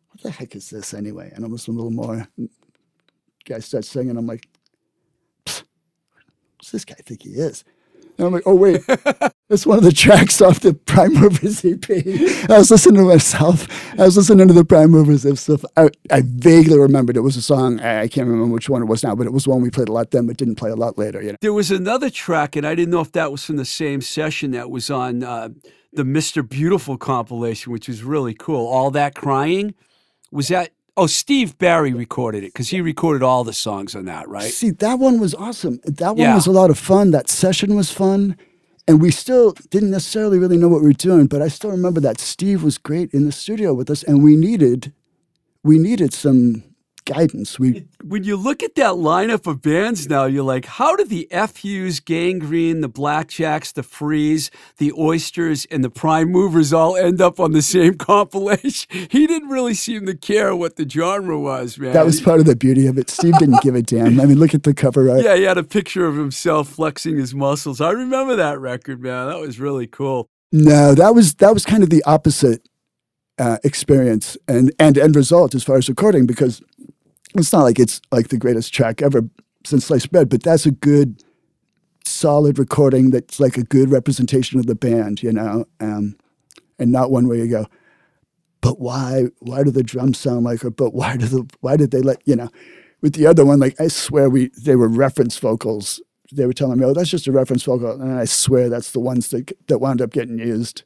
what 0.09 0.21
the 0.21 0.31
heck 0.31 0.55
is 0.55 0.69
this 0.69 0.93
anyway? 0.93 1.31
And 1.35 1.43
I'm 1.43 1.51
listening 1.51 1.77
a 1.77 1.81
little 1.81 1.91
more. 1.91 2.27
And 2.37 2.49
guy 3.45 3.59
starts 3.59 3.89
singing. 3.89 4.17
I'm 4.17 4.27
like, 4.27 4.47
"Psst, 5.45 5.63
what's 6.57 6.71
this 6.71 6.85
guy 6.85 6.95
think 6.95 7.23
he 7.23 7.31
is? 7.31 7.63
And 8.17 8.25
I'm 8.25 8.33
like, 8.33 8.43
oh 8.45 8.55
wait, 8.55 8.81
that's 9.49 9.65
one 9.65 9.77
of 9.77 9.83
the 9.83 9.91
tracks 9.91 10.41
off 10.41 10.59
the 10.59 10.73
Prime 10.73 11.13
Movers 11.13 11.63
EP. 11.63 11.87
I 12.49 12.57
was 12.57 12.71
listening 12.71 12.95
to 12.95 13.03
myself. 13.03 13.67
I 13.99 14.05
was 14.05 14.17
listening 14.17 14.47
to 14.47 14.53
the 14.53 14.65
Prime 14.65 14.89
Movers 14.89 15.39
stuff. 15.39 15.63
I, 15.75 15.89
I 16.09 16.23
vaguely 16.25 16.79
remembered 16.79 17.15
it 17.15 17.21
was 17.21 17.37
a 17.37 17.41
song. 17.41 17.79
I, 17.79 18.01
I 18.01 18.07
can't 18.07 18.27
remember 18.27 18.53
which 18.53 18.69
one 18.69 18.81
it 18.81 18.85
was 18.85 19.03
now, 19.03 19.13
but 19.13 19.27
it 19.27 19.33
was 19.33 19.47
one 19.47 19.61
we 19.61 19.69
played 19.69 19.89
a 19.89 19.91
lot 19.91 20.11
then, 20.11 20.25
but 20.25 20.37
didn't 20.37 20.55
play 20.55 20.71
a 20.71 20.75
lot 20.75 20.97
later. 20.97 21.21
You 21.21 21.31
know. 21.31 21.37
There 21.41 21.53
was 21.53 21.69
another 21.69 22.09
track, 22.09 22.55
and 22.55 22.65
I 22.65 22.73
didn't 22.73 22.91
know 22.91 23.01
if 23.01 23.11
that 23.11 23.31
was 23.31 23.45
from 23.45 23.57
the 23.57 23.65
same 23.65 24.01
session 24.01 24.51
that 24.51 24.71
was 24.71 24.89
on 24.89 25.23
uh, 25.23 25.49
the 25.93 26.03
Mr. 26.03 26.47
Beautiful 26.47 26.97
compilation, 26.97 27.71
which 27.71 27.87
was 27.87 28.03
really 28.03 28.33
cool. 28.33 28.65
All 28.65 28.89
that 28.91 29.13
crying 29.13 29.75
was 30.31 30.47
that. 30.47 30.71
Oh, 30.99 31.05
Steve 31.05 31.57
Barry 31.59 31.93
recorded 31.93 32.43
it 32.43 32.53
because 32.53 32.69
he 32.69 32.81
recorded 32.81 33.21
all 33.21 33.43
the 33.43 33.53
songs 33.53 33.95
on 33.95 34.05
that, 34.05 34.27
right? 34.27 34.51
See, 34.51 34.71
that 34.71 34.97
one 34.97 35.19
was 35.19 35.35
awesome. 35.35 35.79
That 35.85 36.15
one 36.15 36.17
Yeah. 36.29 36.35
was 36.35 36.47
a 36.47 36.51
lot 36.51 36.71
of 36.71 36.77
fun. 36.79 37.11
That 37.11 37.29
session 37.29 37.75
was 37.75 37.91
fun. 37.91 38.35
And 38.87 38.99
we 38.99 39.11
still 39.11 39.51
didn't 39.69 39.91
necessarily 39.91 40.39
really 40.39 40.57
know 40.57 40.69
what 40.69 40.81
we 40.81 40.87
were 40.87 40.93
doing, 40.93 41.27
but 41.27 41.41
I 41.41 41.49
still 41.49 41.69
remember 41.71 42.01
that 42.01 42.19
Steve 42.19 42.63
was 42.63 42.77
great 42.79 43.13
in 43.13 43.25
the 43.25 43.31
studio 43.31 43.73
with 43.75 43.89
us 43.91 44.01
and 44.03 44.23
we 44.23 44.35
needed 44.35 44.91
we 45.63 45.77
needed 45.77 46.13
some 46.13 46.63
guidance. 47.07 47.57
We 47.57 47.87
When 48.03 48.23
you 48.23 48.35
look 48.35 48.61
at 48.61 48.75
that 48.75 48.93
lineup 48.93 49.47
of 49.47 49.61
bands 49.61 50.07
now, 50.07 50.25
you're 50.25 50.43
like, 50.43 50.65
how 50.65 50.95
did 50.95 51.09
the 51.09 51.27
FUs, 51.31 51.99
Gangrene, 51.99 52.81
the 52.81 52.89
Blackjacks, 52.89 53.73
the 53.73 53.81
Freeze, 53.81 54.51
the 54.77 54.91
Oysters, 54.93 55.65
and 55.71 55.83
the 55.83 55.89
Prime 55.89 56.29
Movers 56.31 56.73
all 56.73 56.95
end 56.95 57.21
up 57.21 57.39
on 57.39 57.53
the 57.53 57.61
same 57.61 57.97
compilation? 57.97 59.07
He 59.09 59.25
didn't 59.25 59.49
really 59.49 59.73
seem 59.73 60.05
to 60.05 60.15
care 60.15 60.55
what 60.55 60.75
the 60.75 60.87
genre 60.87 61.39
was, 61.39 61.79
man. 61.79 61.93
that 61.93 62.05
was 62.05 62.21
part 62.21 62.39
of 62.39 62.45
the 62.45 62.55
beauty 62.55 62.85
of 62.85 62.97
it. 62.97 63.09
Steve 63.09 63.37
didn't 63.39 63.61
give 63.61 63.73
a 63.73 63.81
damn. 63.81 64.19
I 64.19 64.25
mean, 64.25 64.37
look 64.37 64.53
at 64.53 64.63
the 64.63 64.73
cover 64.73 65.09
art. 65.09 65.23
Yeah, 65.23 65.35
he 65.35 65.43
had 65.43 65.57
a 65.57 65.63
picture 65.63 66.05
of 66.05 66.17
himself 66.17 66.69
flexing 66.69 67.17
his 67.17 67.33
muscles. 67.33 67.81
I 67.81 67.91
remember 67.91 68.35
that 68.35 68.59
record, 68.59 69.01
man. 69.01 69.29
That 69.29 69.39
was 69.39 69.59
really 69.59 69.87
cool. 69.87 70.29
No, 70.51 70.93
that 70.95 71.15
was 71.15 71.35
that 71.35 71.53
was 71.53 71.65
kind 71.65 71.83
of 71.83 71.89
the 71.89 72.03
opposite 72.03 72.67
uh, 73.37 73.57
experience 73.63 74.37
and 74.47 74.71
and 74.79 74.97
end 74.97 75.15
result 75.15 75.53
as 75.53 75.63
far 75.63 75.77
as 75.77 75.89
recording 75.89 76.25
because 76.25 76.61
it's 77.35 77.53
not 77.53 77.63
like 77.63 77.79
it's 77.79 78.01
like 78.11 78.29
the 78.29 78.37
greatest 78.37 78.73
track 78.73 79.01
ever 79.01 79.21
since 79.65 79.85
sliced 79.85 80.11
bread, 80.11 80.29
but 80.29 80.43
that's 80.43 80.65
a 80.65 80.71
good, 80.71 81.23
solid 82.05 82.57
recording 82.57 83.11
that's 83.11 83.39
like 83.39 83.57
a 83.57 83.63
good 83.63 83.91
representation 83.91 84.59
of 84.59 84.65
the 84.65 84.75
band, 84.75 85.21
you 85.21 85.31
know, 85.31 85.65
um, 85.79 86.17
and 86.79 86.91
not 86.91 87.11
one 87.11 87.27
where 87.27 87.37
you 87.37 87.49
go, 87.49 87.65
but 88.61 88.79
why 88.79 89.25
why 89.39 89.63
do 89.63 89.71
the 89.71 89.83
drums 89.83 90.17
sound 90.17 90.43
like 90.43 90.61
her? 90.61 90.69
But 90.69 90.93
why 90.93 91.17
do 91.17 91.25
the 91.25 91.49
why 91.61 91.77
did 91.77 91.91
they 91.91 92.01
let 92.01 92.21
you 92.25 92.35
know? 92.35 92.49
With 93.01 93.13
the 93.13 93.27
other 93.27 93.45
one, 93.45 93.59
like 93.59 93.79
I 93.79 93.87
swear 93.87 94.29
we 94.29 94.49
they 94.57 94.75
were 94.75 94.87
reference 94.87 95.37
vocals. 95.37 96.01
They 96.33 96.45
were 96.45 96.53
telling 96.53 96.79
me, 96.79 96.85
oh, 96.85 96.93
that's 96.93 97.09
just 97.09 97.27
a 97.27 97.31
reference 97.31 97.63
vocal, 97.63 98.01
and 98.01 98.19
I 98.19 98.25
swear 98.25 98.69
that's 98.69 98.91
the 98.91 98.99
ones 98.99 99.29
that 99.29 99.51
that 99.67 99.79
wound 99.79 100.01
up 100.01 100.11
getting 100.11 100.39
used. 100.39 100.83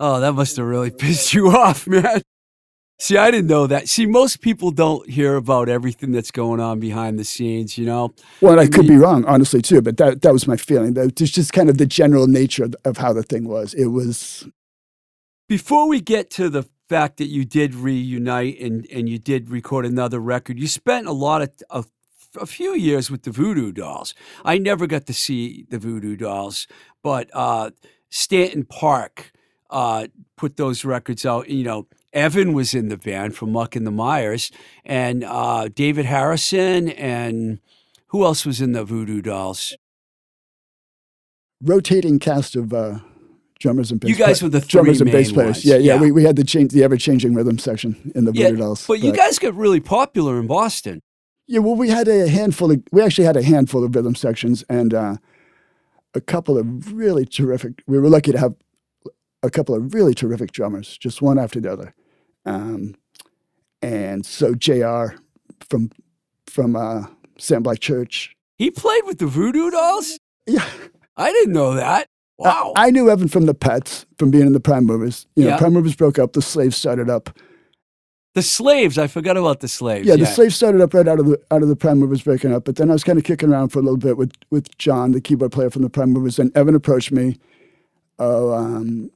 Oh, 0.00 0.20
that 0.20 0.32
must 0.32 0.56
have 0.56 0.66
really 0.66 0.90
pissed 0.98 1.34
you 1.34 1.48
off, 1.48 1.86
man. 1.86 2.22
See, 3.00 3.16
I 3.16 3.30
didn't 3.30 3.46
know 3.46 3.68
that. 3.68 3.88
See, 3.88 4.06
most 4.06 4.40
people 4.40 4.72
don't 4.72 5.08
hear 5.08 5.36
about 5.36 5.68
everything 5.68 6.10
that's 6.10 6.32
going 6.32 6.58
on 6.58 6.80
behind 6.80 7.16
the 7.16 7.24
scenes, 7.24 7.78
you 7.78 7.86
know? 7.86 8.12
Well, 8.40 8.58
I, 8.58 8.64
I 8.64 8.66
could 8.66 8.88
be 8.88 8.96
wrong, 8.96 9.24
honestly, 9.24 9.62
too. 9.62 9.80
But 9.80 9.98
that 9.98 10.22
that 10.22 10.32
was 10.32 10.48
my 10.48 10.56
feeling. 10.56 10.94
That 10.94 11.20
it's 11.20 11.30
just 11.30 11.52
kind 11.52 11.70
of 11.70 11.78
the 11.78 11.86
general 11.86 12.26
nature 12.26 12.64
of, 12.64 12.74
of 12.84 12.96
how 12.96 13.12
the 13.12 13.22
thing 13.22 13.48
was. 13.48 13.72
It 13.74 13.86
was 13.86 14.48
Before 15.48 15.88
we 15.88 16.00
get 16.00 16.28
to 16.32 16.50
the 16.50 16.64
fact 16.88 17.18
that 17.18 17.26
you 17.26 17.44
did 17.44 17.74
reunite 17.74 18.58
and, 18.60 18.86
and 18.92 19.08
you 19.08 19.18
did 19.18 19.48
record 19.48 19.86
another 19.86 20.18
record, 20.18 20.58
you 20.58 20.66
spent 20.66 21.06
a 21.06 21.12
lot 21.12 21.42
of 21.42 21.50
a, 21.70 21.84
a 22.40 22.46
few 22.46 22.74
years 22.74 23.10
with 23.10 23.22
the 23.22 23.30
Voodoo 23.30 23.72
Dolls. 23.72 24.14
I 24.44 24.58
never 24.58 24.86
got 24.86 25.06
to 25.06 25.14
see 25.14 25.66
the 25.70 25.78
Voodoo 25.78 26.16
Dolls, 26.16 26.66
but 27.02 27.30
uh, 27.32 27.70
Stanton 28.10 28.64
Park 28.64 29.32
uh, 29.70 30.08
put 30.36 30.56
those 30.56 30.84
records 30.84 31.24
out. 31.24 31.48
You 31.48 31.64
know, 31.64 31.86
Evan 32.12 32.52
was 32.52 32.74
in 32.74 32.88
the 32.88 32.96
band 32.96 33.36
from 33.36 33.52
Muck 33.52 33.76
and 33.76 33.86
the 33.86 33.90
Mires, 33.90 34.50
and 34.84 35.24
uh, 35.24 35.68
David 35.68 36.06
Harrison, 36.06 36.88
and 36.90 37.60
who 38.08 38.24
else 38.24 38.46
was 38.46 38.60
in 38.60 38.72
the 38.72 38.84
Voodoo 38.84 39.20
Dolls? 39.20 39.76
rotating 41.62 42.18
cast 42.18 42.56
of 42.56 42.72
uh, 42.72 42.98
drummers 43.58 43.90
and 43.90 44.00
bass 44.00 44.10
You 44.10 44.16
guys 44.16 44.42
were 44.42 44.48
the 44.48 44.60
three 44.60 44.68
drummers 44.68 45.00
and 45.00 45.10
bass 45.10 45.32
players. 45.32 45.64
Yeah, 45.64 45.76
yeah. 45.76 45.94
yeah. 45.94 46.00
We, 46.00 46.12
we 46.12 46.22
had 46.24 46.36
the 46.36 46.44
change 46.44 46.72
the 46.72 46.84
ever 46.84 46.96
changing 46.96 47.34
rhythm 47.34 47.58
section 47.58 48.12
in 48.14 48.24
the 48.24 48.32
Yeah, 48.32 48.48
Voodoo 48.50 48.60
Dolls. 48.62 48.86
but 48.86 49.00
you 49.00 49.12
guys 49.12 49.38
got 49.38 49.54
really 49.54 49.80
popular 49.80 50.38
in 50.38 50.46
Boston. 50.46 51.00
Yeah, 51.46 51.60
well, 51.60 51.76
we 51.76 51.88
had 51.88 52.08
a 52.08 52.28
handful 52.28 52.70
of, 52.70 52.82
we 52.92 53.00
actually 53.02 53.24
had 53.24 53.36
a 53.36 53.42
handful 53.42 53.82
of 53.82 53.94
rhythm 53.94 54.14
sections 54.14 54.64
and 54.68 54.92
uh, 54.92 55.16
a 56.14 56.20
couple 56.20 56.58
of 56.58 56.92
really 56.92 57.24
terrific, 57.24 57.82
we 57.86 57.98
were 57.98 58.08
lucky 58.08 58.32
to 58.32 58.38
have 58.38 58.54
a 59.42 59.50
couple 59.50 59.74
of 59.74 59.94
really 59.94 60.14
terrific 60.14 60.52
drummers, 60.52 60.96
just 60.98 61.22
one 61.22 61.38
after 61.38 61.60
the 61.60 61.72
other. 61.72 61.94
Um, 62.44 62.94
and 63.82 64.24
so 64.26 64.54
JR 64.54 65.14
from, 65.68 65.90
from 66.46 66.76
uh, 66.76 67.06
Sam 67.38 67.62
Black 67.62 67.80
Church. 67.80 68.34
He 68.56 68.70
played 68.70 69.04
with 69.06 69.18
the 69.18 69.26
Voodoo 69.26 69.70
Dolls? 69.70 70.18
Yeah. 70.46 70.66
I 71.16 71.30
didn't 71.32 71.52
know 71.52 71.74
that. 71.74 72.08
Wow. 72.38 72.72
I 72.76 72.90
knew 72.90 73.10
Evan 73.10 73.28
from 73.28 73.46
the 73.46 73.54
Pets, 73.54 74.06
from 74.18 74.30
being 74.30 74.46
in 74.46 74.52
the 74.52 74.60
Prime 74.60 74.86
Movers. 74.86 75.26
You 75.36 75.44
know, 75.44 75.50
Yeah. 75.50 75.58
Prime 75.58 75.72
Movers 75.72 75.94
broke 75.96 76.18
up, 76.18 76.32
the 76.32 76.42
Slaves 76.42 76.76
started 76.76 77.10
up. 77.10 77.30
The 78.34 78.42
slaves, 78.42 78.98
I 78.98 79.08
forgot 79.08 79.36
about 79.36 79.60
the 79.60 79.66
slaves. 79.66 80.06
Yeah, 80.06 80.14
the 80.14 80.26
slaves 80.26 80.54
started 80.54 80.80
up 80.80 80.94
right 80.94 81.08
out 81.08 81.18
of 81.18 81.26
the 81.26 81.40
out 81.50 81.62
of 81.62 81.68
the 81.68 81.74
Prime 81.74 81.98
Movers 81.98 82.22
breaking 82.22 82.52
up, 82.52 82.64
but 82.64 82.76
then 82.76 82.88
I 82.88 82.92
was 82.92 83.02
kind 83.02 83.18
of 83.18 83.24
kicking 83.24 83.50
around 83.50 83.70
for 83.70 83.80
a 83.80 83.82
little 83.82 83.96
bit 83.96 84.16
with 84.16 84.30
with 84.50 84.76
John, 84.78 85.10
the 85.10 85.20
keyboard 85.20 85.50
player 85.50 85.70
from 85.70 85.82
the 85.82 85.90
Prime 85.90 86.10
Movers, 86.10 86.38
and 86.38 86.56
Evan 86.56 86.76
approached 86.76 87.10
me. 87.10 87.36
Oh, 88.20 88.52
um, 88.52 89.10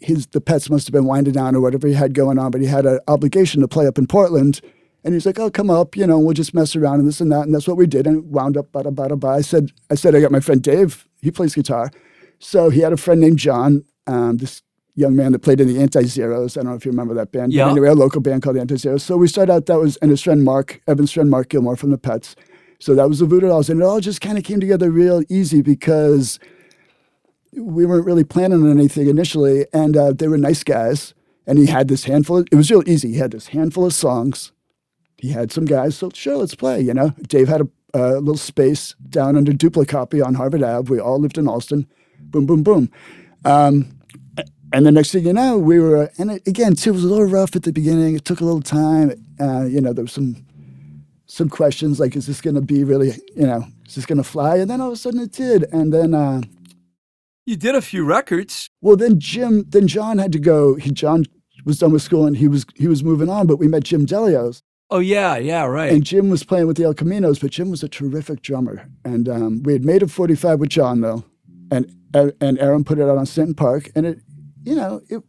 his 0.00 0.26
the 0.28 0.40
pets 0.40 0.70
must 0.70 0.86
have 0.86 0.92
been 0.92 1.04
winding 1.04 1.34
down 1.34 1.54
or 1.54 1.60
whatever 1.60 1.86
he 1.86 1.94
had 1.94 2.14
going 2.14 2.38
on, 2.38 2.50
but 2.50 2.60
he 2.60 2.66
had 2.66 2.86
an 2.86 3.00
obligation 3.08 3.60
to 3.60 3.68
play 3.68 3.86
up 3.86 3.98
in 3.98 4.06
Portland, 4.06 4.60
and 5.04 5.14
he's 5.14 5.26
like, 5.26 5.38
"Oh, 5.38 5.50
come 5.50 5.70
up, 5.70 5.96
you 5.96 6.06
know, 6.06 6.18
we'll 6.18 6.34
just 6.34 6.54
mess 6.54 6.76
around 6.76 7.00
and 7.00 7.08
this 7.08 7.20
and 7.20 7.32
that," 7.32 7.42
and 7.42 7.54
that's 7.54 7.68
what 7.68 7.76
we 7.76 7.86
did, 7.86 8.06
and 8.06 8.18
it 8.18 8.24
wound 8.24 8.56
up 8.56 8.72
bada 8.72 8.94
bada 8.94 9.18
bada. 9.18 9.36
I 9.36 9.40
said, 9.40 9.70
I 9.90 9.94
said, 9.94 10.14
I 10.14 10.20
got 10.20 10.32
my 10.32 10.40
friend 10.40 10.62
Dave. 10.62 11.06
He 11.20 11.30
plays 11.30 11.54
guitar, 11.54 11.90
so 12.38 12.70
he 12.70 12.80
had 12.80 12.92
a 12.92 12.96
friend 12.96 13.20
named 13.20 13.38
John. 13.38 13.84
Um, 14.06 14.38
this 14.38 14.62
young 14.98 15.14
man 15.14 15.32
that 15.32 15.38
played 15.38 15.60
in 15.60 15.68
the 15.68 15.80
Anti 15.80 16.02
Zeros. 16.04 16.56
I 16.56 16.60
don't 16.60 16.70
know 16.70 16.76
if 16.76 16.84
you 16.84 16.90
remember 16.90 17.14
that 17.14 17.30
band. 17.30 17.52
Yeah. 17.52 17.70
Anyway, 17.70 17.88
a 17.88 17.94
local 17.94 18.20
band 18.20 18.42
called 18.42 18.56
the 18.56 18.60
Anti 18.60 18.76
Zeros. 18.76 19.04
So 19.04 19.16
we 19.16 19.28
started 19.28 19.52
out, 19.52 19.66
that 19.66 19.78
was, 19.78 19.96
and 19.98 20.10
his 20.10 20.22
friend 20.22 20.42
Mark, 20.42 20.82
Evan's 20.88 21.12
friend 21.12 21.30
Mark 21.30 21.48
Gilmore 21.50 21.76
from 21.76 21.90
the 21.90 21.98
Pets. 21.98 22.34
So 22.80 22.94
that 22.96 23.08
was 23.08 23.20
the 23.20 23.26
Voodoo 23.26 23.48
Dolls. 23.48 23.70
And 23.70 23.80
it 23.80 23.84
all 23.84 24.00
just 24.00 24.20
kind 24.20 24.36
of 24.36 24.44
came 24.44 24.60
together 24.60 24.90
real 24.90 25.22
easy 25.28 25.62
because 25.62 26.40
we 27.52 27.86
weren't 27.86 28.06
really 28.06 28.24
planning 28.24 28.62
on 28.62 28.70
anything 28.70 29.08
initially. 29.08 29.66
And 29.72 29.96
uh, 29.96 30.12
they 30.12 30.28
were 30.28 30.38
nice 30.38 30.64
guys. 30.64 31.14
And 31.46 31.58
he 31.58 31.66
had 31.66 31.88
this 31.88 32.04
handful, 32.04 32.38
it 32.38 32.54
was 32.54 32.70
real 32.70 32.86
easy. 32.86 33.12
He 33.12 33.18
had 33.18 33.30
this 33.30 33.48
handful 33.48 33.86
of 33.86 33.94
songs. 33.94 34.52
He 35.16 35.30
had 35.30 35.50
some 35.50 35.64
guys, 35.64 35.96
so 35.96 36.10
sure, 36.14 36.36
let's 36.36 36.54
play, 36.54 36.80
you 36.80 36.94
know. 36.94 37.14
Dave 37.26 37.48
had 37.48 37.62
a, 37.62 37.68
a 37.94 38.20
little 38.20 38.36
space 38.36 38.94
down 39.08 39.36
under 39.36 39.52
Duplicopy 39.52 40.24
on 40.24 40.34
Harvard 40.34 40.62
Ave. 40.62 40.90
We 40.90 41.00
all 41.00 41.18
lived 41.18 41.38
in 41.38 41.48
Allston. 41.48 41.88
Boom, 42.20 42.46
boom, 42.46 42.62
boom. 42.62 42.90
Um, 43.44 43.98
and 44.72 44.84
the 44.84 44.92
next 44.92 45.12
thing 45.12 45.26
you 45.26 45.32
know, 45.32 45.58
we 45.58 45.80
were, 45.80 46.10
and 46.18 46.30
it, 46.30 46.46
again, 46.46 46.74
too, 46.74 46.90
it 46.90 46.92
was 46.92 47.04
a 47.04 47.08
little 47.08 47.24
rough 47.24 47.56
at 47.56 47.62
the 47.62 47.72
beginning. 47.72 48.14
It 48.14 48.24
took 48.26 48.40
a 48.40 48.44
little 48.44 48.60
time. 48.60 49.12
Uh, 49.40 49.64
you 49.64 49.80
know, 49.80 49.92
there 49.92 50.04
was 50.04 50.12
some 50.12 50.44
some 51.30 51.48
questions 51.48 52.00
like, 52.00 52.16
is 52.16 52.26
this 52.26 52.40
going 52.40 52.54
to 52.54 52.62
be 52.62 52.84
really, 52.84 53.12
you 53.36 53.46
know, 53.46 53.62
is 53.86 53.96
this 53.96 54.06
going 54.06 54.16
to 54.16 54.24
fly? 54.24 54.56
And 54.56 54.70
then 54.70 54.80
all 54.80 54.88
of 54.88 54.94
a 54.94 54.96
sudden 54.96 55.20
it 55.20 55.30
did. 55.30 55.64
And 55.72 55.92
then, 55.92 56.14
uh, 56.14 56.40
You 57.48 57.56
did 57.56 57.74
a 57.74 57.80
few 57.80 58.04
records. 58.04 58.68
well, 58.82 58.94
then 58.94 59.18
Jim, 59.18 59.64
then 59.68 59.88
John 59.88 60.18
had 60.18 60.32
to 60.32 60.38
go. 60.38 60.74
He 60.74 60.90
John 60.90 61.24
was 61.64 61.78
done 61.78 61.92
with 61.92 62.02
school 62.02 62.26
and 62.26 62.36
he 62.36 62.46
was 62.46 62.66
he 62.76 62.88
was 62.88 63.02
moving 63.02 63.30
on. 63.30 63.46
But 63.46 63.56
we 63.56 63.66
met 63.68 63.84
Jim 63.84 64.04
Delios, 64.04 64.60
Oh 64.90 64.98
yeah, 64.98 65.38
yeah, 65.38 65.64
right. 65.64 65.90
and 65.90 66.04
Jim 66.04 66.28
was 66.28 66.44
playing 66.44 66.66
with 66.66 66.76
the 66.76 66.84
El 66.84 66.92
Caminos. 66.92 67.40
But 67.40 67.50
Jim 67.52 67.70
was 67.70 67.82
a 67.82 67.88
terrific 67.88 68.42
drummer, 68.42 68.86
and 69.02 69.30
um, 69.30 69.62
we 69.62 69.72
had 69.72 69.82
made 69.82 70.02
a 70.02 70.08
45 70.08 70.60
with 70.60 70.68
John 70.68 71.00
though, 71.00 71.24
and 71.70 71.90
and 72.12 72.58
Aaron 72.58 72.84
put 72.84 72.98
it 72.98 73.08
out 73.08 73.16
on 73.16 73.24
Stanton 73.24 73.54
Park, 73.54 73.90
and 73.94 74.04
it, 74.04 74.20
you 74.62 74.74
know, 74.74 75.00
it. 75.08 75.22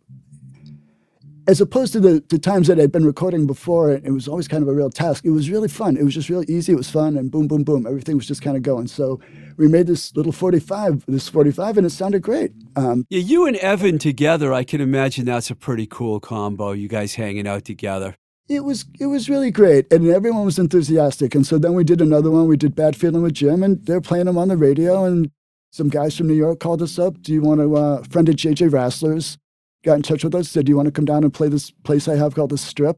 As 1.50 1.60
opposed 1.60 1.94
to 1.94 2.00
the, 2.00 2.24
the 2.30 2.38
times 2.38 2.68
that 2.68 2.80
I'd 2.80 2.92
been 2.92 3.08
recording 3.08 3.48
before, 3.48 3.90
it, 3.90 4.12
was 4.12 4.28
always 4.28 4.48
kind 4.48 4.62
of 4.62 4.70
a 4.70 4.74
real 4.76 4.92
task. 4.92 5.26
It 5.26 5.32
was 5.32 5.50
really 5.50 5.68
fun. 5.68 5.98
It 5.98 6.04
was 6.04 6.14
just 6.14 6.30
really 6.30 6.46
easy. 6.48 6.74
It 6.74 6.76
was 6.76 6.92
fun, 6.92 7.18
and 7.18 7.32
boom, 7.32 7.48
boom, 7.48 7.64
boom. 7.64 7.88
Everything 7.88 8.18
was 8.18 8.28
just 8.28 8.44
kind 8.44 8.56
of 8.56 8.62
going. 8.62 8.86
So 8.86 9.20
we 9.58 9.68
made 9.68 9.88
this 9.88 10.16
little 10.16 10.32
45, 10.32 11.06
this 11.08 11.28
45, 11.28 11.78
and 11.78 11.88
it 11.88 11.90
sounded 11.90 12.22
great. 12.22 12.52
Um, 12.76 13.04
yeah, 13.10 13.22
you 13.22 13.48
and 13.48 13.58
Evan 13.58 13.98
together, 13.98 14.54
I 14.54 14.64
can 14.64 14.80
imagine 14.80 15.26
that's 15.26 15.50
a 15.50 15.56
pretty 15.56 15.88
cool 15.88 16.20
combo. 16.20 16.72
You 16.74 16.88
guys 16.88 17.16
hanging 17.16 17.48
out 17.48 17.66
together. 17.66 18.14
it 18.48 18.64
was 18.64 18.86
it 19.00 19.08
was 19.08 19.28
really 19.28 19.50
great, 19.50 19.92
and 19.92 20.08
everyone 20.08 20.46
was 20.46 20.60
enthusiastic. 20.60 21.34
And 21.34 21.48
so 21.48 21.58
then 21.58 21.74
we 21.74 21.84
did 21.84 22.00
another 22.00 22.30
one. 22.30 22.46
We 22.46 22.58
did 22.58 22.76
Bad 22.76 22.96
Feeling 22.96 23.24
with 23.24 23.34
Jim, 23.34 23.64
and 23.64 23.84
they're 23.88 24.02
playing 24.02 24.26
them 24.26 24.38
on 24.38 24.50
the 24.50 24.56
radio. 24.58 25.04
And 25.04 25.32
some 25.72 25.90
guys 25.90 26.16
from 26.16 26.28
New 26.28 26.36
York 26.36 26.60
called 26.60 26.84
us 26.84 27.00
up. 27.00 27.20
Do 27.24 27.34
you 27.34 27.42
want 27.42 27.60
to? 27.60 27.76
Uh, 27.76 28.04
friend 28.04 28.30
of 28.30 28.36
JJ 28.36 28.70
Rassler's 28.70 29.40
got 29.84 29.96
in 29.96 30.02
touch 30.02 30.24
with 30.24 30.36
us. 30.36 30.50
Said, 30.50 30.66
"Do 30.66 30.72
you 30.72 30.76
want 30.78 30.88
to 30.88 30.92
come 30.92 31.06
down 31.06 31.24
and 31.24 31.34
play 31.34 31.48
this 31.50 31.72
place 31.72 32.08
I 32.08 32.16
have 32.16 32.36
called 32.36 32.52
the 32.52 32.58
Strip?" 32.58 32.98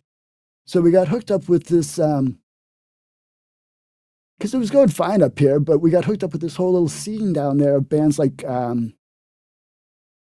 So 0.65 0.81
we 0.81 0.91
got 0.91 1.07
hooked 1.09 1.31
up 1.31 1.49
with 1.49 1.67
this. 1.67 1.99
Um, 1.99 2.39
because 4.37 4.55
it 4.55 4.57
was 4.57 4.71
going 4.71 4.87
fine 4.87 5.21
up 5.21 5.37
here, 5.37 5.59
but 5.59 5.79
we 5.79 5.91
got 5.91 6.05
hooked 6.05 6.23
up 6.23 6.31
with 6.31 6.41
this 6.41 6.55
whole 6.55 6.71
little 6.73 6.89
scene 6.89 7.31
down 7.31 7.59
there 7.59 7.75
of 7.75 7.87
bands 7.87 8.17
like 8.17 8.43
um, 8.45 8.95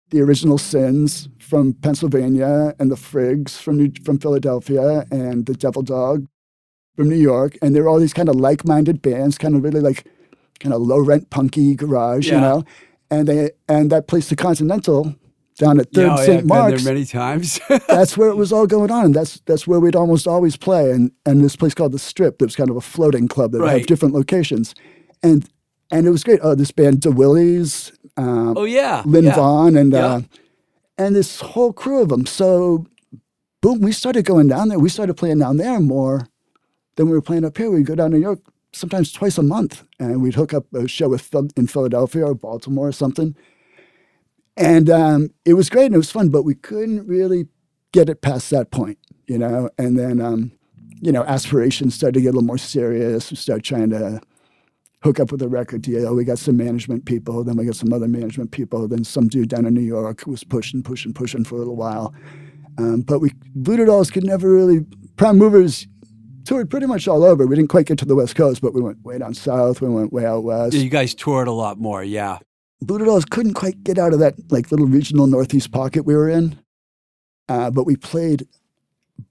the 0.10 0.20
Original 0.20 0.58
Sins 0.58 1.30
from 1.40 1.72
Pennsylvania 1.72 2.76
and 2.80 2.92
the 2.92 2.96
Frigs 2.98 3.52
from 3.58 3.78
New, 3.78 3.94
from 4.04 4.20
Philadelphia 4.20 5.06
and 5.10 5.46
the 5.46 5.54
Devil 5.54 5.84
Dog 5.84 6.28
from 6.98 7.08
New 7.08 7.16
York, 7.16 7.58
and 7.62 7.74
they 7.74 7.80
were 7.80 7.88
all 7.88 7.98
these 7.98 8.14
kind 8.14 8.28
of 8.28 8.36
like-minded 8.36 9.02
bands, 9.02 9.38
kind 9.38 9.56
of 9.56 9.64
really 9.64 9.80
like 9.80 10.06
kind 10.60 10.74
of 10.74 10.82
low-rent 10.82 11.30
punky 11.30 11.74
garage, 11.74 12.28
Yeah. 12.28 12.36
you 12.36 12.42
know. 12.42 12.64
And 13.10 13.26
they 13.28 13.52
and 13.70 13.90
that 13.92 14.08
place, 14.08 14.28
the 14.28 14.36
Continental, 14.36 15.16
down 15.58 15.80
at 15.80 15.92
Third 15.94 16.02
yeah, 16.08 16.14
oh, 16.16 16.20
yeah, 16.20 16.26
St. 16.26 16.38
I've 16.40 16.46
Mark's, 16.46 16.74
been 16.76 16.84
there 16.84 16.94
many 16.94 17.06
times. 17.06 17.60
that's 17.88 18.18
where 18.18 18.30
it 18.30 18.36
was 18.36 18.52
all 18.52 18.68
going 18.68 18.92
on. 18.92 19.06
And 19.06 19.14
that's 19.16 19.40
that's 19.46 19.68
where 19.68 19.80
we'd 19.80 19.96
almost 19.96 20.28
always 20.28 20.58
play. 20.58 20.92
And 20.92 21.12
and 21.26 21.44
this 21.44 21.56
place 21.56 21.74
called 21.74 21.92
the 21.92 22.00
Strip, 22.00 22.40
that 22.40 22.46
was 22.46 22.56
kind 22.56 22.70
of 22.70 22.76
a 22.76 22.82
floating 22.82 23.28
club 23.28 23.52
that 23.52 23.60
would 23.60 23.66
Right. 23.66 23.78
have 23.80 23.88
different 23.88 24.14
locations, 24.14 24.74
and 25.22 25.48
and 25.92 26.08
it 26.08 26.10
was 26.12 26.24
great. 26.24 26.40
Oh, 26.44 26.56
this 26.56 26.72
band 26.72 27.02
DeWillies, 27.02 27.92
um, 28.18 28.56
oh 28.58 28.64
yeah, 28.66 29.04
Lynn 29.06 29.26
yeah. 29.26 29.36
Vaughn, 29.36 29.76
and 29.78 29.92
Yeah. 29.94 30.06
uh, 30.06 30.22
and 30.98 31.16
this 31.16 31.42
whole 31.42 31.74
crew 31.74 32.02
of 32.02 32.10
them. 32.10 32.26
So, 32.26 32.86
boom, 33.62 33.80
we 33.82 33.92
started 33.92 34.26
going 34.26 34.48
down 34.48 34.70
there. 34.70 34.80
We 34.80 34.90
started 34.90 35.16
playing 35.16 35.40
down 35.40 35.58
there 35.58 35.80
more 35.80 36.28
than 36.96 37.08
we 37.08 37.14
were 37.14 37.22
playing 37.22 37.46
up 37.46 37.58
here. 37.58 37.72
We'd 37.72 37.86
go 37.88 37.96
down 37.96 38.12
to 38.12 38.18
New 38.18 38.22
York 38.24 38.40
sometimes 38.74 39.12
twice 39.12 39.38
a 39.38 39.44
month, 39.44 39.84
and 40.00 40.22
we'd 40.22 40.36
hook 40.36 40.54
up 40.54 40.66
a 40.74 40.88
show 40.88 41.10
with 41.10 41.22
Phil- 41.22 41.50
in 41.58 41.68
Philadelphia 41.68 42.26
or 42.26 42.36
Baltimore 42.36 42.88
or 42.88 42.92
something. 42.92 43.36
And 44.56 44.90
um, 44.90 45.30
it 45.46 45.54
was 45.54 45.70
great 45.70 45.88
and 45.88 45.96
it 45.96 46.00
was 46.00 46.12
fun, 46.12 46.30
but 46.30 46.44
we 46.44 46.56
couldn't 46.56 47.08
really 47.08 47.48
get 47.92 48.10
it 48.10 48.22
past 48.22 48.50
that 48.52 48.72
point, 48.72 49.00
you 49.28 49.38
know. 49.38 49.70
And 49.78 49.98
then, 49.98 50.22
um, 50.22 50.52
you 51.02 51.12
know, 51.12 51.24
aspirations 51.24 51.96
started 51.96 52.16
to 52.16 52.22
get 52.22 52.30
a 52.30 52.34
little 52.34 52.44
more 52.44 52.58
serious. 52.58 53.32
We 53.32 53.38
started 53.38 53.64
trying 53.64 53.90
to 53.92 54.22
hook 55.02 55.20
up 55.20 55.32
with 55.32 55.42
a 55.42 55.50
record 55.50 55.82
deal. 55.82 56.16
We 56.16 56.24
got 56.24 56.40
some 56.40 56.56
management 56.58 57.06
people, 57.06 57.44
then 57.44 57.58
we 57.58 57.66
got 57.66 57.76
some 57.76 57.92
other 57.92 58.08
management 58.08 58.52
people, 58.52 58.88
then 58.88 59.04
some 59.04 59.28
dude 59.28 59.50
down 59.50 59.66
in 59.66 59.74
New 59.74 59.82
York 59.82 60.22
who 60.22 60.32
was 60.32 60.44
pushing, 60.44 60.82
pushing, 60.82 61.14
pushing 61.14 61.44
for 61.44 61.56
a 61.56 61.58
little 61.58 61.76
while. 61.76 62.14
Um, 62.78 63.02
but 63.02 63.20
we 63.20 63.32
Voodoo 63.56 63.86
Dolls 63.86 64.10
could 64.10 64.24
never 64.24 64.50
really 64.50 64.86
prime 65.18 65.38
movers 65.38 65.88
toured 66.46 66.70
pretty 66.70 66.86
much 66.86 67.08
all 67.08 67.24
over. 67.24 67.46
We 67.46 67.56
didn't 67.56 67.70
quite 67.70 67.86
get 67.86 67.98
to 68.00 68.06
the 68.06 68.16
West 68.16 68.36
Coast, 68.36 68.62
but 68.62 68.74
we 68.74 68.82
went 68.82 69.04
way 69.04 69.18
down 69.18 69.34
south. 69.34 69.82
We 69.82 69.90
went 69.90 70.14
way 70.14 70.26
out 70.26 70.44
west. 70.44 70.74
Yeah, 70.74 70.82
you 70.82 70.90
guys 70.90 71.14
toured 71.14 71.48
a 71.48 71.52
lot 71.52 71.80
more. 71.80 72.04
Yeah. 72.04 72.40
Voodoo 72.86 73.06
Dolls 73.06 73.26
couldn't 73.26 73.54
quite 73.54 73.84
get 73.84 73.98
out 73.98 74.14
of 74.14 74.20
that 74.20 74.36
like 74.52 74.72
little 74.72 74.88
regional 74.88 75.28
northeast 75.28 75.72
pocket 75.72 76.06
we 76.06 76.16
were 76.16 76.30
in. 76.30 76.60
Uh, 77.50 77.70
but 77.70 77.86
we 77.86 77.96
played 77.96 78.48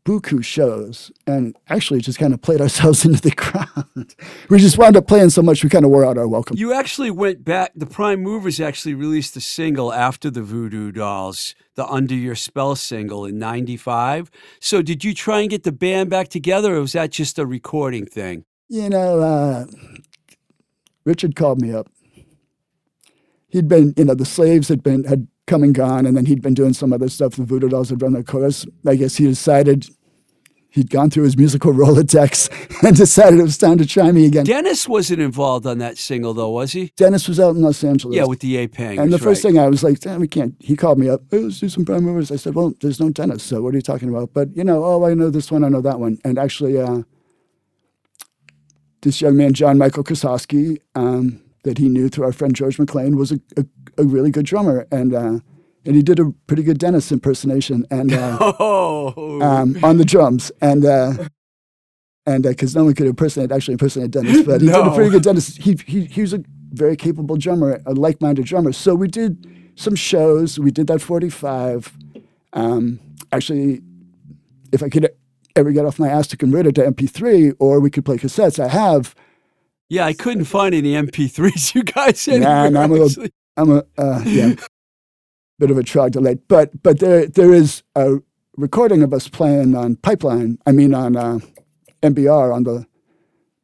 buku 0.04 0.44
shows 0.44 1.10
and 1.26 1.56
actually 1.68 2.00
just 2.00 2.18
kind 2.18 2.34
of 2.34 2.40
played 2.40 2.60
ourselves 2.62 3.04
into 3.04 3.20
the 3.20 3.30
ground. 3.30 4.14
we 4.48 4.58
just 4.58 4.78
wound 4.78 4.96
up 4.96 5.06
playing 5.06 5.30
so 5.30 5.42
much 5.42 5.62
we 5.62 5.70
kind 5.70 5.84
of 5.84 5.90
wore 5.90 6.04
out 6.04 6.18
our 6.18 6.28
welcome. 6.28 6.56
You 6.56 6.72
actually 6.72 7.10
went 7.10 7.44
back. 7.44 7.72
The 7.74 7.86
Prime 7.86 8.22
Movers 8.22 8.60
actually 8.60 8.94
released 8.94 9.36
a 9.36 9.40
single 9.40 9.92
after 9.92 10.30
the 10.30 10.42
Voodoo 10.42 10.92
Dolls, 10.92 11.54
the 11.74 11.86
Under 11.86 12.14
Your 12.14 12.34
Spell 12.34 12.76
single 12.76 13.24
in 13.24 13.38
'95. 13.38 14.30
So, 14.60 14.82
did 14.82 15.04
you 15.04 15.14
try 15.14 15.40
and 15.40 15.50
get 15.50 15.62
the 15.64 15.72
band 15.72 16.10
back 16.10 16.28
together, 16.28 16.76
or 16.76 16.80
was 16.80 16.92
that 16.92 17.10
just 17.10 17.38
a 17.38 17.46
recording 17.46 18.06
thing? 18.06 18.44
You 18.68 18.88
know, 18.88 19.20
uh, 19.20 19.66
Richard 21.04 21.36
called 21.36 21.60
me 21.60 21.72
up. 21.72 21.88
He'd 23.52 23.68
been, 23.68 23.92
you 23.96 24.06
know, 24.06 24.14
the 24.14 24.24
slaves 24.24 24.68
had 24.68 24.82
been 24.82 25.04
had 25.04 25.28
come 25.46 25.62
and 25.62 25.74
gone, 25.74 26.06
and 26.06 26.16
then 26.16 26.24
he'd 26.24 26.40
been 26.40 26.54
doing 26.54 26.72
some 26.72 26.90
other 26.92 27.10
stuff. 27.10 27.36
The 27.36 27.44
Voodoo 27.44 27.68
Dolls 27.68 27.90
had 27.90 28.00
run 28.00 28.14
their 28.14 28.22
course. 28.22 28.64
I 28.86 28.96
guess 28.96 29.16
he 29.16 29.26
decided 29.26 29.88
he'd 30.70 30.88
gone 30.88 31.10
through 31.10 31.24
his 31.24 31.36
musical 31.36 31.72
Rolodex 31.74 32.48
and 32.82 32.96
decided 32.96 33.38
it 33.38 33.42
was 33.42 33.58
time 33.58 33.76
to 33.76 33.84
try 33.84 34.10
me 34.10 34.24
again. 34.24 34.44
Dennis 34.44 34.88
wasn't 34.88 35.20
involved 35.20 35.66
on 35.66 35.76
that 35.78 35.98
single, 35.98 36.32
though, 36.32 36.48
was 36.48 36.72
he? 36.72 36.92
Dennis 36.96 37.28
was 37.28 37.38
out 37.38 37.54
in 37.54 37.60
Los 37.60 37.84
Angeles. 37.84 38.16
Yeah, 38.16 38.24
with 38.24 38.40
the 38.40 38.56
A 38.56 38.68
Pang. 38.68 38.98
and 38.98 39.12
the 39.12 39.18
first 39.18 39.42
thing 39.42 39.58
I 39.58 39.68
was 39.68 39.82
like, 39.84 40.00
Damn, 40.00 40.20
we 40.20 40.28
can't. 40.28 40.54
He 40.58 40.74
called 40.74 40.98
me 40.98 41.10
up. 41.10 41.20
Hey, 41.30 41.40
let's 41.40 41.60
do 41.60 41.68
some 41.68 41.84
prime 41.84 42.04
movers. 42.04 42.32
I 42.32 42.36
said, 42.36 42.54
well, 42.54 42.72
there's 42.80 43.00
no 43.00 43.10
Dennis, 43.10 43.42
so 43.42 43.60
what 43.60 43.74
are 43.74 43.76
you 43.76 43.82
talking 43.82 44.08
about? 44.08 44.32
But 44.32 44.56
you 44.56 44.64
know, 44.64 44.82
oh, 44.82 45.04
I 45.04 45.12
know 45.12 45.28
this 45.28 45.52
one, 45.52 45.62
I 45.62 45.68
know 45.68 45.82
that 45.82 46.00
one. 46.00 46.18
And 46.24 46.38
actually, 46.38 46.80
uh, 46.80 47.02
this 49.02 49.20
young 49.20 49.36
man, 49.36 49.52
John 49.52 49.76
Michael 49.76 50.04
Kosowski, 50.04 50.78
um, 50.94 51.41
that 51.64 51.78
he 51.78 51.88
knew 51.88 52.08
through 52.08 52.24
our 52.24 52.32
friend 52.32 52.54
George 52.54 52.78
McLean, 52.78 53.16
was 53.16 53.32
a, 53.32 53.40
a, 53.56 53.64
a 53.98 54.04
really 54.04 54.30
good 54.30 54.46
drummer, 54.46 54.86
and 54.90 55.14
uh, 55.14 55.38
and 55.84 55.96
he 55.96 56.02
did 56.02 56.18
a 56.20 56.30
pretty 56.46 56.62
good 56.62 56.78
Dennis 56.78 57.10
impersonation, 57.12 57.86
and 57.90 58.12
uh, 58.12 58.38
Oh, 58.60 59.40
um, 59.42 59.76
on 59.84 59.98
the 59.98 60.04
drums, 60.04 60.50
and. 60.60 60.84
Uh, 60.84 61.28
and 62.24 62.44
because 62.44 62.76
no 62.76 62.84
one 62.84 62.94
could 62.94 63.08
impersonate, 63.08 63.50
actually 63.50 63.72
impersonate 63.72 64.12
Dennis, 64.12 64.42
but 64.46 64.60
he 64.60 64.68
did 64.68 64.76
a 64.76 64.84
No. 64.84 64.94
pretty 64.94 65.10
good 65.10 65.24
Dennis. 65.24 65.56
He, 65.56 65.76
he 65.88 66.04
he 66.04 66.20
was 66.20 66.32
a 66.32 66.44
very 66.70 66.94
capable 66.94 67.36
drummer, 67.36 67.80
a 67.84 67.94
like-minded 67.94 68.44
drummer. 68.44 68.70
So 68.72 68.94
we 68.94 69.08
did 69.08 69.44
some 69.74 69.96
shows. 69.96 70.56
We 70.56 70.70
did 70.70 70.86
that 70.86 71.00
45. 71.02 71.92
Um, 72.52 73.00
actually, 73.32 73.82
if 74.70 74.84
I 74.84 74.88
could 74.88 75.10
ever 75.56 75.72
get 75.72 75.84
off 75.84 75.98
my 75.98 76.08
ass 76.08 76.28
to 76.28 76.36
convert 76.36 76.68
it 76.68 76.76
to 76.76 76.82
MP3, 76.92 77.56
or 77.58 77.80
we 77.80 77.90
could 77.90 78.04
play 78.04 78.18
cassettes, 78.18 78.62
I 78.62 78.68
have. 78.68 79.16
Yeah. 79.92 80.06
I 80.06 80.12
couldn't 80.14 80.44
find 80.46 80.74
any 80.74 80.92
MP3s. 80.92 81.74
You 81.74 81.82
guys 81.84 82.26
Nah, 82.26 82.34
anywhere, 82.34 82.70
nah, 82.70 82.82
I'm 82.82 82.90
a 82.90 82.94
little, 82.94 83.26
I'm 83.56 83.70
a 83.70 83.84
uh, 83.98 84.22
yeah, 84.26 84.54
bit 85.58 85.70
of 85.70 85.78
a 85.78 85.82
troglodyte, 85.82 86.40
but 86.48 86.82
but 86.82 86.98
there 86.98 87.26
there 87.26 87.52
is 87.52 87.82
a 87.94 88.18
recording 88.56 89.02
of 89.02 89.12
us 89.12 89.28
playing 89.28 89.74
on 89.76 89.96
Pipeline. 89.96 90.58
I 90.66 90.72
mean 90.72 90.94
on 90.94 91.16
uh, 91.16 91.38
NBR 92.02 92.54
on 92.54 92.64
the 92.64 92.86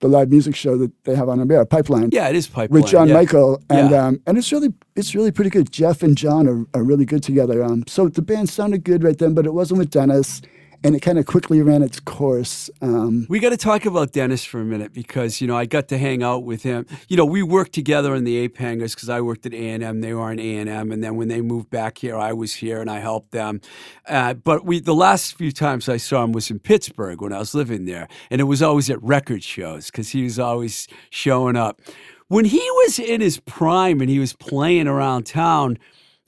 the 0.01 0.09
live 0.09 0.31
music 0.31 0.55
show 0.55 0.77
that 0.79 0.93
they 1.05 1.15
have 1.17 1.29
on 1.29 1.41
NBR 1.41 1.69
Pipeline 1.69 2.11
Yeah, 2.13 2.29
it 2.29 2.37
is 2.37 2.47
pipeline. 2.47 2.83
with 2.83 2.91
John 2.91 3.09
yeah. 3.09 3.15
Michael, 3.15 3.61
and 3.69 3.91
Yeah. 3.91 4.07
um, 4.07 4.21
and 4.27 4.39
it's 4.39 4.53
really 4.53 4.73
it's 4.95 5.15
really 5.15 5.33
pretty 5.33 5.51
good. 5.51 5.73
Jeff 5.73 6.03
and 6.03 6.17
John 6.17 6.47
are, 6.47 6.65
are 6.79 6.85
really 6.85 7.05
good 7.05 7.23
together. 7.23 7.65
Um, 7.65 7.85
so 7.89 8.09
the 8.09 8.23
band 8.23 8.49
sounded 8.49 8.85
good 8.85 9.03
right 9.03 9.19
then, 9.19 9.35
but 9.35 9.45
it 9.47 9.55
wasn't 9.55 9.79
with 9.79 9.91
Dennis, 9.91 10.41
and 10.85 10.95
it 10.95 11.01
kind 11.01 11.19
of 11.19 11.27
quickly 11.27 11.61
ran 11.63 11.83
its 11.83 12.01
course. 12.01 12.71
Um, 12.81 13.27
We 13.29 13.41
got 13.41 13.51
to 13.51 13.57
talk 13.57 13.85
about 13.85 14.13
Dennis 14.13 14.45
for 14.45 14.61
a 14.61 14.65
minute 14.65 14.93
because 14.93 15.41
you 15.41 15.47
know 15.47 15.57
I 15.57 15.67
got 15.67 15.89
to 15.89 15.99
hang 15.99 16.23
out 16.23 16.45
with 16.45 16.63
him. 16.63 16.87
You 17.09 17.17
know 17.17 17.25
we 17.25 17.43
worked 17.43 17.73
together 17.73 18.15
in 18.15 18.25
the 18.25 18.37
Ape 18.39 18.57
Hangers 18.57 18.95
because 18.95 19.09
I 19.09 19.21
worked 19.21 19.47
at 19.47 19.55
A 19.55 19.71
and 19.71 19.83
M, 19.83 20.01
they 20.01 20.15
were 20.15 20.31
in 20.31 20.39
A 20.39 20.57
and 20.57 20.69
M, 20.69 20.93
and 20.93 21.03
then 21.03 21.17
when 21.17 21.29
they 21.29 21.41
moved 21.41 21.71
back 21.71 21.99
here, 21.99 22.17
I 22.17 22.33
was 22.33 22.55
here 22.55 22.81
and 22.81 22.91
I 22.91 23.01
helped 23.01 23.33
them. 23.33 23.61
Uh, 24.07 24.35
but 24.35 24.65
we 24.65 24.81
the 24.81 24.95
last 24.95 25.35
few 25.35 25.53
times 25.53 25.89
I 25.89 25.97
saw 25.97 26.25
him 26.25 26.33
was 26.33 26.51
in 26.51 26.59
Pittsburgh 26.59 27.21
when 27.21 27.33
I 27.33 27.39
was 27.39 27.55
living 27.55 27.85
there, 27.85 28.09
and 28.31 28.41
it 28.41 28.45
was 28.45 28.63
always 28.63 28.89
at 28.91 29.03
record 29.03 29.43
shows 29.43 29.87
because 29.87 30.11
he 30.11 30.23
was 30.23 30.39
always 30.39 30.89
showing 31.11 31.57
up. 31.57 31.81
When 32.29 32.45
he 32.45 32.61
was 32.83 32.99
in 32.99 33.23
his 33.23 33.41
prime 33.41 34.03
and 34.03 34.11
he 34.11 34.19
was 34.19 34.35
playing 34.35 34.87
around 34.87 35.25
town, 35.25 35.79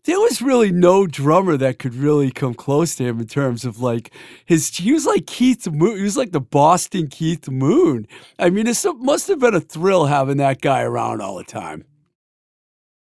there 0.05 0.19
was 0.19 0.41
really 0.41 0.73
no 0.73 1.07
drummer 1.07 1.57
that 1.57 1.79
could 1.79 1.95
really 1.95 2.31
come 2.31 2.55
close 2.55 2.95
to 2.97 3.05
him 3.05 3.21
in 3.21 3.27
terms 3.27 3.65
of 3.65 3.81
like 3.81 4.13
his. 4.47 4.69
He 4.77 4.93
was 4.93 5.07
like 5.07 5.27
Keith 5.27 5.67
Moon. 5.71 5.97
He 5.97 6.03
was 6.03 6.17
like 6.17 6.33
the 6.33 6.41
Boston 6.41 7.09
Keith 7.09 7.49
Moon. 7.49 8.07
I 8.39 8.51
mean, 8.51 8.67
it 8.67 8.85
must 8.99 9.29
have 9.29 9.41
been 9.41 9.55
a 9.55 9.61
thrill 9.61 10.07
having 10.07 10.39
that 10.39 10.61
guy 10.61 10.83
around 10.83 11.21
all 11.21 11.37
the 11.37 11.45
time. 11.45 11.85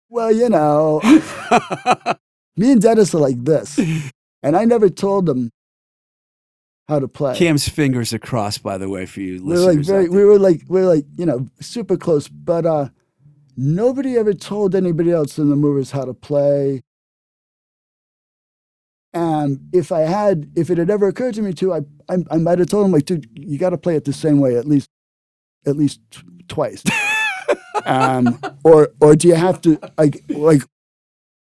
well, 0.09 0.31
you 0.31 0.49
know, 0.49 0.99
me 2.57 2.71
and 2.71 2.81
Dennis 2.81 3.13
are 3.13 3.19
like 3.19 3.43
this, 3.43 3.77
and 4.41 4.57
I 4.57 4.65
never 4.65 4.89
told 4.89 5.29
him 5.29 5.51
how 6.87 6.99
to 6.99 7.07
play. 7.07 7.37
Cam's 7.37 7.69
fingers 7.69 8.13
are 8.13 8.19
crossed, 8.19 8.63
by 8.63 8.77
the 8.79 8.89
way, 8.89 9.05
for 9.05 9.21
you 9.21 9.43
we 9.43 9.53
were 9.53 9.59
like 9.59 9.79
very, 9.79 10.09
we 10.09 10.25
were 10.25 10.39
like 10.39 10.63
we 10.67 10.81
were 10.81 10.87
like 10.87 11.05
you 11.17 11.25
know 11.25 11.47
super 11.61 11.95
close, 11.97 12.27
but 12.27 12.65
uh, 12.65 12.89
nobody 13.59 14.17
ever 14.17 14.33
told 14.33 14.73
anybody 14.73 15.11
else 15.11 15.37
in 15.37 15.49
the 15.49 15.55
movers 15.55 15.91
how 15.91 16.05
to 16.05 16.13
play. 16.13 16.81
And 19.13 19.69
if 19.73 19.91
I 19.91 20.01
had, 20.01 20.51
if 20.55 20.69
it 20.69 20.77
had 20.77 20.89
ever 20.89 21.07
occurred 21.07 21.33
to 21.35 21.41
me 21.41 21.53
to, 21.53 21.73
I 21.73 21.81
I, 22.09 22.17
I 22.31 22.37
might 22.37 22.59
have 22.59 22.69
told 22.69 22.85
him 22.85 22.91
like, 22.91 23.05
dude, 23.05 23.27
you 23.33 23.57
got 23.57 23.71
to 23.71 23.77
play 23.77 23.95
it 23.95 24.05
the 24.05 24.13
same 24.13 24.39
way 24.39 24.55
at 24.55 24.65
least, 24.65 24.89
at 25.65 25.75
least 25.75 25.99
t- 26.11 26.21
twice. 26.47 26.83
um, 27.85 28.39
or 28.63 28.89
or 29.01 29.15
do 29.15 29.27
you 29.27 29.35
have 29.35 29.61
to 29.61 29.79
like 29.97 30.23
like 30.29 30.61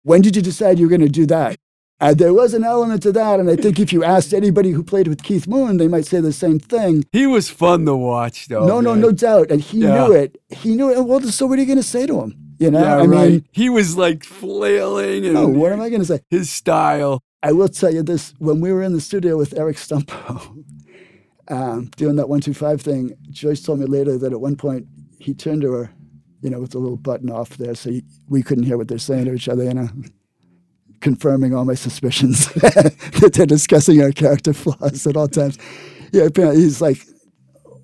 when 0.03 0.21
did 0.21 0.37
you 0.37 0.43
decide 0.43 0.79
you 0.79 0.87
were 0.87 0.91
going 0.91 1.01
to 1.01 1.09
do 1.09 1.27
that? 1.27 1.57
Uh, 2.01 2.13
there 2.13 2.35
was 2.35 2.55
an 2.55 2.65
element 2.65 3.03
to 3.03 3.13
that, 3.13 3.39
and 3.41 3.49
I 3.49 3.57
think 3.57 3.79
if 3.79 3.93
you 3.93 4.03
asked 4.03 4.35
anybody 4.35 4.71
who 4.73 4.83
played 4.83 5.07
with 5.09 5.23
Keith 5.23 5.47
Moon, 5.47 5.77
they 5.77 5.87
might 5.89 6.07
say 6.07 6.21
the 6.21 6.33
same 6.33 6.59
thing. 6.59 7.05
He 7.13 7.27
was 7.27 7.49
fun 7.51 7.87
to 7.87 7.95
watch, 7.95 8.49
though. 8.49 8.67
no, 8.67 8.81
no, 8.81 8.93
man. 8.93 9.01
no 9.01 9.13
doubt, 9.13 9.51
and 9.51 9.61
he 9.61 9.79
Yeah. 9.79 9.95
knew 9.95 10.13
it. 10.13 10.37
He 10.51 10.75
knew 10.75 10.91
it. 10.91 11.01
Well, 11.05 11.21
so 11.23 11.47
what 11.47 11.57
are 11.59 11.63
you 11.63 11.67
going 11.67 11.79
to 11.79 11.83
say 11.85 12.05
to 12.07 12.21
him? 12.21 12.35
You 12.59 12.71
know, 12.71 12.81
Yeah, 12.81 12.97
I 12.97 13.07
right. 13.07 13.31
mean, 13.31 13.45
he 13.53 13.69
was 13.71 13.97
like 13.97 14.25
flailing 14.25 15.25
and 15.25 15.35
no, 15.35 15.49
what 15.49 15.73
am 15.73 15.81
I 15.81 15.89
going 15.89 16.01
to 16.03 16.07
say? 16.07 16.21
his 16.31 16.51
style. 16.51 17.21
I 17.43 17.53
will 17.53 17.69
tell 17.69 17.93
you 17.95 18.03
this: 18.03 18.35
when 18.39 18.61
we 18.61 18.73
were 18.73 18.83
in 18.83 18.93
the 18.93 19.01
studio 19.01 19.37
with 19.37 19.57
Eric 19.59 19.77
Stumpo, 19.77 20.65
um, 21.49 21.91
doing 21.97 22.17
that 22.17 22.29
one 22.29 22.41
two 22.41 22.55
five 22.55 22.81
thing, 22.83 23.15
Joyce 23.31 23.63
told 23.63 23.79
me 23.81 23.87
later 23.87 24.19
that 24.19 24.33
at 24.33 24.41
one 24.41 24.57
point 24.57 24.87
he 25.21 25.33
turned 25.35 25.63
to 25.63 25.73
her, 25.73 25.91
you 26.43 26.51
know, 26.51 26.61
with 26.61 26.71
the 26.73 26.79
little 26.79 26.97
button 26.97 27.31
off 27.31 27.51
there, 27.57 27.75
so 27.75 27.91
he, 27.91 28.03
we 28.29 28.43
couldn't 28.43 28.65
hear 28.65 28.77
what 28.79 28.89
they're 28.89 28.99
saying 28.99 29.27
to 29.27 29.35
each 29.35 29.49
other, 29.49 29.65
you 29.65 29.75
know, 29.75 29.89
confirming 31.05 31.55
all 31.55 31.67
my 31.67 31.75
suspicions 31.75 32.47
that 32.55 33.31
they're 33.35 33.47
discussing 33.47 34.03
our 34.03 34.11
character 34.11 34.55
flaws 34.55 35.07
at 35.07 35.17
all 35.17 35.29
times. 35.29 35.59
Yeah, 36.13 36.23
apparently 36.25 36.63
he's 36.63 36.81
like, 36.81 36.99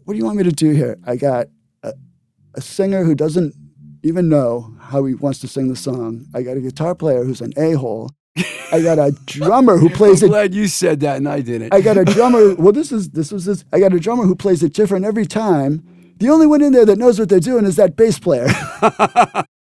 "What 0.04 0.14
do 0.14 0.18
you 0.18 0.24
want 0.24 0.38
me 0.38 0.44
to 0.44 0.50
do 0.50 0.70
here? 0.70 0.98
I 1.06 1.16
got 1.16 1.48
a, 1.82 1.92
a 2.54 2.60
singer 2.62 3.04
who 3.04 3.14
doesn't 3.14 3.54
even 4.02 4.28
know 4.30 4.74
how 4.80 5.04
he 5.04 5.14
wants 5.14 5.38
to 5.40 5.48
sing 5.48 5.68
the 5.68 5.76
song. 5.76 6.24
I 6.34 6.42
got 6.42 6.56
a 6.56 6.60
guitar 6.60 6.94
player 6.94 7.22
who's 7.22 7.40
an 7.42 7.52
a 7.56 7.72
hole." 7.74 8.10
I 8.72 8.80
got 8.82 8.98
a 8.98 9.10
drummer 9.26 9.76
who 9.76 9.90
plays 10.00 10.22
I'm 10.22 10.28
it. 10.28 10.30
glad 10.30 10.54
you 10.54 10.66
said 10.68 11.00
that 11.00 11.16
and 11.18 11.28
I 11.28 11.40
didn't. 11.40 11.74
I 11.74 11.80
got 11.82 11.98
a 11.98 12.04
drummer. 12.04 12.54
Well, 12.54 12.72
this 12.72 12.90
is 12.92 13.10
this 13.10 13.30
was 13.32 13.44
this. 13.44 13.64
I 13.72 13.80
got 13.80 13.92
a 13.92 14.00
drummer 14.00 14.24
who 14.24 14.34
plays 14.34 14.62
it 14.62 14.72
different 14.72 15.04
every 15.04 15.26
time. 15.26 15.82
The 16.18 16.30
only 16.30 16.46
one 16.46 16.62
in 16.62 16.72
there 16.72 16.86
that 16.86 16.96
knows 16.96 17.18
what 17.18 17.28
they're 17.28 17.40
doing 17.40 17.66
is 17.66 17.76
that 17.76 17.96
bass 17.96 18.18
player. 18.18 18.48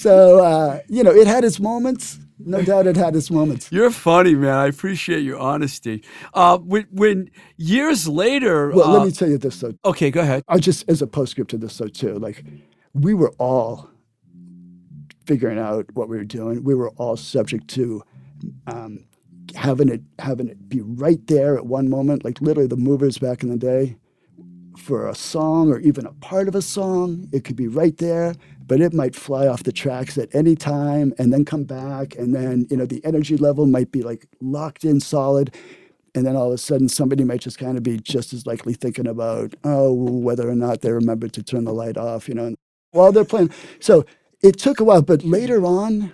so 0.00 0.42
uh, 0.44 0.80
you 0.88 1.02
know, 1.04 1.10
it 1.10 1.26
had 1.26 1.44
its 1.44 1.60
moments. 1.60 2.18
No 2.42 2.62
doubt, 2.62 2.86
it 2.86 2.96
had 2.96 3.14
its 3.14 3.30
moments. 3.30 3.70
You're 3.70 3.90
funny, 3.90 4.34
man. 4.34 4.54
I 4.54 4.66
appreciate 4.68 5.20
your 5.20 5.38
honesty. 5.38 6.02
Uh, 6.32 6.56
when, 6.56 6.86
when 6.90 7.30
years 7.58 8.08
later, 8.08 8.70
Well, 8.70 8.88
uh, 8.88 8.92
let 8.98 9.04
me 9.06 9.12
tell 9.12 9.28
you 9.28 9.36
this 9.36 9.60
though. 9.60 9.74
okay, 9.84 10.10
go 10.10 10.20
ahead. 10.22 10.42
I'll 10.48 10.58
just 10.58 10.88
as 10.88 11.02
a 11.02 11.06
postscript 11.06 11.50
to 11.50 11.58
this 11.58 11.76
though 11.76 11.88
too. 11.88 12.18
Like, 12.18 12.42
we 12.94 13.12
were 13.12 13.32
all 13.38 13.90
figuring 15.26 15.58
out 15.58 15.86
what 15.92 16.08
we 16.08 16.16
were 16.16 16.24
doing. 16.24 16.64
We 16.64 16.74
were 16.74 16.90
all 16.96 17.16
subject 17.16 17.68
to 17.68 18.02
um, 18.66 19.04
having 19.54 19.90
it 19.90 20.00
having 20.18 20.48
it 20.48 20.66
be 20.68 20.80
right 20.80 21.24
there 21.26 21.56
at 21.58 21.66
one 21.66 21.90
moment. 21.90 22.24
Like 22.24 22.40
literally, 22.40 22.68
the 22.68 22.76
movers 22.76 23.18
back 23.18 23.42
in 23.42 23.50
the 23.50 23.58
day, 23.58 23.96
for 24.80 25.08
a 25.08 25.14
song 25.14 25.70
or 25.70 25.78
even 25.80 26.06
a 26.06 26.12
part 26.14 26.48
of 26.48 26.54
a 26.54 26.62
song, 26.62 27.28
it 27.32 27.44
could 27.44 27.56
be 27.56 27.68
right 27.68 27.96
there, 27.98 28.34
but 28.66 28.80
it 28.80 28.92
might 28.92 29.14
fly 29.14 29.46
off 29.46 29.62
the 29.62 29.72
tracks 29.72 30.18
at 30.18 30.34
any 30.34 30.56
time 30.56 31.12
and 31.18 31.32
then 31.32 31.44
come 31.44 31.64
back, 31.64 32.16
and 32.16 32.34
then 32.34 32.66
you 32.70 32.76
know 32.76 32.86
the 32.86 33.04
energy 33.04 33.36
level 33.36 33.66
might 33.66 33.92
be 33.92 34.02
like 34.02 34.26
locked 34.40 34.84
in 34.84 35.00
solid. 35.00 35.54
And 36.12 36.26
then 36.26 36.34
all 36.34 36.48
of 36.48 36.54
a 36.54 36.58
sudden, 36.58 36.88
somebody 36.88 37.22
might 37.22 37.40
just 37.40 37.56
kind 37.56 37.76
of 37.76 37.84
be 37.84 37.96
just 37.98 38.32
as 38.32 38.44
likely 38.44 38.74
thinking 38.74 39.06
about, 39.06 39.54
oh, 39.62 39.92
whether 39.92 40.48
or 40.50 40.56
not 40.56 40.80
they 40.80 40.90
remembered 40.90 41.32
to 41.34 41.42
turn 41.42 41.62
the 41.62 41.72
light 41.72 41.96
off, 41.96 42.28
you 42.28 42.34
know, 42.34 42.52
while 42.90 43.12
they're 43.12 43.24
playing. 43.24 43.52
So 43.78 44.04
it 44.42 44.58
took 44.58 44.80
a 44.80 44.84
while, 44.84 45.02
but 45.02 45.22
later 45.22 45.64
on, 45.64 46.12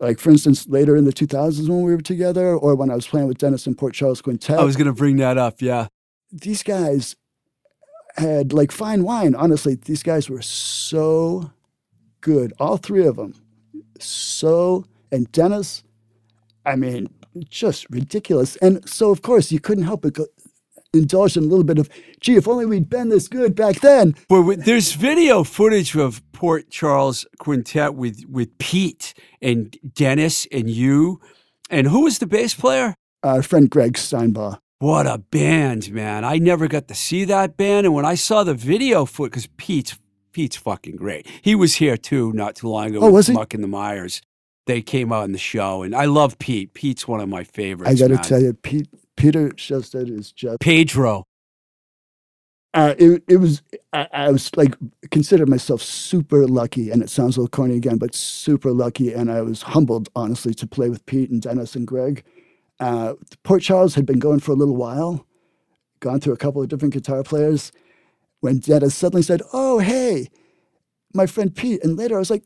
like 0.00 0.18
for 0.18 0.30
instance, 0.30 0.66
later 0.66 0.96
in 0.96 1.04
the 1.04 1.12
2000s 1.12 1.68
when 1.68 1.82
we 1.82 1.94
were 1.94 2.02
together, 2.02 2.56
or 2.56 2.74
when 2.74 2.90
I 2.90 2.96
was 2.96 3.06
playing 3.06 3.28
with 3.28 3.38
Dennis 3.38 3.66
and 3.68 3.78
Port 3.78 3.94
Charles 3.94 4.20
Quintet, 4.20 4.58
I 4.58 4.64
was 4.64 4.74
going 4.74 4.88
to 4.88 4.92
bring 4.92 5.16
that 5.18 5.38
up. 5.38 5.62
Yeah. 5.62 5.86
these 6.32 6.62
guys 6.62 7.16
had 8.16 8.52
like 8.52 8.72
fine 8.72 9.04
wine. 9.04 9.34
Honestly, 9.34 9.74
these 9.74 10.02
guys 10.02 10.28
were 10.28 10.42
so 10.42 11.50
good. 12.20 12.52
All 12.58 12.76
three 12.76 13.06
of 13.06 13.16
them. 13.16 13.34
So, 13.98 14.84
and 15.12 15.30
Dennis, 15.32 15.82
I 16.64 16.76
mean, 16.76 17.08
just 17.48 17.88
ridiculous. 17.90 18.56
And 18.56 18.88
so, 18.88 19.10
of 19.10 19.22
course, 19.22 19.52
you 19.52 19.60
couldn't 19.60 19.84
help 19.84 20.02
but 20.02 20.14
go, 20.14 20.26
indulge 20.92 21.36
in 21.36 21.44
a 21.44 21.46
little 21.46 21.64
bit 21.64 21.78
of, 21.78 21.88
gee, 22.20 22.36
if 22.36 22.48
only 22.48 22.66
we'd 22.66 22.88
been 22.90 23.08
this 23.10 23.28
good 23.28 23.54
back 23.54 23.80
then. 23.80 24.14
But 24.28 24.42
with- 24.42 24.64
there's 24.64 24.92
video 24.92 25.44
footage 25.44 25.94
of 25.96 26.22
Port 26.32 26.70
Charles 26.70 27.26
Quintet 27.38 27.94
with, 27.94 28.24
with 28.28 28.56
Pete 28.58 29.14
and 29.40 29.76
Dennis 29.94 30.46
and 30.50 30.68
you. 30.68 31.20
And 31.68 31.86
who 31.86 32.04
was 32.04 32.18
the 32.18 32.26
bass 32.26 32.54
player? 32.54 32.94
Our 33.22 33.42
friend 33.42 33.68
Greg 33.70 33.94
Steinbaugh. 33.94 34.58
What 34.80 35.06
a 35.06 35.18
band, 35.18 35.92
man. 35.92 36.24
I 36.24 36.38
never 36.38 36.66
got 36.66 36.88
to 36.88 36.94
see 36.94 37.24
that 37.26 37.56
band. 37.58 37.84
And 37.86 37.94
when 37.94 38.06
I 38.06 38.14
saw 38.14 38.44
the 38.44 38.54
video 38.54 39.04
foot, 39.04 39.30
because 39.30 39.46
Pete's 39.58 39.98
Pete's 40.32 40.56
fucking 40.56 40.96
great. 40.96 41.26
He 41.42 41.54
was 41.54 41.74
here 41.76 41.96
too 41.98 42.32
not 42.32 42.54
too 42.56 42.68
long 42.68 42.86
ago 42.90 43.00
Oh, 43.00 43.06
with 43.06 43.14
was 43.14 43.26
he? 43.26 43.34
Muck 43.34 43.52
and 43.52 43.62
the 43.62 43.68
Mires. 43.68 44.22
They 44.66 44.80
came 44.80 45.12
out 45.12 45.24
in 45.24 45.32
the 45.32 45.38
show. 45.38 45.82
And 45.82 45.94
I 45.94 46.06
love 46.06 46.38
Pete. 46.38 46.72
Pete's 46.72 47.06
one 47.06 47.20
of 47.20 47.28
my 47.28 47.44
favorites. 47.44 47.90
I 48.02 48.08
got 48.08 48.22
to 48.22 48.28
tell 48.28 48.40
you, 48.40 48.54
Pete, 48.54 48.88
Peter 49.16 49.50
Shellstead 49.50 50.08
is 50.16 50.32
just 50.32 50.60
Pedro. 50.60 51.24
uh, 52.72 52.94
it, 52.98 53.22
it 53.28 53.36
was 53.36 53.60
I, 53.92 54.06
I 54.14 54.30
was 54.30 54.50
like 54.56 54.76
considered 55.10 55.48
myself 55.50 55.82
super 55.82 56.46
lucky 56.46 56.90
and 56.90 57.02
it 57.02 57.10
sounds 57.10 57.36
a 57.36 57.40
little 57.40 57.50
corny 57.50 57.76
again 57.76 57.98
but 57.98 58.14
super 58.14 58.70
lucky 58.70 59.12
and 59.12 59.30
i 59.30 59.42
was 59.42 59.60
humbled 59.62 60.08
honestly 60.14 60.54
to 60.54 60.66
play 60.68 60.88
with 60.88 61.04
pete 61.06 61.30
and 61.30 61.42
dennis 61.42 61.74
and 61.74 61.86
greg 61.88 62.22
uh, 62.80 63.14
port 63.44 63.62
charles 63.62 63.94
had 63.94 64.06
been 64.06 64.18
going 64.18 64.40
for 64.40 64.52
a 64.52 64.56
little 64.56 64.76
while 64.76 65.24
gone 66.00 66.18
through 66.20 66.32
a 66.32 66.36
couple 66.38 66.62
of 66.62 66.68
different 66.68 66.94
guitar 66.94 67.22
players 67.22 67.70
when 68.40 68.58
dennis 68.58 68.94
suddenly 68.94 69.22
said 69.22 69.42
oh 69.52 69.78
hey 69.78 70.28
my 71.14 71.26
friend 71.26 71.54
pete 71.54 71.82
and 71.84 71.96
later 71.98 72.16
i 72.16 72.18
was 72.18 72.30
like 72.30 72.42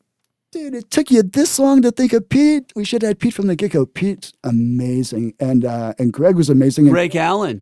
dude 0.52 0.74
it 0.74 0.90
took 0.90 1.10
you 1.10 1.22
this 1.22 1.58
long 1.58 1.82
to 1.82 1.90
think 1.90 2.12
of 2.12 2.28
pete 2.28 2.72
we 2.76 2.84
should 2.84 3.02
have 3.02 3.10
had 3.10 3.18
pete 3.18 3.34
from 3.34 3.46
the 3.46 3.56
get-go 3.56 3.86
pete's 3.86 4.32
amazing 4.44 5.34
and 5.40 5.64
uh, 5.64 5.94
and 5.98 6.12
greg 6.12 6.36
was 6.36 6.48
amazing 6.50 6.86
and, 6.86 6.92
Greg 6.92 7.14
Allen. 7.16 7.60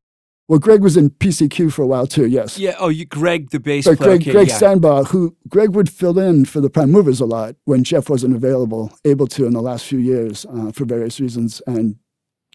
well 0.49 0.59
greg 0.59 0.83
was 0.83 0.97
in 0.97 1.11
pcq 1.11 1.73
for 1.73 1.83
a 1.83 1.87
while 1.87 2.07
too 2.07 2.27
yes 2.27 2.59
Yeah. 2.59 2.75
Oh, 2.79 2.89
you, 2.89 3.05
Greg, 3.07 3.51
the 3.51 3.61
bass 3.61 3.85
but 3.87 3.97
player. 3.99 4.19
Greg, 4.19 4.21
Okay, 4.23 4.33
Greg 4.33 4.49
yeah. 4.49 5.03
Who 5.05 5.37
Greg 5.49 5.71
would 5.75 5.89
fill 5.91 6.19
in 6.19 6.45
for 6.45 6.61
the 6.61 6.71
Prime 6.71 6.91
Movers 6.91 7.21
a 7.21 7.27
lot 7.27 7.57
when 7.65 7.83
Jeff 7.85 8.09
wasn't 8.11 8.35
available, 8.35 8.93
able 9.05 9.27
to 9.29 9.47
in 9.47 9.53
the 9.53 9.63
last 9.63 9.85
few 9.87 9.99
years 9.99 10.45
uh, 10.47 10.71
for 10.73 10.85
various 10.85 11.19
reasons. 11.21 11.63
And 11.67 11.97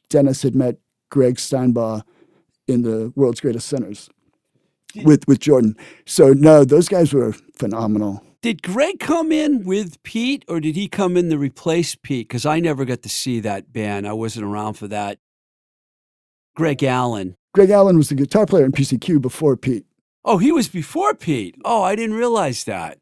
Dennis 0.09 0.41
had 0.43 0.55
met 0.55 0.77
Greg 1.09 1.39
Steinbach 1.39 2.03
in 2.67 2.81
the 2.81 3.11
World's 3.15 3.41
Greatest 3.41 3.67
Sinners 3.67 4.09
with 5.03 5.27
with 5.27 5.39
Jordan. 5.39 5.75
So 6.05 6.33
no, 6.33 6.63
those 6.63 6.87
guys 6.87 7.13
were 7.13 7.33
phenomenal. 7.55 8.23
Did 8.41 8.61
Greg 8.61 8.99
come 8.99 9.31
in 9.31 9.65
with 9.65 10.01
Pete 10.03 10.45
or 10.47 10.59
did 10.59 10.75
he 10.75 10.87
come 10.87 11.17
in 11.17 11.29
to 11.31 11.37
replace 11.37 11.95
Pete? 11.95 12.27
Because 12.27 12.45
I 12.45 12.59
never 12.59 12.85
got 12.85 13.01
to 13.01 13.09
see 13.09 13.39
that 13.39 13.73
band. 13.73 14.07
I 14.07 14.13
wasn't 14.13 14.45
around 14.45 14.73
for 14.75 14.87
that. 14.87 15.17
Greg 16.55 16.83
Allen. 16.83 17.35
Greg 17.53 17.71
Allen 17.71 17.97
was 17.97 18.09
the 18.09 18.15
guitar 18.15 18.45
player 18.45 18.65
in 18.65 18.71
PCQ 18.71 19.21
before 19.21 19.57
Pete. 19.57 19.85
Oh, 20.23 20.37
he 20.37 20.51
was 20.51 20.67
before 20.67 21.13
Pete. 21.13 21.55
Oh, 21.65 21.81
I 21.81 21.95
didn't 21.95 22.15
realize 22.15 22.63
that. 22.65 22.99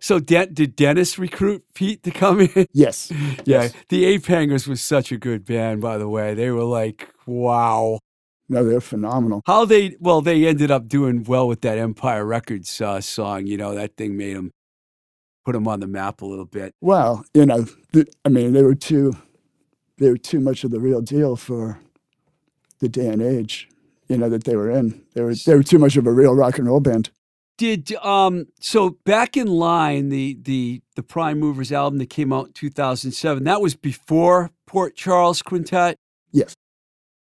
So 0.00 0.18
De- 0.20 0.46
did 0.46 0.76
Dennis 0.76 1.18
recruit 1.18 1.64
Pete 1.74 2.02
to 2.04 2.10
come 2.10 2.40
in? 2.40 2.66
Yes. 2.72 3.10
Yeah, 3.10 3.42
Yes. 3.44 3.72
the 3.88 4.04
Ape 4.06 4.26
Hangers 4.26 4.66
was 4.68 4.80
such 4.80 5.10
a 5.12 5.16
good 5.18 5.44
band, 5.44 5.80
by 5.80 5.98
the 5.98 6.08
way. 6.08 6.34
They 6.34 6.50
were 6.50 6.64
like, 6.64 7.08
wow. 7.26 7.98
No, 8.48 8.64
they're 8.64 8.80
phenomenal. 8.80 9.42
How 9.46 9.64
they, 9.64 9.96
well, 10.00 10.22
they 10.22 10.46
ended 10.46 10.70
up 10.70 10.88
doing 10.88 11.24
well 11.24 11.46
with 11.48 11.60
that 11.62 11.76
Empire 11.78 12.24
Records 12.24 12.80
uh, 12.80 13.00
song. 13.00 13.46
You 13.46 13.56
know, 13.58 13.74
that 13.74 13.96
thing 13.96 14.16
made 14.16 14.36
them, 14.36 14.52
put 15.44 15.52
them 15.52 15.68
on 15.68 15.80
the 15.80 15.86
map 15.86 16.22
a 16.22 16.26
little 16.26 16.46
bit. 16.46 16.72
Well, 16.80 17.24
you 17.34 17.44
know, 17.44 17.66
th- 17.92 18.08
I 18.24 18.28
mean, 18.30 18.52
they 18.54 18.62
were 18.62 18.74
too, 18.74 19.14
they 19.98 20.08
were 20.10 20.16
too 20.16 20.40
much 20.40 20.64
of 20.64 20.70
the 20.70 20.80
real 20.80 21.02
deal 21.02 21.36
for 21.36 21.78
the 22.80 22.88
day 22.88 23.08
and 23.08 23.20
age, 23.20 23.68
you 24.08 24.16
know, 24.16 24.28
that 24.30 24.44
they 24.44 24.56
were 24.56 24.70
in. 24.70 25.02
They 25.14 25.20
were, 25.22 25.34
they 25.34 25.54
were 25.54 25.62
too 25.62 25.78
much 25.78 25.96
of 25.96 26.06
a 26.06 26.12
real 26.12 26.34
rock 26.34 26.58
and 26.58 26.68
roll 26.68 26.80
band. 26.80 27.10
Did 27.58 27.92
um 27.96 28.46
so 28.60 28.90
back 29.04 29.36
in 29.36 29.48
line 29.48 30.08
the 30.08 30.38
the 30.40 30.80
the 30.94 31.02
Prime 31.02 31.38
Movers 31.38 31.72
album 31.72 31.98
that 31.98 32.08
came 32.08 32.32
out 32.32 32.46
in 32.46 32.52
2007 32.52 33.44
that 33.44 33.60
was 33.60 33.74
before 33.74 34.50
Port 34.66 34.94
Charles 34.94 35.42
Quintet. 35.42 35.96
Yes. 36.30 36.54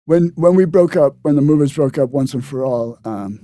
When 0.06 0.32
when 0.36 0.54
we 0.54 0.64
broke 0.64 0.94
up, 0.96 1.16
when 1.22 1.36
the 1.36 1.42
movers 1.42 1.72
broke 1.72 1.98
up 1.98 2.10
once 2.10 2.32
and 2.32 2.44
for 2.44 2.64
all, 2.64 2.98
um, 3.04 3.40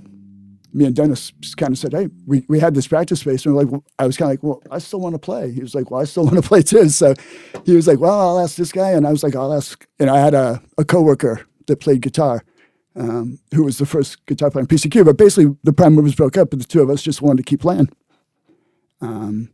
me 0.73 0.85
and 0.85 0.95
Dennis 0.95 1.31
kind 1.57 1.73
of 1.73 1.77
said, 1.77 1.93
"Hey, 1.93 2.09
we, 2.25 2.45
we 2.47 2.59
had 2.59 2.75
this 2.75 2.87
practice 2.87 3.19
space." 3.21 3.45
And 3.45 3.55
we're 3.55 3.63
like, 3.63 3.81
I 3.99 4.05
was 4.05 4.17
kind 4.17 4.31
of 4.31 4.33
like, 4.33 4.43
"Well, 4.43 4.61
I 4.71 4.79
still 4.79 4.99
want 4.99 5.15
to 5.15 5.19
play." 5.19 5.51
He 5.51 5.61
was 5.61 5.73
like, 5.73 5.91
"Well, 5.91 6.01
I 6.01 6.05
still 6.05 6.23
want 6.29 6.35
to 6.35 6.41
play 6.41 6.61
too." 6.61 6.89
So 6.89 7.15
he 7.65 7.75
was 7.75 7.87
like, 7.87 7.99
"Well, 7.99 8.19
I'll 8.19 8.39
ask 8.39 8.55
this 8.55 8.71
guy," 8.71 8.91
and 8.91 9.07
I 9.07 9.11
was 9.11 9.23
like, 9.23 9.35
"I'll 9.35 9.53
ask." 9.53 9.85
And 9.99 10.09
I 10.09 10.19
had 10.19 10.33
a 10.33 10.61
a 10.77 10.85
coworker 10.85 11.45
that 11.67 11.79
played 11.79 12.01
guitar, 12.01 12.43
um, 12.97 13.39
who 13.53 13.63
was 13.63 13.77
the 13.77 13.85
first 13.85 14.25
guitar 14.25 14.49
player 14.51 14.61
in 14.61 14.67
PCQ. 14.67 15.05
But 15.05 15.17
basically, 15.17 15.55
the 15.63 15.73
Prime 15.73 15.93
Movers 15.93 16.15
broke 16.15 16.37
up, 16.37 16.49
but 16.49 16.59
the 16.59 16.65
two 16.65 16.81
of 16.81 16.89
us 16.89 17.01
just 17.01 17.21
wanted 17.21 17.37
to 17.37 17.43
keep 17.43 17.61
playing. 17.61 17.89
Um, 19.01 19.51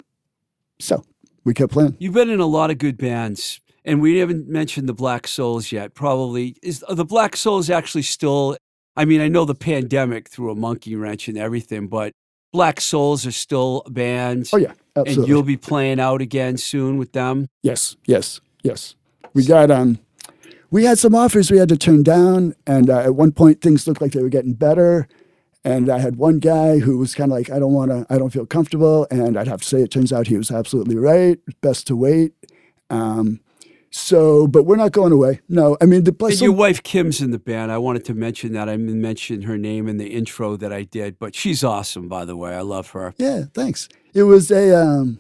so 0.79 1.03
we 1.43 1.53
kept 1.53 1.73
playing. 1.73 1.95
You've 1.99 2.13
been 2.13 2.29
in 2.29 2.39
a 2.39 2.45
lot 2.45 2.71
of 2.71 2.77
good 2.77 2.97
bands, 2.97 3.59
and 3.83 4.01
we 4.01 4.17
haven't 4.17 4.47
mentioned 4.47 4.87
the 4.87 4.93
Black 4.93 5.27
Souls 5.27 5.71
yet. 5.71 5.93
Probably 5.93 6.55
is 6.63 6.83
are 6.83 6.95
the 6.95 7.05
Black 7.05 7.35
Souls 7.35 7.69
actually 7.69 8.03
still. 8.03 8.57
I 8.95 9.05
mean, 9.05 9.21
I 9.21 9.27
know 9.27 9.43
the 9.43 9.55
pandemic 9.55 10.29
threw 10.29 10.51
a 10.51 10.55
monkey 10.55 10.95
wrench 10.95 11.27
and 11.27 11.37
everything, 11.37 11.87
but 11.87 12.13
Black 12.51 12.79
Souls 12.79 13.25
are 13.25 13.31
still 13.31 13.83
a 13.85 13.89
band. 13.89 14.49
Oh 14.53 14.57
yeah, 14.57 14.73
absolutely. 14.95 15.23
and 15.23 15.27
you'll 15.27 15.43
be 15.43 15.57
playing 15.57 15.99
out 15.99 16.21
again 16.21 16.57
soon 16.57 16.97
with 16.97 17.11
them. 17.11 17.47
Yes, 17.63 17.97
yes, 18.05 18.39
yes. 18.61 18.95
We 19.33 19.43
got 19.45 19.71
um, 19.71 19.99
we 20.73 20.85
had 20.85 20.97
some 20.97 21.13
offers 21.13 21.51
we 21.51 21.59
had 21.59 21.69
to 21.69 21.77
turn 21.77 22.01
down, 22.01 22.55
and 22.65 22.89
uh, 22.89 23.01
at 23.01 23.13
one 23.13 23.31
point 23.31 23.61
things 23.61 23.87
looked 23.87 24.01
like 24.01 24.11
they 24.11 24.23
were 24.23 24.27
getting 24.27 24.53
better. 24.53 25.07
And 25.63 25.87
I 25.87 25.99
had 25.99 26.15
one 26.15 26.39
guy 26.39 26.79
who 26.79 26.97
was 26.97 27.13
kind 27.13 27.31
of 27.31 27.37
like, 27.37 27.51
I 27.51 27.59
don't 27.59 27.73
want 27.73 27.91
to, 27.91 28.07
I 28.09 28.17
don't 28.17 28.31
feel 28.31 28.47
comfortable. 28.47 29.07
And 29.11 29.37
I'd 29.37 29.47
have 29.47 29.61
to 29.61 29.67
say, 29.67 29.81
it 29.81 29.91
turns 29.91 30.11
out 30.11 30.27
he 30.27 30.35
was 30.35 30.51
absolutely 30.51 30.97
right. 30.97 31.39
Best 31.61 31.85
to 31.87 31.95
wait. 31.95 32.33
Um, 32.89 33.39
so, 33.91 34.47
but 34.47 34.63
we're 34.63 34.75
not 34.75 34.91
going 34.91 35.13
away. 35.13 35.41
No, 35.47 35.77
I 35.79 35.85
mean, 35.85 36.05
the 36.05 36.11
bless 36.11 36.41
your 36.41 36.51
wife 36.51 36.81
Kim's 36.81 37.21
in 37.21 37.29
the 37.29 37.39
band. 37.39 37.71
I 37.71 37.77
wanted 37.77 38.03
to 38.05 38.15
mention 38.15 38.53
that. 38.53 38.67
I 38.67 38.75
mentioned 38.75 39.43
her 39.43 39.59
name 39.59 39.87
in 39.87 39.97
the 39.97 40.07
intro 40.07 40.57
that 40.57 40.73
I 40.73 40.83
did, 40.83 41.19
but 41.19 41.35
she's 41.35 41.63
awesome, 41.63 42.09
by 42.09 42.25
the 42.25 42.35
way. 42.35 42.55
I 42.55 42.61
love 42.61 42.89
her. 42.89 43.13
Yeah, 43.17 43.43
thanks. 43.53 43.87
It 44.15 44.23
was 44.23 44.49
a. 44.49 44.75
Um, 44.75 45.19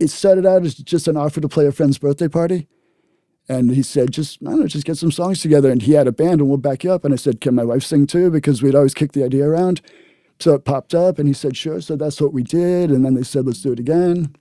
it 0.00 0.08
started 0.08 0.44
out 0.44 0.64
as 0.64 0.74
just 0.74 1.06
an 1.06 1.16
offer 1.16 1.40
to 1.40 1.48
play 1.48 1.66
a 1.66 1.72
friend's 1.72 1.96
birthday 1.96 2.26
party, 2.26 2.66
and 3.48 3.70
he 3.70 3.82
said, 3.82 4.12
"Just 4.12 4.38
I 4.42 4.50
don't 4.50 4.60
know, 4.60 4.66
just 4.66 4.84
get 4.84 4.96
some 4.96 5.10
songs 5.10 5.40
together." 5.40 5.70
And 5.70 5.82
he 5.82 5.92
had 5.92 6.06
a 6.06 6.12
band, 6.12 6.40
and 6.40 6.48
we'll 6.48 6.58
back 6.58 6.84
you 6.84 6.92
up. 6.92 7.04
And 7.04 7.12
I 7.12 7.16
said, 7.16 7.40
"Can 7.40 7.54
my 7.54 7.64
wife 7.64 7.82
sing 7.82 8.06
too?" 8.06 8.30
Because 8.30 8.62
we'd 8.62 8.74
always 8.74 8.94
kicked 8.94 9.14
the 9.14 9.24
idea 9.24 9.46
around. 9.46 9.80
So 10.40 10.54
it 10.54 10.64
popped 10.64 10.94
up, 10.94 11.18
and 11.18 11.28
he 11.28 11.34
said, 11.34 11.56
"Sure." 11.56 11.80
So 11.80 11.96
that's 11.96 12.20
what 12.20 12.32
we 12.32 12.42
did. 12.42 12.90
And 12.90 13.04
then 13.04 13.14
they 13.14 13.22
said, 13.22 13.46
"Let's 13.46 13.62
do 13.62 13.72
it 13.72 13.80
again." 13.80 14.34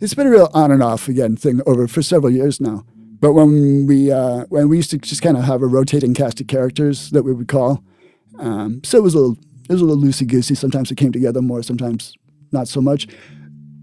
It's 0.00 0.14
been 0.14 0.26
a 0.26 0.30
real 0.30 0.50
on 0.54 0.70
and 0.70 0.82
off 0.82 1.08
again 1.08 1.36
thing 1.36 1.60
over 1.66 1.86
for 1.86 2.02
several 2.02 2.32
years 2.32 2.60
now. 2.60 2.84
But 3.20 3.34
when 3.34 3.86
we 3.86 4.10
uh, 4.10 4.46
when 4.48 4.68
we 4.68 4.78
used 4.78 4.90
to 4.90 4.98
just 4.98 5.22
kind 5.22 5.36
of 5.36 5.44
have 5.44 5.62
a 5.62 5.66
rotating 5.66 6.14
cast 6.14 6.40
of 6.40 6.46
characters 6.46 7.10
that 7.10 7.22
we 7.22 7.32
would 7.32 7.48
call, 7.48 7.84
um, 8.38 8.80
so 8.82 8.96
it 8.96 9.02
was 9.02 9.14
a 9.14 9.18
little 9.18 9.36
it 9.68 9.72
was 9.72 9.82
a 9.82 9.84
little 9.84 10.02
loosey 10.02 10.26
goosey. 10.26 10.54
Sometimes 10.54 10.90
it 10.90 10.96
came 10.96 11.12
together 11.12 11.42
more, 11.42 11.62
sometimes 11.62 12.14
not 12.50 12.66
so 12.66 12.80
much. 12.80 13.06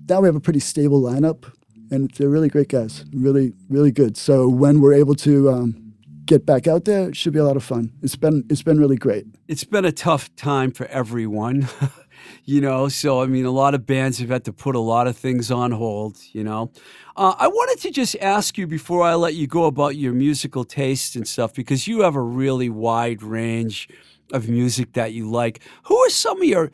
Now 0.09 0.21
we 0.21 0.27
have 0.27 0.35
a 0.35 0.41
pretty 0.41 0.59
stable 0.59 1.01
lineup, 1.01 1.51
and 1.91 2.11
they're 2.11 2.29
really 2.29 2.49
great 2.49 2.69
guys, 2.69 3.05
really 3.13 3.53
really 3.69 3.91
good. 3.91 4.17
So 4.17 4.47
when 4.47 4.81
we're 4.81 4.93
able 4.93 5.15
to 5.15 5.49
um, 5.49 5.87
get 6.27 6.45
back 6.45 6.67
out 6.67 6.85
there, 6.85 7.09
it 7.09 7.15
should 7.15 7.33
be 7.33 7.39
a 7.39 7.45
lot 7.45 7.55
of 7.55 7.63
fun. 7.63 7.91
It's 8.03 8.15
been 8.15 8.45
it's 8.49 8.61
been 8.61 8.79
really 8.79 8.97
great. 8.97 9.25
It's 9.47 9.63
been 9.63 9.85
a 9.85 9.91
tough 9.91 10.33
time 10.35 10.71
for 10.71 10.85
everyone, 10.87 11.67
you 12.45 12.61
know. 12.61 12.89
So, 12.89 13.21
I 13.23 13.25
mean, 13.25 13.45
a 13.45 13.51
lot 13.51 13.73
of 13.73 13.85
bands 13.85 14.19
have 14.19 14.29
had 14.29 14.45
to 14.45 14.53
put 14.53 14.75
a 14.75 14.79
lot 14.79 15.07
of 15.07 15.17
things 15.17 15.49
on 15.49 15.71
hold, 15.71 16.17
you 16.33 16.43
know. 16.43 16.71
Uh, 17.15 17.33
I 17.39 17.47
wanted 17.47 17.81
to 17.81 17.91
just 17.91 18.15
ask 18.21 18.57
you 18.57 18.67
before 18.67 19.01
I 19.01 19.15
let 19.15 19.33
you 19.33 19.47
go 19.47 19.63
about 19.63 19.95
your 19.95 20.13
musical 20.13 20.63
taste 20.63 21.15
and 21.15 21.27
stuff, 21.27 21.53
because 21.53 21.87
you 21.87 22.01
have 22.01 22.15
a 22.15 22.21
really 22.21 22.69
wide 22.69 23.23
range 23.23 23.89
of 24.33 24.47
music 24.49 24.93
that 24.93 25.13
you 25.13 25.29
like. 25.31 25.61
Who 25.83 25.97
are 25.97 26.09
some 26.09 26.41
of 26.41 26.47
your 26.47 26.71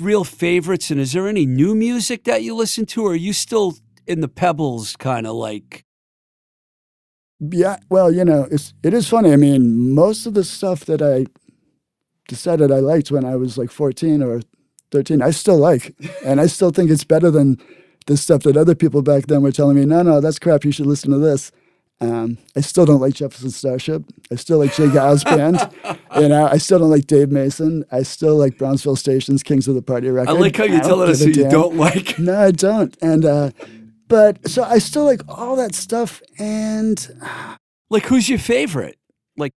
real 0.00 0.24
favorites, 0.24 0.90
and 0.90 1.00
is 1.00 1.12
there 1.12 1.28
any 1.28 1.46
new 1.46 1.74
music 1.74 2.24
that 2.24 2.42
you 2.42 2.54
listen 2.54 2.84
to, 2.86 3.04
or 3.04 3.12
are 3.12 3.14
you 3.14 3.32
still 3.32 3.76
in 4.06 4.20
the 4.20 4.28
Pebbles 4.28 4.96
kind 4.96 5.26
of 5.26 5.34
like? 5.34 5.84
Yeah, 7.38 7.76
well, 7.90 8.10
you 8.10 8.24
know, 8.24 8.48
it's 8.50 8.72
it 8.82 8.94
is 8.94 9.08
funny. 9.08 9.32
I 9.32 9.36
mean, 9.36 9.94
most 9.94 10.26
of 10.26 10.34
the 10.34 10.44
stuff 10.44 10.86
that 10.86 11.02
I 11.02 11.26
decided 12.28 12.72
I 12.72 12.78
liked 12.78 13.10
when 13.10 13.24
I 13.24 13.36
was 13.36 13.58
like 13.58 13.70
14 13.70 14.22
or 14.22 14.40
13, 14.90 15.22
I 15.22 15.30
still 15.30 15.58
like. 15.58 15.94
And 16.24 16.40
I 16.40 16.46
still 16.46 16.70
think 16.70 16.90
it's 16.90 17.04
better 17.04 17.30
than 17.30 17.58
the 18.06 18.16
stuff 18.16 18.42
that 18.42 18.56
other 18.56 18.74
people 18.74 19.02
back 19.02 19.26
then 19.26 19.42
were 19.42 19.52
telling 19.52 19.76
me, 19.76 19.84
no, 19.84 20.02
no, 20.02 20.20
that's 20.20 20.38
crap. 20.38 20.64
You 20.64 20.72
should 20.72 20.86
listen 20.86 21.10
to 21.10 21.18
this. 21.18 21.52
Um, 21.98 22.36
I 22.54 22.60
still 22.60 22.84
don't 22.84 23.00
like 23.00 23.14
Jefferson 23.14 23.50
Starship. 23.50 24.04
I 24.30 24.34
still 24.34 24.58
like 24.58 24.74
J. 24.74 24.84
Geils 24.86 25.24
Band. 25.24 25.58
you 26.20 26.28
know, 26.28 26.46
I 26.46 26.58
still 26.58 26.78
don't 26.78 26.90
like 26.90 27.06
Dave 27.06 27.30
Mason. 27.30 27.84
I 27.90 28.02
still 28.02 28.36
like 28.36 28.58
Brownsville 28.58 28.96
Station's 28.96 29.42
Kings 29.42 29.66
of 29.66 29.74
the 29.74 29.82
Party 29.82 30.10
record. 30.10 30.30
I 30.30 30.32
like 30.32 30.56
how 30.56 30.64
you're 30.64 30.80
telling 30.80 31.08
us 31.08 31.22
who 31.22 31.28
you 31.28 31.42
damn. 31.42 31.50
don't 31.50 31.76
like. 31.76 32.18
No, 32.18 32.38
I 32.38 32.50
don't. 32.50 32.94
And 33.00 33.24
uh, 33.24 33.50
but 34.08 34.48
so 34.48 34.62
I 34.64 34.78
still 34.78 35.04
like 35.04 35.20
all 35.28 35.56
that 35.56 35.74
stuff. 35.74 36.20
And 36.38 36.96
Like, 37.90 38.04
who's 38.06 38.28
your 38.28 38.38
favorite? 38.38 38.98
Like, 39.36 39.52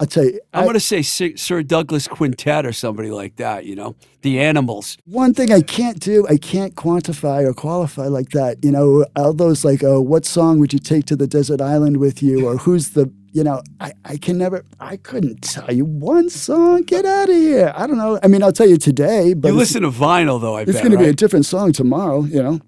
I'll 0.00 0.06
tell 0.06 0.24
you, 0.24 0.40
I'm 0.52 0.60
I- 0.62 0.64
going 0.64 0.74
to 0.74 0.80
say 0.80 1.02
Sir, 1.02 1.32
Sir 1.36 1.62
Douglas 1.62 2.06
Quintet 2.08 2.64
or 2.66 2.72
somebody 2.72 3.10
like 3.10 3.36
that, 3.36 3.64
you 3.64 3.74
know, 3.76 3.96
the 4.22 4.40
animals. 4.40 4.96
one 5.06 5.34
thing 5.34 5.52
I 5.52 5.60
can't 5.60 6.00
do, 6.00 6.26
I 6.28 6.36
can't 6.36 6.74
quantify 6.74 7.44
or 7.44 7.52
qualify 7.52 8.06
like 8.06 8.30
that. 8.30 8.64
You 8.64 8.70
know, 8.72 9.04
all 9.16 9.32
those 9.34 9.64
like, 9.64 9.82
oh, 9.84 10.00
what 10.00 10.24
song 10.24 10.58
would 10.60 10.72
you 10.72 10.78
take 10.78 11.04
to 11.06 11.16
the 11.16 11.26
desert 11.26 11.60
island 11.60 11.98
with 11.98 12.22
you, 12.22 12.46
or 12.48 12.56
who's 12.56 12.90
the, 12.90 13.12
you 13.32 13.42
know, 13.44 13.62
I, 13.80 13.92
I 14.04 14.16
can 14.16 14.38
never, 14.38 14.64
I 14.80 14.96
couldn't 14.96 15.42
tell 15.42 15.72
you 15.72 15.84
one 15.84 16.30
song. 16.30 16.82
Get 16.82 17.04
out 17.04 17.28
of 17.28 17.34
here. 17.34 17.72
I 17.76 17.86
don't 17.88 17.98
know. 17.98 18.18
I 18.22 18.28
mean, 18.28 18.42
I'll 18.42 18.52
tell 18.52 18.68
you 18.68 18.76
today, 18.78 19.34
but 19.34 19.48
you 19.48 19.54
listen 19.54 19.82
to 19.82 19.90
vinyl, 19.90 20.40
though, 20.40 20.54
I 20.56 20.62
it's 20.62 20.72
bet. 20.72 20.82
going 20.82 20.92
to 20.92 20.98
be 20.98 21.08
a 21.08 21.12
different 21.12 21.44
song 21.46 21.72
tomorrow. 21.72 22.22
You 22.24 22.42
know, 22.42 22.60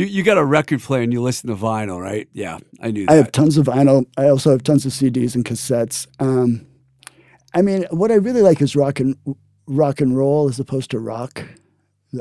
you, 0.00 0.06
you 0.06 0.22
got 0.22 0.38
a 0.38 0.44
record 0.44 0.80
player 0.80 1.02
and 1.02 1.12
you 1.12 1.20
listen 1.20 1.48
to 1.50 1.56
vinyl, 1.56 2.00
right? 2.00 2.26
Yeah, 2.32 2.58
I 2.80 2.90
knew 2.90 3.06
that. 3.06 3.12
I 3.12 3.16
have 3.16 3.32
tons 3.32 3.58
of 3.58 3.66
vinyl. 3.66 4.06
I 4.16 4.28
also 4.28 4.50
have 4.50 4.62
tons 4.62 4.86
of 4.86 4.92
CDs 4.92 5.34
and 5.34 5.44
cassettes. 5.44 6.06
Um, 6.18 6.66
I 7.54 7.62
mean, 7.62 7.86
what 7.90 8.10
I 8.10 8.14
really 8.14 8.42
like 8.42 8.62
is 8.62 8.74
rock 8.74 8.98
and 9.00 9.16
rock 9.66 10.00
and 10.00 10.16
roll 10.16 10.48
as 10.48 10.58
opposed 10.58 10.90
to 10.92 10.98
rock. 10.98 11.44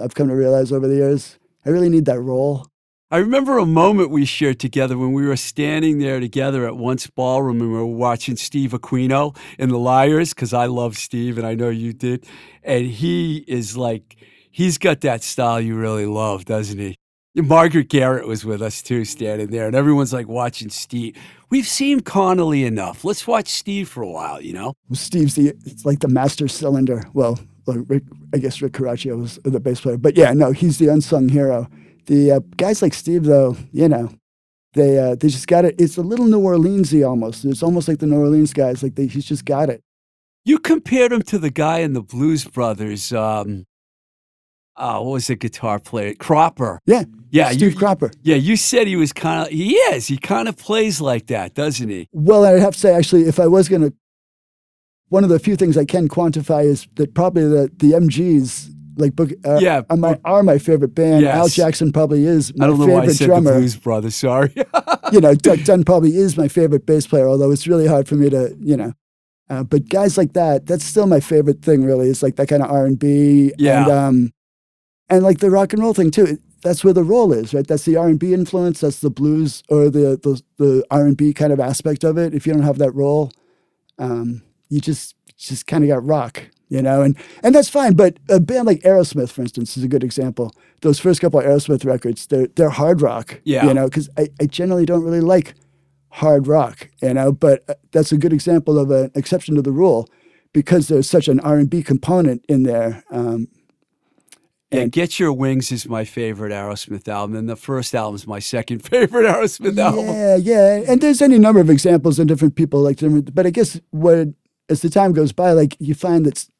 I've 0.01 0.13
come 0.13 0.27
to 0.27 0.35
realize 0.35 0.71
over 0.71 0.87
the 0.87 0.95
years, 0.95 1.39
I 1.65 1.69
really 1.69 1.89
need 1.89 2.05
that 2.05 2.19
roll. 2.19 2.67
I 3.11 3.17
remember 3.17 3.57
a 3.57 3.65
moment 3.65 4.11
we 4.11 4.25
shared 4.25 4.59
together 4.59 4.95
when 4.95 5.13
we 5.13 5.25
were 5.25 5.35
standing 5.35 5.97
there 5.97 6.19
together 6.19 6.67
at 6.67 6.77
Once 6.77 7.07
Ballroom 7.07 7.59
and 7.61 7.71
we 7.71 7.77
were 7.77 7.85
watching 7.85 8.35
Steve 8.35 8.71
Aquino 8.71 9.35
in 9.57 9.69
The 9.69 9.79
Lyres, 9.79 10.33
because 10.33 10.53
I 10.53 10.67
love 10.67 10.95
Steve 10.95 11.39
and 11.39 11.47
I 11.47 11.55
know 11.55 11.69
you 11.69 11.91
did. 11.91 12.27
And 12.61 12.85
he 12.85 13.37
is 13.47 13.75
like, 13.75 14.15
he's 14.51 14.77
got 14.77 15.01
that 15.01 15.23
style 15.23 15.59
you 15.59 15.75
really 15.75 16.05
love, 16.05 16.45
doesn't 16.45 16.77
he? 16.77 16.97
Margaret 17.41 17.89
Garrett 17.89 18.27
was 18.27 18.45
with 18.45 18.61
us 18.61 18.81
too, 18.81 19.05
standing 19.05 19.51
there, 19.51 19.67
and 19.67 19.75
everyone's 19.75 20.13
like 20.13 20.27
watching 20.27 20.69
Steve. 20.69 21.15
We've 21.49 21.67
seen 21.67 22.01
Conolly 22.01 22.65
enough. 22.65 23.03
Let's 23.03 23.25
watch 23.25 23.47
Steve 23.47 23.89
for 23.89 24.03
a 24.03 24.09
while, 24.09 24.41
you 24.41 24.53
know? 24.53 24.73
Steve's 24.93 25.35
the 25.35 25.49
it's 25.65 25.85
like 25.85 25.99
the 25.99 26.07
master 26.07 26.47
cylinder. 26.47 27.03
Well, 27.13 27.39
Rick, 27.67 28.03
I 28.33 28.37
guess 28.37 28.61
Rick 28.61 28.73
Coraccio 28.73 29.19
was 29.19 29.39
the 29.43 29.59
bass 29.59 29.81
player, 29.81 29.97
but 29.97 30.17
yeah, 30.17 30.33
no, 30.33 30.51
he's 30.51 30.77
the 30.77 30.87
unsung 30.87 31.29
hero. 31.29 31.67
The 32.05 32.31
uh, 32.31 32.39
guys 32.57 32.81
like 32.81 32.93
Steve, 32.93 33.23
though, 33.23 33.55
you 33.71 33.87
know, 33.87 34.09
they 34.73 34.99
uh, 34.99 35.15
they 35.15 35.27
just 35.27 35.47
got 35.47 35.65
it. 35.65 35.75
It's 35.79 35.97
a 35.97 36.01
little 36.01 36.25
New 36.25 36.41
Orleansy 36.41 37.07
almost. 37.07 37.45
It's 37.45 37.63
almost 37.63 37.87
like 37.87 37.99
the 37.99 38.07
New 38.07 38.19
Orleans 38.19 38.53
guys. 38.53 38.83
Like 38.83 38.95
they, 38.95 39.07
he's 39.07 39.25
just 39.25 39.45
got 39.45 39.69
it. 39.69 39.81
You 40.45 40.57
compared 40.57 41.11
him 41.11 41.21
to 41.23 41.37
the 41.37 41.49
guy 41.49 41.79
in 41.79 41.93
the 41.93 42.01
Blues 42.01 42.45
Brothers. 42.45 43.11
Um, 43.13 43.65
uh, 44.79 44.99
what 44.99 45.11
was 45.13 45.27
the 45.27 45.35
guitar 45.35 45.77
player? 45.79 46.13
Cropper. 46.15 46.79
Yeah, 46.85 47.03
Yeah, 47.31 47.51
Steve 47.51 47.73
you, 47.73 47.77
Cropper. 47.77 48.11
Yeah, 48.23 48.37
you 48.37 48.55
said 48.55 48.87
he 48.87 48.95
was 48.95 49.13
kind 49.13 49.43
of. 49.45 49.49
He 49.49 49.75
is. 49.75 50.07
He 50.07 50.17
kind 50.17 50.47
of 50.47 50.57
plays 50.57 50.99
like 51.01 51.27
that, 51.27 51.53
doesn't 51.53 51.89
he? 51.89 52.07
Well, 52.11 52.45
I'd 52.45 52.59
have 52.59 52.73
to 52.73 52.79
say 52.79 52.93
actually, 52.95 53.23
if 53.23 53.39
I 53.39 53.47
was 53.47 53.69
gonna 53.69 53.91
one 55.09 55.23
of 55.23 55.29
the 55.29 55.39
few 55.39 55.55
things 55.55 55.77
I 55.77 55.85
can 55.85 56.07
quantify 56.07 56.63
is 56.65 56.87
that 56.95 57.13
probably 57.13 57.43
the 57.43 57.71
the 57.77 57.91
MGs 57.91 58.69
like 58.97 59.15
book 59.15 59.31
uh, 59.45 59.59
Yeah, 59.61 59.81
are 59.89 59.97
my 59.97 60.19
are 60.25 60.43
my 60.43 60.57
favorite 60.57 60.93
band. 60.93 61.25
Al 61.25 61.47
Jackson 61.47 61.91
probably 61.91 62.25
is 62.25 62.55
my 62.55 62.65
I 62.65 62.67
don't 62.69 62.79
know 62.79 62.85
favorite 62.85 63.03
why 63.05 63.09
I 63.09 63.13
said 63.13 63.25
drummer. 63.25 63.51
the 63.53 63.59
Blues 63.59 63.75
Brothers. 63.77 64.15
Sorry. 64.15 64.53
you 65.11 65.19
know, 65.21 65.33
Duck 65.35 65.59
Dunn 65.63 65.83
probably 65.83 66.15
is 66.15 66.37
my 66.37 66.47
favorite 66.47 66.85
bass 66.85 67.07
player, 67.07 67.27
although 67.27 67.51
it's 67.51 67.65
really 67.67 67.87
hard 67.87 68.07
for 68.07 68.15
me 68.15 68.29
to, 68.29 68.55
you 68.59 68.77
know. 68.77 68.93
Uh, 69.49 69.63
but 69.63 69.89
guys 69.89 70.15
like 70.17 70.33
that, 70.33 70.67
that's 70.67 70.83
still 70.83 71.07
my 71.07 71.19
favorite 71.19 71.63
thing. 71.63 71.83
Really, 71.83 72.07
is 72.09 72.21
like 72.21 72.35
that 72.35 72.47
kind 72.47 72.61
of 72.61 72.69
R 72.69 72.85
and 72.85 72.99
B, 72.99 73.51
Yeah. 73.57 73.83
and 73.83 73.91
um, 73.91 74.31
and 75.09 75.23
like 75.23 75.39
the 75.39 75.49
rock 75.49 75.73
and 75.73 75.81
roll 75.81 75.93
thing 75.93 76.11
too. 76.11 76.37
That's 76.61 76.83
where 76.83 76.93
the 76.93 77.03
roll 77.05 77.31
is, 77.31 77.53
right? 77.53 77.65
That's 77.65 77.85
the 77.85 77.95
R 77.95 78.07
and 78.09 78.19
B 78.19 78.33
influence. 78.33 78.81
That's 78.81 78.99
the 78.99 79.09
blues 79.09 79.63
or 79.69 79.89
the 79.89 80.19
the, 80.21 80.41
the 80.57 80.85
R 80.91 81.05
and 81.05 81.15
B 81.17 81.33
kind 81.33 81.53
of 81.53 81.59
aspect 81.59 82.03
of 82.03 82.17
it. 82.17 82.33
If 82.33 82.45
you 82.45 82.53
don't 82.53 82.63
have 82.63 82.77
that 82.79 82.91
roll, 82.91 83.31
um, 83.97 84.41
you 84.69 84.79
just 84.81 85.15
just 85.37 85.67
kind 85.67 85.83
of 85.83 85.87
got 85.89 86.05
rock, 86.05 86.43
you 86.67 86.81
know, 86.81 87.01
and 87.01 87.15
and 87.43 87.55
that's 87.55 87.69
fine. 87.69 87.93
But 87.93 88.17
a 88.29 88.39
band 88.39 88.67
like 88.67 88.79
Aerosmith, 88.81 89.31
for 89.31 89.41
instance, 89.41 89.77
is 89.77 89.83
a 89.83 89.87
good 89.87 90.03
example. 90.03 90.53
Those 90.81 90.99
first 90.99 91.21
couple 91.21 91.39
of 91.39 91.45
Aerosmith 91.45 91.85
records, 91.85 92.27
they're 92.27 92.47
they're 92.55 92.69
hard 92.69 93.01
rock, 93.01 93.39
Yeah. 93.45 93.65
you 93.65 93.73
know, 93.73 93.85
because 93.85 94.09
I, 94.17 94.27
I 94.41 94.45
generally 94.45 94.85
don't 94.85 95.03
really 95.03 95.21
like 95.21 95.53
hard 96.09 96.47
rock, 96.47 96.89
you 97.01 97.13
know, 97.13 97.31
but 97.31 97.63
uh, 97.69 97.75
that's 97.91 98.11
a 98.11 98.17
good 98.17 98.33
example 98.33 98.77
of 98.79 98.91
an 98.91 99.11
exception 99.15 99.55
to 99.55 99.61
the 99.61 99.71
rule 99.71 100.09
because 100.53 100.87
there's 100.87 101.09
such 101.09 101.27
an 101.27 101.39
R 101.41 101.57
and 101.57 101.69
B 101.69 101.83
component 101.83 102.43
in 102.49 102.63
there. 102.63 103.03
Um, 103.11 103.47
Yeah, 104.71 104.85
Get 104.85 105.19
Your 105.19 105.33
Wings 105.33 105.71
is 105.71 105.87
my 105.89 106.05
favorite 106.05 106.51
Aerosmith 106.51 107.07
album, 107.07 107.35
and 107.35 107.49
the 107.49 107.55
first 107.55 107.95
album 107.95 108.15
is 108.15 108.27
my 108.27 108.37
second 108.39 108.79
favorite 108.85 109.25
Aerosmith 109.25 109.77
album. 109.79 110.05
Yeah, 110.05 110.35
yeah, 110.35 110.83
and 110.87 111.01
there's 111.01 111.21
any 111.23 111.39
number 111.39 111.59
of 111.59 111.69
examples 111.71 112.19
and 112.19 112.27
different 112.27 112.55
people 112.55 112.81
like 112.81 112.97
different. 112.97 113.33
But 113.33 113.47
I 113.47 113.49
guess 113.49 113.79
what 113.89 114.27
as 114.69 114.81
the 114.81 114.89
time 114.89 115.13
goes 115.13 115.31
by, 115.31 115.53
like 115.53 115.75
you 115.79 115.95
find 115.95 116.25
that 116.25 116.33
it's, 116.33 116.51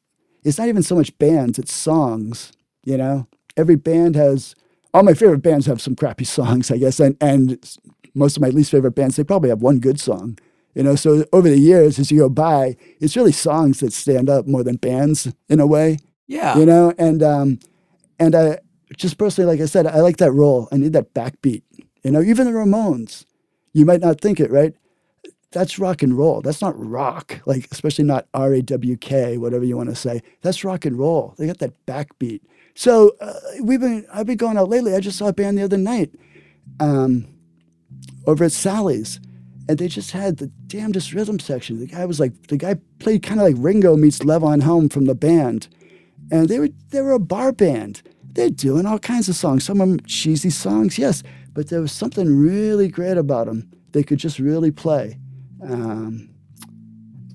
it's 0.42 0.58
not 0.58 0.66
even 0.68 0.82
so 0.82 0.96
much 0.96 1.16
bands; 1.18 1.58
it's 1.58 1.72
songs. 1.72 2.52
You 2.84 2.96
know, 2.96 3.28
every 3.56 3.76
band 3.76 4.16
has. 4.16 4.54
All 4.92 5.04
my 5.04 5.14
favorite 5.14 5.42
bands 5.42 5.66
have 5.66 5.80
some 5.80 5.94
crappy 5.94 6.24
songs, 6.36 6.72
I 6.72 6.78
guess, 6.78 6.98
and 6.98 7.16
and 7.20 7.58
most 8.12 8.36
of 8.36 8.42
my 8.42 8.48
least 8.48 8.72
favorite 8.72 8.96
bands 8.96 9.14
they 9.14 9.22
probably 9.22 9.50
have 9.50 9.62
one 9.62 9.78
good 9.78 10.00
song. 10.00 10.36
You 10.74 10.82
know, 10.82 10.96
so 10.96 11.24
over 11.32 11.48
the 11.48 11.58
years, 11.60 11.98
as 12.00 12.10
you 12.10 12.18
go 12.18 12.28
by, 12.28 12.76
it's 13.00 13.16
really 13.16 13.30
songs 13.32 13.78
that 13.80 13.92
stand 13.92 14.28
up 14.28 14.48
more 14.48 14.64
than 14.64 14.76
bands 14.76 15.32
in 15.48 15.60
a 15.60 15.66
way 15.66 15.98
Yeah. 16.26 16.56
you 16.58 16.66
know 16.66 16.92
and 16.98 17.22
um 17.22 17.58
and 18.20 18.36
i 18.36 18.58
just 18.96 19.18
personally 19.18 19.50
like 19.50 19.60
i 19.62 19.66
said 19.66 19.86
i 19.86 20.00
like 20.00 20.18
that 20.18 20.32
role. 20.32 20.68
I 20.70 20.76
need 20.76 20.92
that 20.92 21.14
backbeat. 21.14 21.62
You 22.04 22.12
know 22.12 22.22
even 22.22 22.46
the 22.46 22.52
ramones 22.52 23.24
you 23.72 23.84
might 23.84 24.00
not 24.00 24.20
think 24.20 24.38
it 24.40 24.50
right? 24.50 24.74
That's 25.52 25.78
rock 25.80 26.02
and 26.02 26.16
roll. 26.16 26.40
That's 26.42 26.62
not 26.62 26.74
rock 26.78 27.40
like 27.46 27.66
especially 27.72 28.04
not 28.04 28.26
r-a-w-k 28.34 29.38
whatever 29.38 29.64
you 29.64 29.76
want 29.76 29.88
to 29.88 29.96
say. 29.96 30.20
That's 30.42 30.62
rock 30.64 30.84
and 30.84 30.98
roll. 30.98 31.34
They 31.38 31.46
got 31.46 31.58
that 31.58 31.74
backbeat. 31.86 32.42
So 32.74 33.16
uh, 33.20 33.34
we've 33.62 33.80
been 33.80 34.06
i've 34.12 34.26
been 34.26 34.36
going 34.36 34.56
out 34.58 34.68
lately. 34.68 34.94
I 34.94 35.00
just 35.00 35.18
saw 35.18 35.28
a 35.28 35.32
band 35.32 35.58
the 35.58 35.64
other 35.64 35.78
night 35.78 36.12
um 36.78 37.26
over 38.26 38.44
at 38.44 38.52
sally's 38.52 39.20
and 39.68 39.78
they 39.78 39.88
just 39.88 40.10
had 40.10 40.38
the 40.38 40.48
damnedest 40.66 41.12
rhythm 41.12 41.38
section. 41.38 41.78
The 41.78 41.86
guy 41.86 42.04
was 42.04 42.18
like 42.18 42.48
the 42.48 42.56
guy 42.56 42.74
played 42.98 43.22
kind 43.22 43.40
of 43.40 43.46
like 43.46 43.56
ringo 43.58 43.96
meets 43.96 44.18
levon 44.20 44.62
helm 44.62 44.88
from 44.88 45.04
the 45.04 45.14
band 45.14 45.68
and 46.30 46.48
they 46.48 46.58
were 46.58 46.68
they 46.90 47.00
were 47.00 47.12
a 47.12 47.18
bar 47.18 47.52
band. 47.52 48.02
They're 48.32 48.50
doing 48.50 48.86
all 48.86 48.98
kinds 48.98 49.28
of 49.28 49.36
songs. 49.36 49.64
Some 49.64 49.80
of 49.80 49.88
them 49.88 50.00
cheesy 50.06 50.50
songs, 50.50 50.98
yes, 50.98 51.22
but 51.52 51.68
there 51.68 51.80
was 51.80 51.92
something 51.92 52.38
really 52.38 52.88
great 52.88 53.16
about 53.16 53.46
them. 53.46 53.68
They 53.92 54.02
could 54.02 54.18
just 54.18 54.38
really 54.38 54.70
play. 54.70 55.18
Um, 55.62 56.30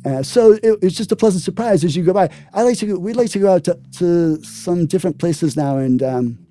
uh, 0.06 0.24
so 0.24 0.54
it, 0.54 0.80
it's 0.82 0.96
just 0.96 1.12
a 1.12 1.16
pleasant 1.16 1.44
surprise 1.44 1.84
as 1.84 1.96
you 1.96 2.04
go 2.04 2.14
by. 2.14 2.30
I 2.54 2.62
like 2.62 2.78
to 2.78 2.86
go, 2.86 2.98
we 2.98 3.14
like 3.14 3.32
to 3.32 3.40
go 3.40 3.54
out 3.54 3.64
to, 3.66 3.80
to 3.98 4.42
some 4.44 4.86
different 4.86 5.18
places 5.18 5.58
now 5.58 5.78
and 5.78 6.02
um, 6.02 6.46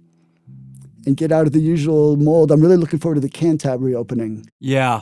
and 1.07 1.17
get 1.17 1.33
out 1.33 1.47
of 1.47 1.53
the 1.53 1.61
usual 1.61 2.17
mold. 2.17 2.51
I'm 2.51 2.61
really 2.61 2.77
looking 2.77 2.99
forward 2.99 3.17
to 3.17 3.21
the 3.21 3.29
Cantab 3.29 3.83
reopening. 3.83 4.51
Yeah. 4.61 5.01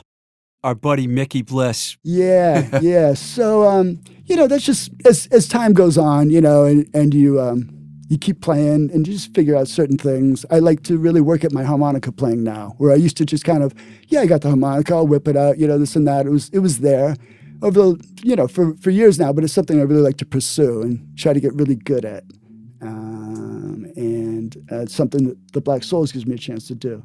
Our 0.63 0.75
buddy 0.75 1.07
Mickey 1.07 1.41
Bliss. 1.41 1.97
Yeah, 2.03 2.79
yeah. 2.81 3.13
So 3.13 3.67
um, 3.67 4.01
you 4.25 4.35
know, 4.35 4.47
that's 4.47 4.63
just 4.63 4.91
as 5.05 5.27
as 5.27 5.47
time 5.47 5.73
goes 5.73 5.97
on, 5.97 6.29
you 6.29 6.41
know, 6.41 6.63
and 6.65 6.89
and 6.93 7.13
you 7.13 7.41
um 7.41 7.69
you 8.09 8.17
keep 8.17 8.41
playing 8.41 8.91
and 8.93 9.07
you 9.07 9.13
just 9.13 9.33
figure 9.33 9.55
out 9.55 9.67
certain 9.67 9.97
things. 9.97 10.45
I 10.51 10.59
like 10.59 10.83
to 10.83 10.97
really 10.97 11.21
work 11.21 11.43
at 11.43 11.51
my 11.51 11.63
harmonica 11.63 12.11
playing 12.11 12.43
now, 12.43 12.75
where 12.77 12.91
I 12.91 12.95
used 12.95 13.17
to 13.17 13.25
just 13.25 13.43
kind 13.43 13.63
of, 13.63 13.73
yeah, 14.07 14.19
I 14.21 14.25
got 14.25 14.41
the 14.41 14.49
harmonica, 14.49 14.93
I'll 14.93 15.07
whip 15.07 15.27
it 15.27 15.35
out, 15.35 15.57
you 15.57 15.67
know, 15.67 15.77
this 15.79 15.95
and 15.95 16.07
that. 16.07 16.25
It 16.25 16.29
was 16.29 16.49
it 16.49 16.59
was 16.59 16.79
there 16.79 17.15
over 17.61 17.79
the 17.79 18.07
you 18.23 18.35
know 18.35 18.47
for 18.47 18.75
for 18.77 18.89
years 18.89 19.19
now, 19.19 19.33
but 19.33 19.43
it's 19.43 19.53
something 19.53 19.79
I 19.79 19.83
really 19.83 20.01
like 20.01 20.17
to 20.17 20.25
pursue 20.25 20.81
and 20.81 21.17
try 21.17 21.33
to 21.33 21.39
get 21.39 21.53
really 21.55 21.75
good 21.75 22.05
at. 22.05 22.23
Um, 22.81 23.85
and 23.95 24.55
uh, 24.71 24.81
it's 24.81 24.95
something 24.95 25.27
that 25.27 25.53
the 25.53 25.61
Black 25.61 25.83
Souls 25.83 26.11
gives 26.11 26.25
me 26.25 26.35
a 26.35 26.37
chance 26.37 26.67
to 26.67 26.75
do. 26.75 27.03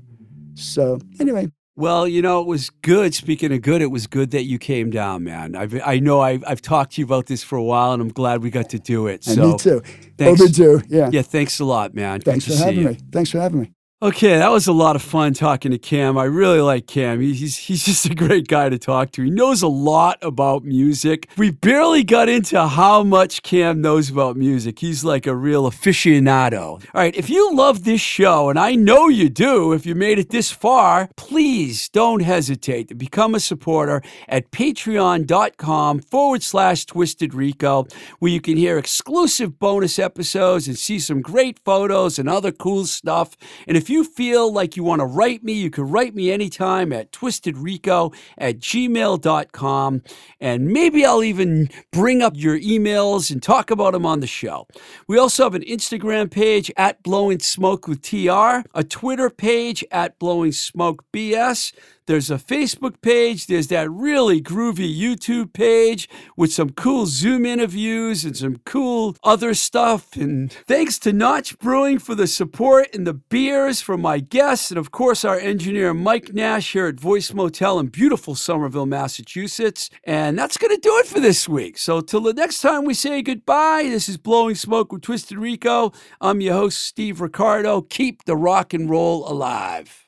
So 0.54 0.98
anyway, 1.20 1.48
Well, 1.78 2.08
you 2.08 2.22
know, 2.22 2.40
it 2.40 2.48
was 2.48 2.70
good. 2.70 3.14
Speaking 3.14 3.52
of 3.52 3.62
good, 3.62 3.82
it 3.82 3.86
was 3.92 4.08
good 4.08 4.32
that 4.32 4.42
you 4.42 4.58
came 4.58 4.90
down, 4.90 5.22
man. 5.22 5.54
I've, 5.54 5.80
I 5.86 6.00
know 6.00 6.20
I've, 6.20 6.42
I've 6.44 6.60
talked 6.60 6.94
to 6.94 7.00
you 7.00 7.04
about 7.04 7.26
this 7.26 7.44
for 7.44 7.54
a 7.56 7.62
while, 7.62 7.92
and 7.92 8.02
I'm 8.02 8.08
glad 8.08 8.42
we 8.42 8.50
got 8.50 8.68
to 8.70 8.80
do 8.80 9.06
it. 9.06 9.24
and 9.28 9.36
so, 9.36 9.52
me 9.52 9.58
too. 9.58 9.80
thanks. 10.18 10.40
Overdue, 10.42 10.82
yeah. 10.88 11.08
Yeah, 11.12 11.22
thanks 11.22 11.60
a 11.60 11.64
lot, 11.64 11.94
man. 11.94 12.20
Thanks 12.20 12.48
good 12.48 12.58
for 12.58 12.64
having 12.64 12.84
me. 12.84 12.98
Thanks 13.12 13.30
for 13.30 13.38
having 13.38 13.60
me. 13.60 13.72
Okay, 14.00 14.38
that 14.38 14.52
was 14.52 14.68
a 14.68 14.72
lot 14.72 14.94
of 14.94 15.02
fun 15.02 15.34
talking 15.34 15.72
to 15.72 15.78
Cam. 15.78 16.16
I 16.16 16.22
really 16.22 16.60
like 16.60 16.86
Cam. 16.86 17.20
He's 17.20 17.56
he's 17.56 17.84
just 17.84 18.06
a 18.06 18.14
great 18.14 18.46
guy 18.46 18.68
to 18.68 18.78
talk 18.78 19.10
to. 19.12 19.24
He 19.24 19.30
knows 19.30 19.60
a 19.60 19.66
lot 19.66 20.18
about 20.22 20.62
music. 20.62 21.28
We 21.36 21.50
barely 21.50 22.04
got 22.04 22.28
into 22.28 22.68
how 22.68 23.02
much 23.02 23.42
Cam 23.42 23.80
knows 23.80 24.08
about 24.08 24.36
music. 24.36 24.78
He's 24.78 25.02
like 25.02 25.26
a 25.26 25.34
real 25.34 25.68
aficionado. 25.68 26.74
All 26.74 26.80
right, 26.94 27.16
if 27.16 27.28
you 27.28 27.52
love 27.52 27.82
this 27.82 28.00
show, 28.00 28.50
and 28.50 28.56
I 28.56 28.76
know 28.76 29.08
you 29.08 29.28
do, 29.28 29.72
if 29.72 29.84
you 29.84 29.96
made 29.96 30.20
it 30.20 30.30
this 30.30 30.52
far, 30.52 31.10
please 31.16 31.88
don't 31.88 32.20
hesitate 32.22 32.86
to 32.90 32.94
become 32.94 33.34
a 33.34 33.40
supporter 33.40 34.00
at 34.28 34.52
patreon.com 34.52 35.98
forward 36.02 36.44
slash 36.44 36.86
twisted 36.86 37.34
rico, 37.34 37.88
where 38.20 38.30
you 38.30 38.40
can 38.40 38.56
hear 38.56 38.78
exclusive 38.78 39.58
bonus 39.58 39.98
episodes 39.98 40.68
and 40.68 40.78
see 40.78 41.00
some 41.00 41.20
great 41.20 41.58
photos 41.64 42.16
and 42.16 42.28
other 42.28 42.52
cool 42.52 42.86
stuff. 42.86 43.36
And 43.66 43.76
if 43.76 43.87
you 43.88 44.04
feel 44.04 44.52
like 44.52 44.76
you 44.76 44.84
want 44.84 45.00
to 45.00 45.06
write 45.06 45.42
me, 45.42 45.52
you 45.52 45.70
can 45.70 45.88
write 45.88 46.14
me 46.14 46.30
anytime 46.30 46.92
at 46.92 47.12
twistedrico 47.12 48.14
at 48.36 48.58
gmail.com. 48.58 50.02
And 50.40 50.68
maybe 50.68 51.04
I'll 51.04 51.24
even 51.24 51.70
bring 51.92 52.22
up 52.22 52.32
your 52.36 52.58
emails 52.58 53.30
and 53.30 53.42
talk 53.42 53.70
about 53.70 53.92
them 53.92 54.06
on 54.06 54.20
the 54.20 54.26
show. 54.26 54.66
We 55.06 55.18
also 55.18 55.44
have 55.44 55.54
an 55.54 55.62
Instagram 55.62 56.30
page 56.30 56.70
at 56.76 57.02
Blowing 57.02 57.40
Smoke 57.40 57.88
with 57.88 58.02
TR, 58.02 58.62
a 58.74 58.84
Twitter 58.88 59.30
page 59.30 59.84
at 59.90 60.18
Blowing 60.18 60.52
Smoke 60.52 61.04
BS. 61.12 61.72
There's 62.08 62.30
a 62.30 62.36
Facebook 62.36 63.02
page. 63.02 63.48
There's 63.48 63.66
that 63.66 63.90
really 63.90 64.40
groovy 64.40 64.98
YouTube 64.98 65.52
page 65.52 66.08
with 66.38 66.50
some 66.50 66.70
cool 66.70 67.04
Zoom 67.04 67.44
interviews 67.44 68.24
and 68.24 68.34
some 68.34 68.56
cool 68.64 69.14
other 69.22 69.52
stuff. 69.52 70.16
And 70.16 70.50
thanks 70.50 70.98
to 71.00 71.12
Notch 71.12 71.58
Brewing 71.58 71.98
for 71.98 72.14
the 72.14 72.26
support 72.26 72.94
and 72.94 73.06
the 73.06 73.12
beers 73.12 73.82
from 73.82 74.00
my 74.00 74.20
guests. 74.20 74.70
And 74.70 74.78
of 74.78 74.90
course, 74.90 75.22
our 75.22 75.38
engineer 75.38 75.92
Mike 75.92 76.32
Nash 76.32 76.72
here 76.72 76.86
at 76.86 76.98
Voice 76.98 77.34
Motel 77.34 77.78
in 77.78 77.88
beautiful 77.88 78.34
Somerville, 78.34 78.86
Massachusetts. 78.86 79.90
And 80.04 80.38
that's 80.38 80.56
going 80.56 80.74
to 80.74 80.80
do 80.80 80.96
it 80.96 81.06
for 81.06 81.20
this 81.20 81.46
week. 81.46 81.76
So 81.76 82.00
till 82.00 82.22
the 82.22 82.32
next 82.32 82.62
time 82.62 82.86
we 82.86 82.94
say 82.94 83.20
goodbye, 83.20 83.82
this 83.84 84.08
is 84.08 84.16
Blowing 84.16 84.54
Smoke 84.54 84.92
with 84.92 85.02
Twisted 85.02 85.36
Rico. 85.36 85.92
I'm 86.22 86.40
your 86.40 86.54
host, 86.54 86.78
Steve 86.78 87.20
Ricardo. 87.20 87.82
Keep 87.82 88.24
the 88.24 88.34
rock 88.34 88.72
and 88.72 88.88
roll 88.88 89.30
alive. 89.30 90.07